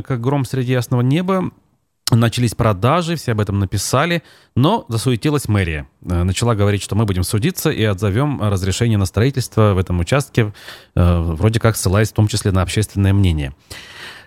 как 0.02 0.22
гром 0.22 0.46
среди 0.46 0.74
ясного 0.74 1.02
неба, 1.02 1.52
Начались 2.12 2.54
продажи, 2.54 3.16
все 3.16 3.32
об 3.32 3.42
этом 3.42 3.58
написали, 3.58 4.22
но 4.56 4.86
засуетилась 4.90 5.48
мэрия. 5.48 5.88
Э, 6.08 6.22
начала 6.22 6.54
говорить, 6.54 6.84
что 6.84 6.96
мы 6.96 7.06
будем 7.06 7.24
судиться 7.24 7.72
и 7.72 7.84
отзовем 7.84 8.44
разрешение 8.44 9.00
на 9.00 9.08
строительство 9.08 9.74
в 9.74 9.80
этом 9.80 10.00
участке, 10.00 10.54
э, 10.94 11.20
вроде 11.20 11.60
как 11.60 11.76
ссылаясь 11.76 12.12
в 12.12 12.14
том 12.14 12.28
числе 12.28 12.52
на 12.52 12.62
общественное 12.62 13.12
мнение. 13.12 13.56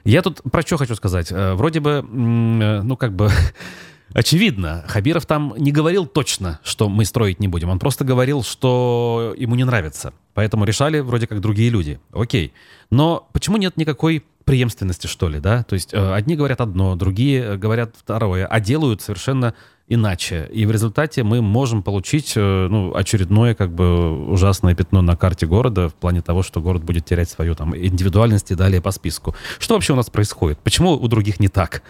Я 0.05 0.23
тут 0.23 0.43
про 0.51 0.63
что 0.63 0.77
хочу 0.77 0.97
сказать. 0.97 1.31
Э, 1.31 1.55
вроде 1.55 1.79
бы, 1.79 2.03
ну 2.03 2.97
как 2.97 3.15
бы 3.15 3.31
Очевидно, 4.13 4.85
Хабиров 4.89 5.27
там 5.27 5.55
не 5.59 5.71
говорил 5.71 6.07
точно, 6.07 6.61
что 6.63 6.89
мы 6.89 7.05
строить 7.05 7.41
не 7.41 7.49
будем. 7.49 7.69
Он 7.69 7.79
просто 7.79 8.05
говорил, 8.05 8.43
что 8.43 9.35
ему 9.37 9.55
не 9.55 9.65
нравится. 9.65 10.13
Поэтому 10.35 10.65
решали 10.65 11.01
вроде 11.01 11.27
как 11.27 11.41
другие 11.41 11.71
люди. 11.71 12.01
Окей. 12.13 12.53
Но 12.91 13.29
почему 13.33 13.57
нет 13.57 13.77
никакой 13.77 14.25
преемственности, 14.45 15.07
что 15.07 15.29
ли, 15.29 15.41
да? 15.41 15.63
То 15.65 15.75
есть 15.75 15.93
э, 15.93 16.15
одни 16.15 16.35
говорят 16.35 16.63
одно, 16.63 16.97
другие 16.97 17.59
говорят 17.59 17.95
второе, 17.99 18.47
а 18.47 18.61
делают 18.61 19.03
совершенно 19.03 19.53
иначе. 19.89 20.49
И 20.53 20.65
в 20.65 20.71
результате 20.71 21.23
мы 21.23 21.43
можем 21.43 21.83
получить 21.83 22.33
э, 22.35 22.69
ну, 22.71 22.95
очередное 22.95 23.55
как 23.55 23.75
бы 23.75 24.31
ужасное 24.31 24.75
пятно 24.75 25.03
на 25.03 25.17
карте 25.17 25.47
города 25.47 25.91
в 25.91 25.95
плане 25.95 26.23
того, 26.23 26.43
что 26.43 26.63
город 26.63 26.83
будет 26.83 27.05
терять 27.05 27.29
свою 27.29 27.55
там 27.55 27.77
индивидуальность 27.77 28.51
и 28.51 28.55
далее 28.55 28.81
по 28.81 28.91
списку. 28.91 29.35
Что 29.59 29.75
вообще 29.75 29.93
у 29.93 29.97
нас 29.97 30.09
происходит? 30.09 30.59
Почему 30.61 30.93
у 30.93 31.09
других 31.09 31.41
не 31.41 31.49
так? 31.49 31.83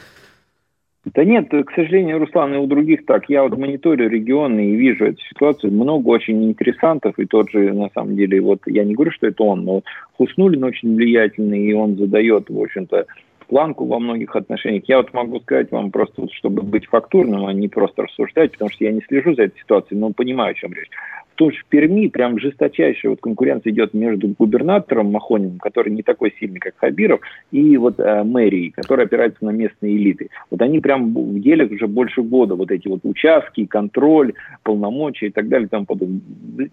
Да 1.14 1.24
нет, 1.24 1.48
к 1.48 1.72
сожалению, 1.74 2.18
Руслан, 2.18 2.54
и 2.54 2.59
у 2.59 2.66
других 2.66 3.06
так. 3.06 3.28
Я 3.28 3.42
вот 3.42 3.56
мониторю 3.56 4.09
регионы 4.09 4.66
и 4.66 4.76
вижу 4.76 5.06
эту 5.06 5.20
ситуацию. 5.22 5.72
Много 5.72 6.09
очень 6.09 6.44
интересантов, 6.44 7.18
и 7.18 7.24
тот 7.24 7.50
же, 7.50 7.72
на 7.72 7.88
самом 7.94 8.16
деле, 8.16 8.40
вот 8.40 8.61
я 8.66 8.84
не 8.84 8.94
говорю, 8.94 9.12
что 9.12 9.26
это 9.26 9.42
он, 9.42 9.64
но 9.64 9.82
Хуснулин 10.16 10.64
очень 10.64 10.94
влиятельный, 10.94 11.61
и 11.61 11.72
он 11.72 11.96
задает, 11.96 12.50
в 12.50 12.61
общем-то, 12.61 13.06
планку 13.48 13.86
во 13.86 13.98
многих 13.98 14.34
отношениях. 14.36 14.84
Я 14.86 14.98
вот 14.98 15.14
могу 15.14 15.40
сказать 15.40 15.70
вам 15.70 15.90
просто, 15.90 16.28
чтобы 16.32 16.62
быть 16.62 16.86
фактурным, 16.86 17.46
а 17.46 17.52
не 17.52 17.68
просто 17.68 18.02
рассуждать, 18.02 18.52
потому 18.52 18.70
что 18.70 18.84
я 18.84 18.92
не 18.92 19.00
слежу 19.02 19.34
за 19.34 19.44
этой 19.44 19.59
ситуацией, 19.59 20.00
но 20.00 20.12
понимаю, 20.12 20.50
о 20.50 20.54
чем 20.54 20.72
речь 20.72 20.90
же 21.39 21.59
в 21.59 21.64
Перми 21.66 22.09
прям 22.09 22.39
жесточайшая 22.39 23.11
вот 23.11 23.20
конкуренция 23.20 23.72
идет 23.72 23.95
между 23.95 24.28
губернатором 24.39 25.12
Махониным, 25.12 25.59
который 25.59 25.93
не 25.93 26.03
такой 26.03 26.34
сильный, 26.39 26.61
как 26.61 26.74
Хабиров, 26.76 27.20
и 27.53 27.76
вот 27.76 27.99
э, 27.99 28.24
мэрией, 28.24 28.70
которая 28.70 29.07
опирается 29.07 29.45
на 29.45 29.51
местные 29.51 29.97
элиты. 29.97 30.30
Вот 30.51 30.61
они 30.62 30.80
прям 30.80 31.14
в 31.14 31.41
деле 31.41 31.66
уже 31.66 31.86
больше 31.86 32.22
года, 32.22 32.55
вот 32.55 32.70
эти 32.70 32.89
вот 32.89 33.01
участки, 33.05 33.66
контроль, 33.66 34.34
полномочия 34.62 35.28
и 35.28 35.30
так 35.30 35.49
далее 35.49 35.68
тому 35.68 35.86
подобное. 35.86 36.20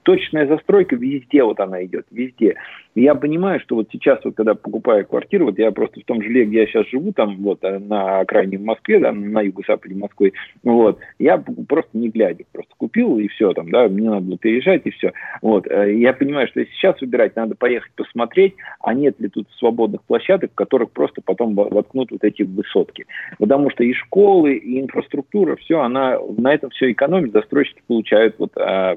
Точная 0.03 0.47
застройка 0.47 0.95
везде 0.95 1.43
вот 1.43 1.59
она 1.59 1.83
идет, 1.85 2.05
везде. 2.11 2.55
Я 2.95 3.13
понимаю, 3.13 3.59
что 3.59 3.75
вот 3.75 3.89
сейчас, 3.91 4.19
вот 4.23 4.35
когда 4.35 4.55
покупаю 4.55 5.05
квартиру, 5.05 5.45
вот 5.45 5.59
я 5.59 5.71
просто 5.71 5.99
в 5.99 6.05
том 6.05 6.23
жилье, 6.23 6.45
где 6.45 6.61
я 6.61 6.67
сейчас 6.67 6.87
живу, 6.87 7.11
там 7.11 7.35
вот 7.37 7.59
э, 7.63 7.77
на 7.77 8.19
окраине 8.19 8.57
в 8.57 8.63
Москве, 8.63 8.99
да, 8.99 9.11
на 9.11 9.41
юго-западе 9.41 9.95
Москвы, 9.95 10.31
вот, 10.63 10.99
я 11.19 11.43
просто 11.67 11.89
не 11.93 12.09
глядя, 12.09 12.45
просто 12.53 12.73
купил 12.77 13.19
и 13.19 13.27
все, 13.27 13.51
там, 13.53 13.69
да, 13.69 13.89
мне 13.89 14.09
надо 14.09 14.25
было 14.25 14.37
переезжать, 14.37 14.83
и 14.85 14.91
все. 14.91 15.11
Вот. 15.41 15.67
Э, 15.67 15.93
я 15.93 16.13
понимаю, 16.13 16.47
что 16.47 16.61
если 16.61 16.71
сейчас 16.73 16.99
выбирать, 17.01 17.35
надо 17.35 17.55
поехать 17.55 17.91
посмотреть, 17.95 18.55
а 18.79 18.93
нет 18.93 19.19
ли 19.19 19.27
тут 19.27 19.47
свободных 19.57 20.01
площадок, 20.03 20.51
в 20.51 20.55
которых 20.55 20.91
просто 20.91 21.21
потом 21.21 21.53
воткнут 21.53 22.11
вот 22.11 22.23
эти 22.23 22.43
высотки. 22.43 23.05
Потому 23.37 23.69
что 23.71 23.83
и 23.83 23.93
школы, 23.93 24.55
и 24.55 24.79
инфраструктура, 24.79 25.57
все, 25.57 25.81
она 25.81 26.17
на 26.37 26.53
этом 26.53 26.69
все 26.69 26.91
экономит, 26.91 27.33
застройщики 27.33 27.81
получают 27.87 28.35
вот 28.39 28.51
а, 28.57 28.95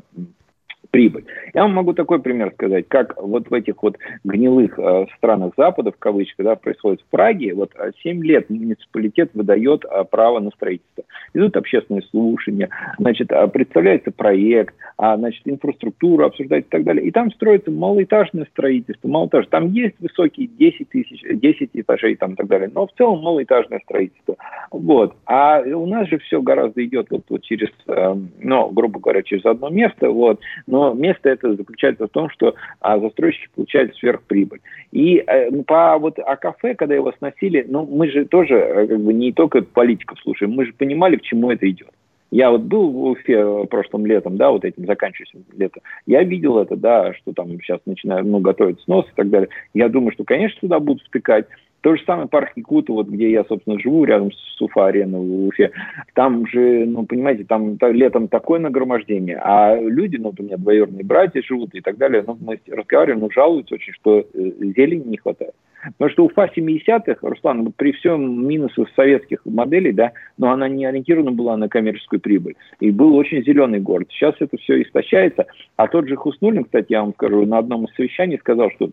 прибыль. 0.90 1.24
Я 1.54 1.62
вам 1.62 1.74
могу 1.74 1.92
такой 1.92 2.20
пример 2.20 2.52
сказать, 2.54 2.86
как 2.88 3.20
вот 3.20 3.50
в 3.50 3.54
этих 3.54 3.82
вот 3.82 3.96
гнилых 4.24 4.78
э, 4.78 5.06
странах 5.16 5.52
Запада, 5.56 5.92
в 5.92 5.98
кавычках, 5.98 6.44
да, 6.44 6.56
происходит 6.56 7.00
в 7.02 7.10
Праге, 7.10 7.54
вот 7.54 7.72
7 8.02 8.20
э, 8.20 8.26
лет 8.26 8.50
муниципалитет 8.50 9.30
выдает 9.34 9.84
э, 9.84 10.04
право 10.04 10.40
на 10.40 10.50
строительство. 10.50 11.04
Идут 11.34 11.56
общественные 11.56 12.02
слушания, 12.10 12.70
значит, 12.98 13.30
э, 13.30 13.48
представляется 13.48 14.10
проект, 14.10 14.74
а, 14.96 15.16
значит, 15.16 15.42
инфраструктура 15.44 16.26
обсуждается 16.26 16.68
и 16.68 16.70
так 16.70 16.84
далее. 16.84 17.06
И 17.06 17.10
там 17.10 17.30
строится 17.32 17.70
малоэтажное 17.70 18.46
строительство, 18.50 19.08
малоэтажное. 19.08 19.50
Там 19.50 19.72
есть 19.72 19.94
высокие 20.00 20.48
10 20.48 20.88
тысяч, 20.88 21.22
10 21.22 21.70
этажей 21.74 22.16
там 22.16 22.32
и 22.32 22.36
так 22.36 22.46
далее, 22.46 22.70
но 22.74 22.86
в 22.86 22.92
целом 22.96 23.20
малоэтажное 23.20 23.80
строительство. 23.84 24.36
Вот. 24.70 25.14
А 25.26 25.60
у 25.60 25.86
нас 25.86 26.08
же 26.08 26.18
все 26.18 26.40
гораздо 26.42 26.84
идет 26.84 27.08
вот, 27.10 27.22
вот 27.28 27.42
через, 27.42 27.68
э, 27.86 28.16
ну, 28.40 28.70
грубо 28.70 29.00
говоря, 29.00 29.22
через 29.22 29.44
одно 29.44 29.68
место, 29.68 30.10
вот, 30.10 30.40
но 30.66 30.77
но 30.78 30.94
место 30.94 31.28
это 31.28 31.56
заключается 31.56 32.06
в 32.06 32.10
том, 32.10 32.30
что 32.30 32.54
а, 32.80 33.00
застройщики 33.00 33.48
получают 33.54 33.96
сверхприбыль. 33.96 34.60
И 34.92 35.16
э, 35.16 35.50
по 35.66 35.98
вот 35.98 36.20
о 36.20 36.36
кафе, 36.36 36.76
когда 36.76 36.94
его 36.94 37.12
сносили, 37.18 37.66
ну 37.68 37.84
мы 37.84 38.08
же 38.08 38.26
тоже 38.26 38.54
э, 38.54 38.86
как 38.86 39.00
бы 39.00 39.12
не 39.12 39.32
только 39.32 39.62
политиков 39.62 40.20
слушаем, 40.20 40.52
мы 40.52 40.66
же 40.66 40.72
понимали, 40.72 41.16
к 41.16 41.22
чему 41.22 41.50
это 41.50 41.68
идет. 41.68 41.90
Я 42.30 42.50
вот 42.50 42.60
был 42.60 42.90
в 42.90 43.04
Уфе 43.06 43.66
прошлым 43.70 44.06
летом, 44.06 44.36
да, 44.36 44.50
вот 44.50 44.64
этим 44.64 44.86
заканчивающим 44.86 45.44
летом. 45.56 45.82
Я 46.06 46.22
видел 46.22 46.58
это, 46.58 46.76
да, 46.76 47.12
что 47.14 47.32
там 47.32 47.50
сейчас 47.60 47.80
начинают, 47.86 48.28
ну, 48.28 48.38
готовить 48.38 48.80
снос 48.82 49.06
и 49.06 49.16
так 49.16 49.30
далее. 49.30 49.48
Я 49.74 49.88
думаю, 49.88 50.12
что, 50.12 50.24
конечно, 50.24 50.60
туда 50.60 50.78
будут 50.78 51.02
втыкать 51.04 51.46
То 51.80 51.94
же 51.94 52.02
самое 52.04 52.28
парк 52.28 52.52
Якута, 52.56 52.92
вот 52.92 53.08
где 53.08 53.30
я, 53.30 53.44
собственно, 53.44 53.78
живу, 53.78 54.04
рядом 54.04 54.32
с 54.32 54.60
Уфа-ареной 54.60 55.20
в 55.20 55.46
Уфе. 55.46 55.70
Там 56.14 56.46
же, 56.46 56.84
ну, 56.86 57.06
понимаете, 57.06 57.44
там 57.44 57.78
летом 57.80 58.26
такое 58.26 58.58
нагромождение, 58.58 59.40
а 59.40 59.76
люди, 59.76 60.16
ну, 60.16 60.34
у 60.36 60.42
меня 60.42 60.56
двоюродные 60.56 61.04
братья 61.04 61.40
живут 61.42 61.74
и 61.74 61.80
так 61.80 61.96
далее, 61.96 62.24
ну, 62.26 62.36
мы 62.40 62.58
разговариваем, 62.68 63.20
ну, 63.20 63.30
жалуются 63.30 63.76
очень, 63.76 63.92
что 63.92 64.18
э, 64.18 64.24
зелени 64.34 65.04
не 65.04 65.16
хватает. 65.18 65.54
Потому 65.96 66.10
что 66.10 66.24
Уфа 66.24 66.50
70-х, 66.54 67.18
Руслан, 67.22 67.72
при 67.76 67.92
всем 67.92 68.46
минусах 68.46 68.88
советских 68.96 69.44
моделей, 69.44 69.92
да, 69.92 70.12
но 70.36 70.50
она 70.50 70.68
не 70.68 70.84
ориентирована 70.84 71.30
была 71.30 71.56
на 71.56 71.68
коммерческую 71.68 72.20
прибыль. 72.20 72.56
И 72.80 72.90
был 72.90 73.14
очень 73.14 73.44
зеленый 73.44 73.78
город. 73.78 74.08
Сейчас 74.10 74.34
это 74.40 74.56
все 74.56 74.82
истощается. 74.82 75.46
А 75.76 75.86
тот 75.86 76.08
же 76.08 76.16
Хуснулин, 76.16 76.64
кстати, 76.64 76.86
я 76.90 77.02
вам 77.02 77.14
скажу, 77.14 77.46
на 77.46 77.58
одном 77.58 77.84
из 77.84 77.94
совещаний 77.94 78.38
сказал, 78.38 78.70
что 78.72 78.90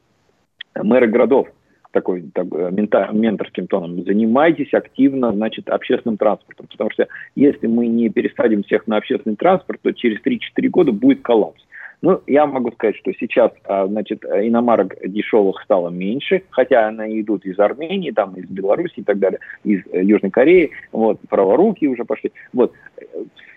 мэры 0.76 1.08
городов, 1.08 1.48
такой 1.96 2.26
так, 2.34 2.52
мента, 2.52 3.10
менторским 3.14 3.68
тоном, 3.68 4.04
занимайтесь 4.04 4.74
активно, 4.74 5.32
значит, 5.32 5.70
общественным 5.70 6.18
транспортом, 6.18 6.68
потому 6.70 6.92
что 6.92 7.08
если 7.36 7.68
мы 7.68 7.88
не 7.88 8.10
пересадим 8.10 8.64
всех 8.64 8.86
на 8.86 8.98
общественный 8.98 9.38
транспорт, 9.38 9.80
то 9.82 9.94
через 9.94 10.20
3-4 10.22 10.68
года 10.68 10.92
будет 10.92 11.22
коллапс. 11.22 11.62
Ну, 12.02 12.22
я 12.28 12.46
могу 12.46 12.72
сказать, 12.72 12.98
что 12.98 13.14
сейчас, 13.14 13.52
а, 13.64 13.88
значит, 13.88 14.26
иномарок 14.26 14.98
дешевых 15.08 15.62
стало 15.64 15.90
меньше, 15.90 16.44
хотя 16.50 16.88
они 16.88 17.22
идут 17.22 17.46
из 17.46 17.58
Армении, 17.58 18.12
там, 18.12 18.34
из 18.34 18.46
Беларуси 18.50 18.96
и 18.98 19.04
так 19.04 19.18
далее, 19.20 19.40
из 19.64 19.80
э, 19.94 20.04
Южной 20.04 20.32
Кореи, 20.32 20.72
вот, 20.92 21.22
праворуки 21.30 21.86
уже 21.86 22.04
пошли. 22.04 22.34
Вот, 22.52 22.74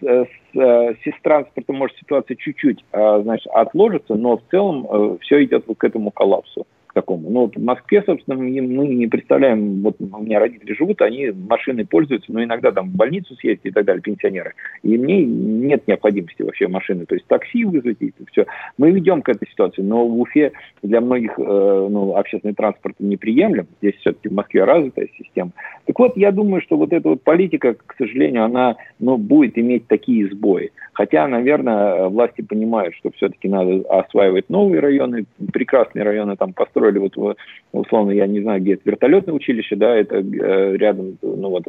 с, 0.00 0.28
с, 0.54 0.96
с 1.04 1.22
транспортом, 1.22 1.74
может, 1.74 1.96
ситуация 1.98 2.36
чуть-чуть, 2.36 2.84
значит, 2.92 3.48
отложится, 3.48 4.14
но 4.14 4.36
в 4.36 4.42
целом 4.48 4.86
э, 4.88 5.16
все 5.22 5.42
идет 5.42 5.64
вот 5.66 5.78
к 5.78 5.82
этому 5.82 6.12
коллапсу 6.12 6.68
такому. 6.98 7.30
Ну, 7.30 7.40
вот 7.42 7.56
в 7.56 7.62
Москве, 7.62 8.02
собственно, 8.04 8.36
мы 8.36 8.50
не 8.50 9.06
представляем, 9.06 9.82
вот 9.82 9.96
у 10.00 10.22
меня 10.22 10.40
родители 10.40 10.74
живут, 10.74 11.00
они 11.00 11.30
машиной 11.30 11.86
пользуются, 11.86 12.32
но 12.32 12.42
иногда 12.42 12.72
там 12.72 12.90
в 12.90 12.96
больницу 12.96 13.36
съездить 13.36 13.66
и 13.66 13.70
так 13.70 13.84
далее, 13.84 14.02
пенсионеры. 14.02 14.54
И 14.82 14.98
мне 14.98 15.24
нет 15.24 15.86
необходимости 15.86 16.42
вообще 16.42 16.66
машины, 16.66 17.06
то 17.06 17.14
есть 17.14 17.26
такси 17.28 17.64
вызвать 17.64 17.98
и 18.00 18.12
все. 18.32 18.46
Мы 18.78 18.90
ведем 18.90 19.22
к 19.22 19.28
этой 19.28 19.48
ситуации, 19.48 19.82
но 19.82 20.08
в 20.08 20.20
Уфе 20.20 20.50
для 20.82 21.00
многих 21.00 21.38
э, 21.38 21.42
ну, 21.90 22.16
общественный 22.16 22.54
транспорт 22.54 22.96
неприемлем. 22.98 23.68
Здесь 23.80 23.94
все-таки 24.00 24.28
в 24.28 24.32
Москве 24.32 24.64
развитая 24.64 25.08
система. 25.16 25.52
Так 25.86 25.96
вот, 25.98 26.16
я 26.16 26.32
думаю, 26.32 26.62
что 26.62 26.76
вот 26.76 26.92
эта 26.92 27.08
вот 27.08 27.22
политика, 27.22 27.74
к 27.74 27.94
сожалению, 27.96 28.44
она 28.44 28.76
ну, 28.98 29.16
будет 29.18 29.56
иметь 29.56 29.86
такие 29.86 30.28
сбои. 30.28 30.72
Хотя, 30.98 31.28
наверное, 31.28 32.08
власти 32.08 32.42
понимают, 32.42 32.92
что 32.96 33.12
все-таки 33.12 33.48
надо 33.48 33.82
осваивать 33.88 34.50
новые 34.50 34.80
районы, 34.80 35.26
прекрасные 35.52 36.02
районы 36.02 36.34
там 36.36 36.52
построили, 36.88 36.98
вот 36.98 37.36
условно, 37.72 38.10
я 38.12 38.26
не 38.26 38.40
знаю, 38.40 38.60
где 38.60 38.74
это 38.74 38.82
вертолетное 38.84 39.34
училище, 39.34 39.76
да, 39.76 39.94
это 39.94 40.16
э, 40.16 40.76
рядом, 40.76 41.18
ну 41.22 41.50
вот 41.50 41.64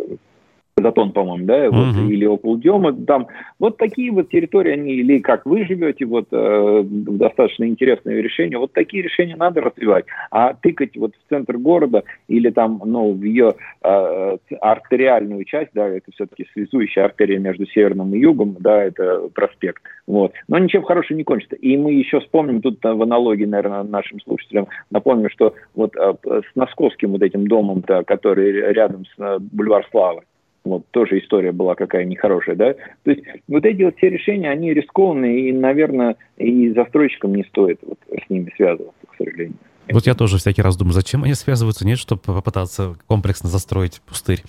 Затон, 0.82 1.12
по-моему, 1.12 1.46
да, 1.46 1.66
uh-huh. 1.66 1.72
вот, 1.72 2.12
или 2.12 2.26
около 2.26 2.58
Дема, 2.58 2.94
там, 2.94 3.28
вот 3.60 3.78
такие 3.78 4.12
вот 4.12 4.30
территории, 4.30 4.74
они, 4.74 4.94
или 4.94 5.20
как 5.20 5.46
вы 5.46 5.66
живете, 5.66 6.06
вот, 6.06 6.28
э, 6.32 6.84
достаточно 6.86 7.66
интересное 7.66 8.22
решение, 8.22 8.58
вот 8.58 8.74
такие 8.74 9.04
решения 9.04 9.36
надо 9.36 9.62
развивать, 9.62 10.06
а 10.32 10.54
тыкать 10.54 10.98
вот 10.98 11.14
в 11.16 11.30
центр 11.30 11.58
города 11.58 12.04
или 12.28 12.50
там, 12.50 12.82
ну, 12.86 13.14
в 13.14 13.24
ее 13.24 13.54
э, 13.84 14.38
артериальную 14.60 15.44
часть, 15.46 15.72
да, 15.74 15.88
это 15.88 16.12
все-таки 16.14 16.48
связующая 16.54 17.06
артерия 17.06 17.40
между 17.40 17.66
северным 17.68 18.14
и 18.14 18.20
югом, 18.20 18.58
да, 18.60 18.84
это 18.84 19.30
проспект, 19.34 19.82
вот, 20.08 20.34
но 20.48 20.58
ничем 20.58 20.84
хорошим 20.84 21.18
не 21.18 21.24
кончится, 21.24 21.56
и 21.56 21.78
мы 21.78 21.94
еще 21.94 22.20
вспомним, 22.20 22.62
тут 22.62 22.80
в 22.84 23.02
аналогии, 23.02 23.46
наверное, 23.46 23.84
нашим 23.84 24.20
слушателям, 24.22 24.68
напомню, 24.92 25.30
что 25.30 25.54
вот 25.76 25.96
э, 25.96 26.14
с 26.26 26.56
Московским 26.56 27.12
вот 27.12 27.22
этим 27.22 27.48
домом-то, 27.48 28.04
который 28.04 28.52
рядом 28.74 29.06
с 29.06 29.20
э, 29.20 29.38
Бульвар 29.40 29.88
Славы, 29.92 30.22
вот 30.70 30.86
тоже 30.92 31.20
история 31.20 31.52
была 31.52 31.76
какая 31.76 32.06
нехорошая, 32.06 32.56
да. 32.56 32.74
То 33.04 33.12
есть 33.12 33.24
вот 33.48 33.66
эти 33.66 33.84
вот 33.84 33.98
все 33.98 34.10
решения, 34.10 34.50
они 34.50 34.74
рискованные, 34.74 35.50
и, 35.50 35.54
наверное, 35.54 36.16
и 36.38 36.70
застройщикам 36.72 37.36
не 37.36 37.44
стоит 37.44 37.80
вот 37.86 38.00
с 38.10 38.30
ними 38.30 38.52
связываться, 38.56 39.02
к 39.12 39.16
сожалению. 39.18 39.58
Вот 39.92 40.06
я 40.06 40.14
тоже 40.14 40.38
всякий 40.38 40.62
раз 40.62 40.78
думаю, 40.78 40.94
зачем 40.94 41.24
они 41.24 41.34
связываются, 41.34 41.86
нет, 41.86 41.98
чтобы 41.98 42.22
попытаться 42.22 42.96
комплексно 43.08 43.50
застроить 43.50 44.02
пустырь. 44.06 44.44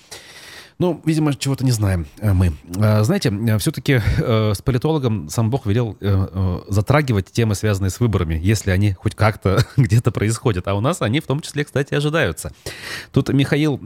Ну, 0.81 0.99
видимо, 1.05 1.35
чего-то 1.35 1.63
не 1.63 1.69
знаем 1.69 2.07
э, 2.21 2.33
мы. 2.33 2.53
А, 2.75 3.03
знаете, 3.03 3.29
э, 3.29 3.59
все-таки 3.59 4.01
э, 4.17 4.53
с 4.55 4.63
политологом 4.63 5.29
сам 5.29 5.51
Бог 5.51 5.67
велел 5.67 5.95
затрагивать 6.67 7.31
темы, 7.31 7.53
связанные 7.53 7.91
с 7.91 7.99
выборами, 7.99 8.39
если 8.41 8.71
они 8.71 8.93
хоть 8.93 9.13
как-то 9.13 9.59
где-то 9.77 10.09
происходят. 10.09 10.67
А 10.67 10.73
у 10.73 10.81
нас 10.81 11.03
они 11.03 11.19
в 11.19 11.27
том 11.27 11.39
числе, 11.41 11.65
кстати, 11.65 11.93
ожидаются. 11.93 12.51
Тут 13.11 13.29
Михаил 13.29 13.77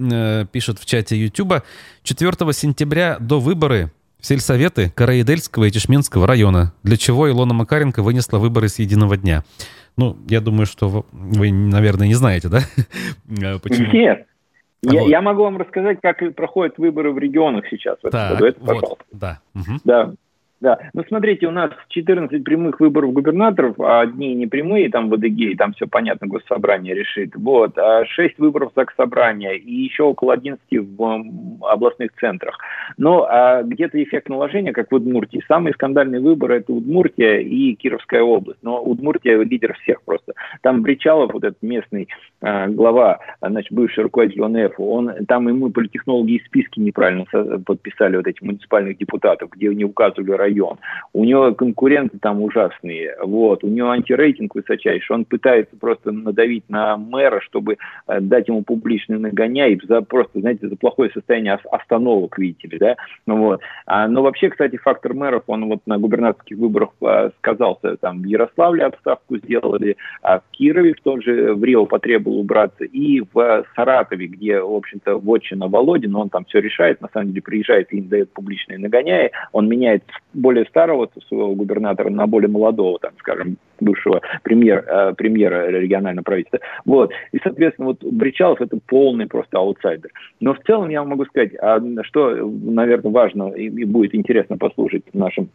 пишет 0.48 0.80
в 0.80 0.86
чате 0.86 1.22
YouTube, 1.22 1.64
4 2.04 2.54
сентября 2.54 3.18
до 3.20 3.42
выборы 3.42 3.92
сельсоветы 4.22 4.90
Караидельского 4.90 5.66
и 5.66 5.72
Тишменского 5.72 6.26
района, 6.26 6.72
для 6.84 6.96
чего 6.96 7.30
Илона 7.30 7.54
Макаренко 7.54 8.04
вынесла 8.04 8.38
выборы 8.38 8.70
с 8.70 8.80
единого 8.80 9.18
дня. 9.18 9.44
Ну, 9.98 10.18
я 10.30 10.40
думаю, 10.40 10.66
что 10.66 11.06
вы, 11.12 11.52
наверное, 11.52 12.08
не 12.08 12.16
знаете, 12.16 12.48
да? 12.48 12.62
Почему? 13.62 13.92
Нет. 13.92 14.28
Я, 14.94 15.02
вот. 15.02 15.10
я 15.10 15.22
могу 15.22 15.44
вам 15.44 15.58
рассказать, 15.58 16.00
как 16.02 16.22
проходят 16.36 16.78
выборы 16.78 17.12
в 17.12 17.18
регионах 17.18 17.66
сейчас. 17.70 17.98
В 18.02 18.10
так, 18.10 18.34
году. 18.34 18.46
Это, 18.46 18.60
вот, 18.62 19.00
Да. 19.12 19.40
Угу. 19.54 19.80
да. 19.84 20.14
Да, 20.62 20.80
ну 20.94 21.04
смотрите, 21.08 21.48
у 21.48 21.52
нас 21.52 21.72
14 21.90 22.44
прямых 22.44 22.80
выборов 22.80 23.12
губернаторов, 23.12 23.80
а 23.80 24.02
одни 24.02 24.34
не 24.34 24.48
прямые, 24.48 24.90
там 24.90 25.10
в 25.10 25.14
Адыгее, 25.14 25.58
там 25.58 25.74
все 25.74 25.86
понятно, 25.86 26.28
госсобрание 26.28 26.96
решит. 26.96 27.36
Вот, 27.36 27.78
а 27.78 28.06
6 28.06 28.40
выборов 28.40 28.72
Заксобрания 28.74 29.52
и 29.52 29.72
еще 29.72 30.04
около 30.04 30.34
11 30.34 30.62
в 30.72 31.24
областных 31.62 32.12
центрах. 32.20 32.58
Но 32.98 33.28
а 33.30 33.64
где-то 33.64 34.02
эффект 34.02 34.30
наложения, 34.30 34.72
как 34.72 34.92
в 34.92 34.96
Удмуртии. 34.96 35.44
Самые 35.48 35.74
скандальные 35.74 36.22
выборы 36.22 36.58
это 36.58 36.72
Удмуртия 36.72 37.40
и 37.40 37.74
Кировская 37.76 38.22
область. 38.22 38.60
Но 38.62 38.82
Удмуртия 38.82 39.38
лидер 39.44 39.74
всех 39.82 40.04
просто. 40.04 40.34
Там 40.62 40.82
Бричалов, 40.82 41.34
вот 41.34 41.44
этот 41.44 41.62
местный 41.62 42.08
а, 42.42 42.68
глава, 42.68 43.20
значит, 43.42 43.74
бывший 43.74 44.04
руководитель 44.04 44.44
ОНФ, 44.44 44.80
он, 44.80 45.12
там 45.28 45.48
ему 45.50 45.70
политтехнологи 45.70 46.38
из 46.38 46.46
списки 46.46 46.80
неправильно 46.80 47.26
подписали 47.66 48.18
вот 48.18 48.28
эти 48.28 48.44
муниципальных 48.44 48.98
депутатов, 48.98 49.50
где 49.52 49.68
не 49.68 49.84
указывали 49.84 50.32
район. 50.46 50.78
У 51.14 51.24
него 51.24 51.54
конкуренты 51.54 52.18
там 52.20 52.42
ужасные. 52.42 53.16
Вот. 53.24 53.64
У 53.64 53.68
него 53.68 53.90
антирейтинг 53.90 54.56
высочайший. 54.56 55.16
Он 55.16 55.26
пытается 55.26 55.76
просто 55.78 56.12
надавить 56.12 56.70
на 56.70 56.98
мэра, 56.98 57.42
чтобы 57.42 57.78
э, 58.08 58.20
дать 58.22 58.48
ему 58.48 58.64
публичный 58.64 59.20
нагоняй 59.20 59.80
за 59.88 60.02
просто, 60.02 60.40
знаете, 60.40 60.68
за 60.68 60.76
плохое 60.76 61.10
состояние 61.12 61.58
остановок, 61.72 62.38
видите 62.38 62.68
ли, 62.68 62.78
да. 62.78 62.96
Вот. 63.26 63.62
А, 63.86 64.08
но 64.08 64.22
вообще, 64.22 64.50
кстати, 64.50 64.78
фактор 64.78 65.14
мэров, 65.14 65.44
он 65.48 65.66
вот 65.66 65.80
на 65.86 65.98
губернаторских 65.98 66.58
выборах 66.58 66.90
а, 67.02 67.32
сказался. 67.38 67.98
Там 67.98 68.22
в 68.22 68.26
Ярославле 68.26 68.86
отставку 68.86 69.38
сделали, 69.38 69.98
а 70.22 70.40
в 70.40 70.44
Кирове 70.52 70.94
в 70.94 71.02
том 71.02 71.22
же, 71.22 71.54
в 71.54 71.64
Рио 71.64 71.86
потребовал 71.86 72.40
убраться, 72.40 72.84
и 72.84 73.22
в 73.34 73.66
Саратове, 73.76 74.28
где, 74.28 74.60
в 74.60 74.74
общем-то, 74.74 75.18
вотчина 75.18 75.68
Володин, 75.68 76.16
он 76.16 76.30
там 76.30 76.46
все 76.46 76.60
решает, 76.60 77.02
на 77.02 77.10
самом 77.14 77.30
деле 77.30 77.42
приезжает 77.42 77.92
и 77.94 77.98
им 77.98 78.08
дает 78.08 78.32
публичные 78.34 78.78
нагоняи, 78.78 79.32
он 79.52 79.68
меняет 79.68 80.04
более 80.36 80.66
старого 80.66 81.10
своего 81.28 81.56
губернатора 81.56 82.10
на 82.10 82.28
более 82.28 82.50
молодого, 82.50 83.00
там, 83.00 83.12
скажем, 83.20 83.58
бывшего 83.80 84.22
премьер, 84.44 84.86
э, 84.88 85.14
премьера 85.16 85.70
регионального 85.70 86.24
правительства. 86.24 86.60
Вот. 86.86 87.12
И, 87.32 87.40
соответственно, 87.44 87.90
вот 87.90 88.04
Бречалов 88.04 88.62
это 88.62 88.78
полный 88.88 89.28
просто 89.28 89.58
аутсайдер. 89.58 90.12
Но 90.40 90.54
в 90.54 90.60
целом 90.60 90.90
я 90.90 91.04
могу 91.04 91.26
сказать, 91.26 91.52
а 91.62 91.80
что, 92.04 92.36
наверное, 92.36 93.12
важно 93.12 93.50
и 93.50 93.86
будет 93.86 94.14
интересно 94.14 94.58
послушать 94.58 95.04
нашим 95.14 95.50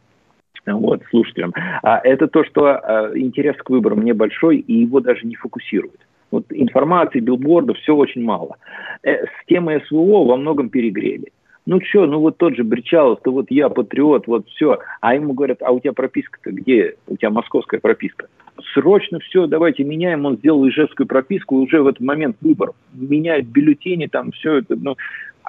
вот, 0.67 1.03
слушателям, 1.11 1.53
а 1.83 2.01
это 2.05 2.29
то, 2.29 2.45
что 2.45 2.67
а, 2.67 3.11
интерес 3.19 3.57
к 3.57 3.71
выборам 3.71 4.03
небольшой, 4.03 4.59
и 4.59 4.75
его 4.75 5.01
даже 5.01 5.27
не 5.27 5.35
фокусируют. 5.35 6.01
Вот 6.31 6.45
информации, 6.51 7.21
билбордов, 7.21 7.77
все 7.79 7.95
очень 7.95 8.23
мало. 8.23 8.57
Э, 9.03 9.25
с 9.25 9.47
темой 9.49 9.83
СВО 9.87 10.25
во 10.25 10.37
многом 10.37 10.69
перегрели. 10.69 11.33
Ну 11.67 11.81
что, 11.83 12.07
ну 12.07 12.21
вот 12.21 12.39
тот 12.39 12.57
же 12.57 12.65
Бречалов, 12.65 13.21
то 13.23 13.33
вот 13.33 13.47
я 13.51 13.69
патриот, 13.69 14.27
вот 14.27 14.49
все. 14.49 14.79
А 15.01 15.15
ему 15.15 15.35
говорят, 15.35 15.63
а 15.63 15.73
у 15.73 15.81
тебя 15.81 15.93
прописка-то 15.93 16.51
где? 16.53 16.97
У 17.07 17.17
тебя 17.17 17.31
московская 17.31 17.81
прописка. 17.81 18.29
Срочно 18.75 19.21
все, 19.21 19.47
давайте 19.47 19.85
меняем. 19.85 20.27
Он 20.27 20.37
сделал 20.37 20.67
ижевскую 20.69 21.07
прописку, 21.07 21.57
уже 21.57 21.83
в 21.83 21.87
этот 21.87 22.01
момент 22.01 22.37
выбор. 22.41 22.73
Меняет 22.93 23.47
бюллетени, 23.47 24.07
там 24.07 24.33
все 24.33 24.57
это. 24.57 24.77
Ну, 24.77 24.97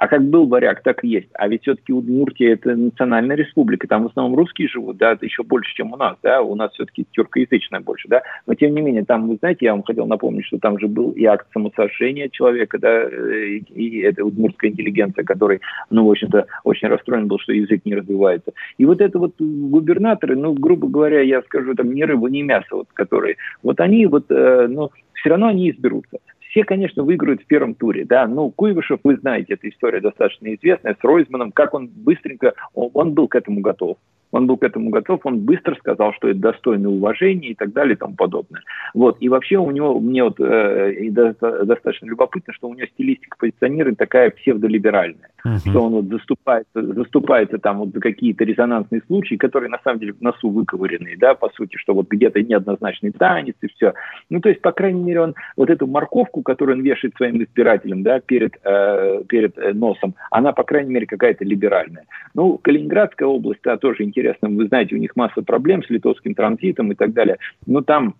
а 0.02 0.08
как 0.08 0.24
был 0.24 0.48
варяг, 0.48 0.82
так 0.82 1.04
и 1.04 1.08
есть. 1.08 1.28
А 1.34 1.46
ведь 1.46 1.62
все-таки 1.62 1.92
Удмуртия– 1.92 2.54
это 2.54 2.74
национальная 2.74 3.36
республика, 3.36 3.86
там 3.86 4.02
в 4.02 4.06
основном 4.08 4.36
русские 4.36 4.66
живут, 4.66 4.96
да, 4.96 5.12
это 5.12 5.24
еще 5.24 5.44
больше, 5.44 5.72
чем 5.76 5.92
у 5.92 5.96
нас, 5.96 6.16
да, 6.24 6.42
у 6.42 6.56
нас 6.56 6.72
все-таки 6.72 7.06
тюркоязычная 7.12 7.78
больше, 7.78 8.08
да, 8.08 8.20
но 8.48 8.54
тем 8.54 8.74
не 8.74 8.80
менее, 8.80 9.04
там, 9.04 9.28
вы 9.28 9.36
знаете, 9.36 9.66
я 9.66 9.74
вам 9.74 9.84
хотел 9.84 10.06
напомнить, 10.06 10.44
что 10.44 10.58
там 10.58 10.76
же 10.80 10.88
был 10.88 11.12
и 11.12 11.24
акт 11.24 11.46
самосожжения 11.52 12.28
человека, 12.30 12.80
да, 12.80 13.04
и, 13.04 13.58
и 13.58 14.00
это 14.00 14.24
удмуртская 14.24 14.72
интеллигенция, 14.72 15.22
который, 15.22 15.60
ну, 15.88 16.04
в 16.04 16.10
общем-то, 16.10 16.46
очень 16.64 16.88
расстроен 16.88 17.28
был, 17.28 17.38
что 17.38 17.52
язык 17.52 17.82
не 17.84 17.94
развивается. 17.94 18.50
И 18.78 18.84
вот 18.84 19.00
это 19.00 19.20
вот 19.20 19.34
губернаторы, 19.38 20.34
ну, 20.34 20.52
грубо 20.52 20.88
говоря, 20.88 21.20
я 21.20 21.42
скажу, 21.42 21.76
там, 21.76 21.94
ни 21.94 22.02
рыба, 22.02 22.28
ни 22.28 22.42
мясо, 22.42 22.66
вот, 22.72 22.88
которые, 22.92 23.36
вот 23.62 23.78
они 23.78 24.06
вот, 24.06 24.24
э, 24.30 24.66
ну, 24.68 24.90
все 25.14 25.30
равно 25.30 25.46
они 25.46 25.70
изберутся 25.70 26.18
все, 26.52 26.64
конечно, 26.64 27.02
выиграют 27.02 27.42
в 27.42 27.46
первом 27.46 27.74
туре, 27.74 28.04
да, 28.04 28.26
но 28.26 28.50
Куйвышев, 28.50 29.00
вы 29.04 29.16
знаете, 29.16 29.54
эта 29.54 29.68
история 29.70 30.00
достаточно 30.00 30.54
известная, 30.54 30.94
с 31.00 31.02
Ройзманом, 31.02 31.50
как 31.50 31.72
он 31.72 31.88
быстренько, 31.88 32.52
он 32.74 33.14
был 33.14 33.26
к 33.26 33.34
этому 33.34 33.60
готов 33.60 33.96
он 34.32 34.46
был 34.46 34.56
к 34.56 34.64
этому 34.64 34.90
готов, 34.90 35.20
он 35.24 35.40
быстро 35.40 35.74
сказал, 35.76 36.12
что 36.14 36.28
это 36.28 36.40
достойно 36.40 36.88
уважения 36.88 37.48
и 37.48 37.54
так 37.54 37.72
далее 37.72 37.94
и 37.94 37.98
тому 37.98 38.14
подобное. 38.14 38.62
Вот. 38.94 39.18
И 39.20 39.28
вообще 39.28 39.58
у 39.58 39.70
него, 39.70 40.00
мне 40.00 40.24
вот 40.24 40.40
э, 40.40 41.10
достаточно 41.10 42.06
любопытно, 42.06 42.52
что 42.54 42.68
у 42.68 42.74
него 42.74 42.86
стилистика 42.94 43.36
позиционирования 43.38 43.96
такая 43.96 44.30
псевдолиберальная, 44.30 45.28
uh-huh. 45.46 45.58
что 45.58 45.82
он 45.82 45.92
вот 45.92 46.04
заступается, 46.06 46.82
заступается 46.82 47.58
там 47.58 47.78
вот 47.78 47.90
за 47.92 48.00
какие-то 48.00 48.44
резонансные 48.44 49.02
случаи, 49.06 49.34
которые 49.34 49.68
на 49.68 49.78
самом 49.84 50.00
деле 50.00 50.14
в 50.14 50.22
носу 50.22 50.48
выковыренные, 50.48 51.16
да, 51.18 51.34
по 51.34 51.50
сути, 51.50 51.76
что 51.76 51.94
вот 51.94 52.08
где-то 52.08 52.42
неоднозначный 52.42 53.12
танец 53.12 53.54
и 53.60 53.68
все. 53.68 53.92
Ну, 54.30 54.40
то 54.40 54.48
есть, 54.48 54.62
по 54.62 54.72
крайней 54.72 55.02
мере, 55.02 55.20
он 55.20 55.34
вот 55.56 55.68
эту 55.68 55.86
морковку, 55.86 56.42
которую 56.42 56.78
он 56.78 56.82
вешает 56.82 57.14
своим 57.16 57.42
избирателям, 57.42 58.02
да, 58.02 58.20
перед, 58.20 58.54
э, 58.64 59.24
перед 59.28 59.58
э, 59.58 59.72
носом, 59.74 60.14
она, 60.30 60.52
по 60.52 60.64
крайней 60.64 60.92
мере, 60.94 61.06
какая-то 61.06 61.44
либеральная. 61.44 62.06
Ну, 62.34 62.56
Калининградская 62.56 63.28
область, 63.28 63.60
да, 63.62 63.76
тоже 63.76 64.04
интересная 64.04 64.21
интересным. 64.22 64.56
Вы 64.56 64.68
знаете, 64.68 64.94
у 64.94 64.98
них 64.98 65.16
масса 65.16 65.42
проблем 65.42 65.82
с 65.82 65.90
литовским 65.90 66.34
транзитом 66.34 66.92
и 66.92 66.94
так 66.94 67.12
далее. 67.12 67.38
Но 67.66 67.82
там 67.82 68.14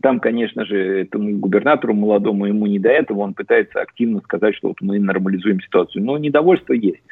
там, 0.00 0.18
конечно 0.18 0.64
же, 0.64 1.02
этому 1.02 1.38
губернатору 1.38 1.94
молодому 1.94 2.46
ему 2.46 2.66
не 2.66 2.80
до 2.80 2.88
этого, 2.88 3.20
он 3.20 3.34
пытается 3.34 3.80
активно 3.80 4.20
сказать, 4.20 4.54
что 4.56 4.68
вот 4.68 4.80
мы 4.80 4.98
нормализуем 4.98 5.60
ситуацию. 5.60 6.04
Но 6.04 6.18
недовольство 6.18 6.72
есть. 6.72 7.02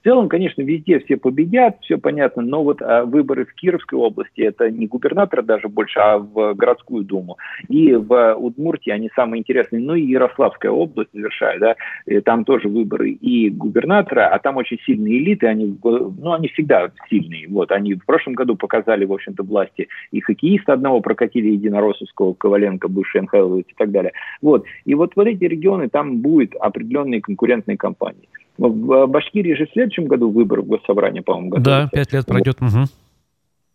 В 0.00 0.04
целом, 0.04 0.30
конечно, 0.30 0.62
везде 0.62 0.98
все 1.00 1.18
победят, 1.18 1.76
все 1.82 1.98
понятно, 1.98 2.40
но 2.42 2.64
вот 2.64 2.80
а, 2.80 3.04
выборы 3.04 3.44
в 3.44 3.52
Кировской 3.52 3.98
области, 3.98 4.40
это 4.40 4.70
не 4.70 4.86
губернатора 4.86 5.42
даже 5.42 5.68
больше, 5.68 6.00
а 6.00 6.18
в 6.18 6.54
городскую 6.54 7.04
думу. 7.04 7.36
И 7.68 7.94
в 7.94 8.34
Удмуртии 8.34 8.90
они 8.90 9.10
самые 9.14 9.40
интересные, 9.40 9.82
ну 9.82 9.94
и 9.94 10.06
Ярославская 10.06 10.70
область 10.70 11.10
завершает, 11.12 11.60
да, 11.60 11.76
там 12.24 12.46
тоже 12.46 12.68
выборы 12.68 13.10
и 13.10 13.50
губернатора, 13.50 14.28
а 14.28 14.38
там 14.38 14.56
очень 14.56 14.78
сильные 14.86 15.18
элиты, 15.18 15.46
они, 15.46 15.76
ну, 15.84 16.32
они 16.32 16.48
всегда 16.48 16.90
сильные. 17.10 17.46
Вот, 17.48 17.70
они 17.70 17.94
в 17.94 18.06
прошлом 18.06 18.32
году 18.32 18.56
показали, 18.56 19.04
в 19.04 19.12
общем-то, 19.12 19.42
власти 19.42 19.88
и 20.12 20.20
хоккеиста 20.20 20.72
одного 20.72 21.00
прокатили, 21.00 21.50
единороссовского, 21.50 22.32
Коваленко, 22.32 22.88
бывший 22.88 23.20
НХЛ 23.20 23.56
и 23.56 23.74
так 23.76 23.90
далее. 23.90 24.12
Вот, 24.40 24.64
и 24.86 24.94
вот 24.94 25.12
вот 25.14 25.26
эти 25.26 25.44
регионы, 25.44 25.90
там 25.90 26.20
будет 26.20 26.54
определенные 26.54 27.20
конкурентные 27.20 27.76
кампании. 27.76 28.28
В 28.68 29.06
Башкирии 29.06 29.54
же 29.54 29.66
в 29.66 29.72
следующем 29.72 30.06
году 30.06 30.30
выборы 30.30 30.62
в 30.62 30.66
госсобрание, 30.66 31.22
по-моему, 31.22 31.50
готовятся. 31.50 31.82
Да, 31.84 31.88
пять 31.90 32.12
лет 32.12 32.26
пройдет. 32.26 32.56
Угу. 32.60 32.84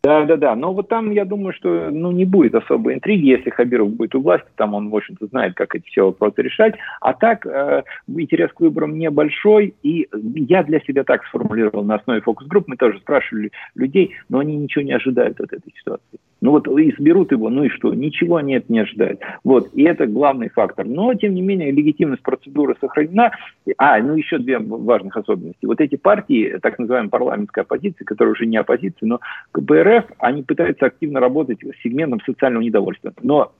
Да, 0.03 0.23
да, 0.25 0.37
да. 0.37 0.55
Но 0.55 0.71
вот 0.71 0.87
там, 0.87 1.09
я 1.09 1.25
думаю, 1.25 1.51
что 1.53 1.89
ну, 1.89 2.11
не 2.11 2.25
будет 2.25 2.53
особой 2.53 2.93
интриги, 2.93 3.25
если 3.25 3.49
Хабиров 3.49 3.89
будет 3.89 4.13
у 4.13 4.21
власти, 4.21 4.45
там 4.55 4.75
он, 4.75 4.91
в 4.91 4.95
общем-то, 4.95 5.25
знает, 5.25 5.55
как 5.55 5.73
эти 5.73 5.87
все 5.87 6.05
вопросы 6.05 6.43
решать. 6.43 6.75
А 7.01 7.13
так, 7.13 7.43
э, 7.47 7.81
интерес 8.05 8.51
к 8.51 8.59
выборам 8.59 8.99
небольшой, 8.99 9.73
и 9.81 10.07
я 10.35 10.61
для 10.61 10.79
себя 10.81 11.03
так 11.03 11.25
сформулировал 11.25 11.83
на 11.83 11.95
основе 11.95 12.21
фокус-групп, 12.21 12.67
мы 12.67 12.77
тоже 12.77 12.99
спрашивали 12.99 13.51
людей, 13.73 14.11
но 14.29 14.37
они 14.37 14.55
ничего 14.55 14.83
не 14.83 14.93
ожидают 14.93 15.41
от 15.41 15.51
этой 15.51 15.73
ситуации. 15.75 16.19
Ну 16.45 16.51
вот 16.51 16.67
изберут 16.67 17.31
его, 17.31 17.49
ну 17.49 17.63
и 17.63 17.69
что? 17.69 17.95
Ничего 17.95 18.35
они 18.35 18.53
это 18.53 18.71
не 18.71 18.77
ожидают. 18.77 19.19
Вот, 19.43 19.71
и 19.73 19.81
это 19.81 20.05
главный 20.05 20.49
фактор. 20.49 20.85
Но, 20.85 21.11
тем 21.15 21.33
не 21.33 21.41
менее, 21.41 21.71
легитимность 21.71 22.21
процедуры 22.21 22.75
сохранена. 22.79 23.31
А, 23.79 23.97
ну 23.97 24.15
еще 24.15 24.37
две 24.37 24.59
важных 24.59 25.17
особенности. 25.17 25.65
Вот 25.65 25.81
эти 25.81 25.95
партии, 25.95 26.59
так 26.61 26.77
называемая 26.77 27.09
парламентская 27.09 27.63
оппозиция, 27.63 28.05
которая 28.05 28.33
уже 28.33 28.45
не 28.45 28.57
оппозиция, 28.57 29.07
но 29.07 29.21
КПРФ, 29.53 30.05
они 30.19 30.43
пытаются 30.43 30.85
активно 30.85 31.19
работать 31.19 31.61
с 31.63 31.81
сегментом 31.81 32.21
социального 32.23 32.61
недовольства. 32.61 33.11
Но 33.23 33.51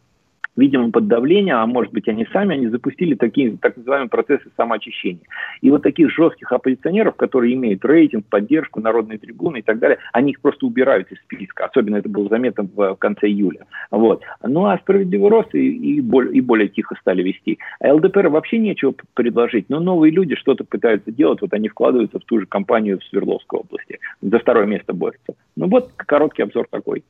видимо, 0.56 0.92
под 0.92 1.08
давлением, 1.08 1.58
а 1.58 1.66
может 1.66 1.94
быть, 1.94 2.08
они 2.08 2.26
сами, 2.32 2.56
они 2.56 2.68
запустили 2.68 3.16
такие 3.16 3.58
так 3.58 3.78
называемые 3.78 4.10
процессы 4.10 4.50
самоочищения. 4.56 5.24
И 5.62 5.70
вот 5.70 5.84
таких 5.84 6.12
жестких 6.12 6.52
оппозиционеров, 6.52 7.16
которые 7.16 7.54
имеют 7.54 7.84
рейтинг, 7.84 8.26
поддержку, 8.28 8.80
народные 8.80 9.18
трибуны 9.18 9.60
и 9.60 9.62
так 9.62 9.80
далее, 9.80 9.98
они 10.14 10.32
их 10.32 10.42
просто 10.42 10.66
убирают 10.66 11.12
из 11.12 11.18
списка. 11.20 11.66
Особенно 11.66 11.98
это 11.98 12.10
было 12.10 12.30
заметно 12.30 12.68
в 12.74 12.96
конце 12.96 13.28
июля. 13.28 13.66
Вот. 13.92 14.24
Ну 14.44 14.66
а 14.66 14.78
справедливый 14.78 15.30
рост 15.30 15.54
и, 15.54 15.98
и, 15.98 16.02
более, 16.02 16.34
и 16.34 16.42
более 16.42 16.68
тихо 16.68 16.96
стали 17.00 17.24
вести. 17.24 17.60
А 17.80 17.94
ЛДПР 17.94 18.30
вообще 18.30 18.58
нечего 18.58 18.94
предложить. 19.14 19.70
Но 19.70 19.80
новые 19.80 20.12
люди 20.12 20.36
что-то 20.36 20.64
пытаются 20.64 21.12
делать. 21.12 21.42
Вот 21.42 21.54
они 21.54 21.70
вкладываются 21.70 22.20
в 22.20 22.26
ту 22.26 22.40
же 22.40 22.46
компанию 22.46 23.00
в 23.00 23.04
Свердловской 23.06 23.60
области. 23.60 24.00
За 24.22 24.40
второе 24.40 24.66
место 24.66 24.94
борются. 24.94 25.36
Ну 25.56 25.68
вот 25.68 25.92
короткий 25.96 26.44
обзор 26.44 26.68
такой. 26.70 27.04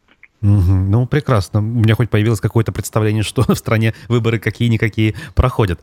Угу. 0.45 0.73
Ну, 0.73 1.07
прекрасно. 1.07 1.59
У 1.59 1.63
меня 1.63 1.95
хоть 1.95 2.09
появилось 2.09 2.39
какое-то 2.39 2.71
представление, 2.71 3.23
что 3.23 3.41
в 3.47 3.55
стране 3.55 3.93
выборы 4.07 4.39
какие-никакие 4.39 5.15
проходят. 5.33 5.79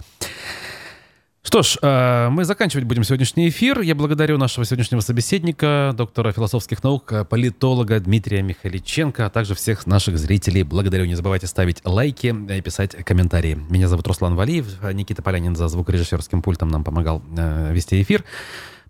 Что 1.43 1.63
ж, 1.63 1.77
э, 1.83 2.29
мы 2.29 2.45
заканчивать 2.45 2.85
будем 2.87 3.03
сегодняшний 3.03 3.49
эфир. 3.49 3.81
Я 3.81 3.97
благодарю 3.97 4.39
нашего 4.39 4.65
сегодняшнего 4.65 5.01
собеседника, 5.01 5.93
доктора 5.97 6.31
философских 6.31 6.85
наук, 6.85 7.13
политолога 7.29 7.99
Дмитрия 7.99 8.43
Михаличенко, 8.43 9.27
а 9.27 9.31
также 9.31 9.57
всех 9.57 9.89
наших 9.89 10.17
зрителей. 10.19 10.63
Благодарю. 10.63 11.07
Не 11.07 11.17
забывайте 11.17 11.49
ставить 11.49 11.85
лайки 11.85 12.29
и 12.29 12.61
писать 12.61 12.95
комментарии. 13.05 13.59
Меня 13.69 13.89
зовут 13.89 14.07
Руслан 14.07 14.37
Валиев. 14.37 14.81
Никита 14.93 15.23
Полянин 15.23 15.57
за 15.57 15.67
звукорежиссерским 15.67 16.41
пультом 16.41 16.69
нам 16.69 16.85
помогал 16.85 17.21
э, 17.37 17.73
вести 17.73 18.01
эфир. 18.01 18.23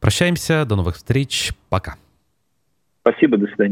Прощаемся. 0.00 0.66
До 0.66 0.76
новых 0.76 0.96
встреч. 0.96 1.52
Пока. 1.70 1.96
Спасибо. 3.00 3.38
До 3.38 3.46
свидания. 3.46 3.70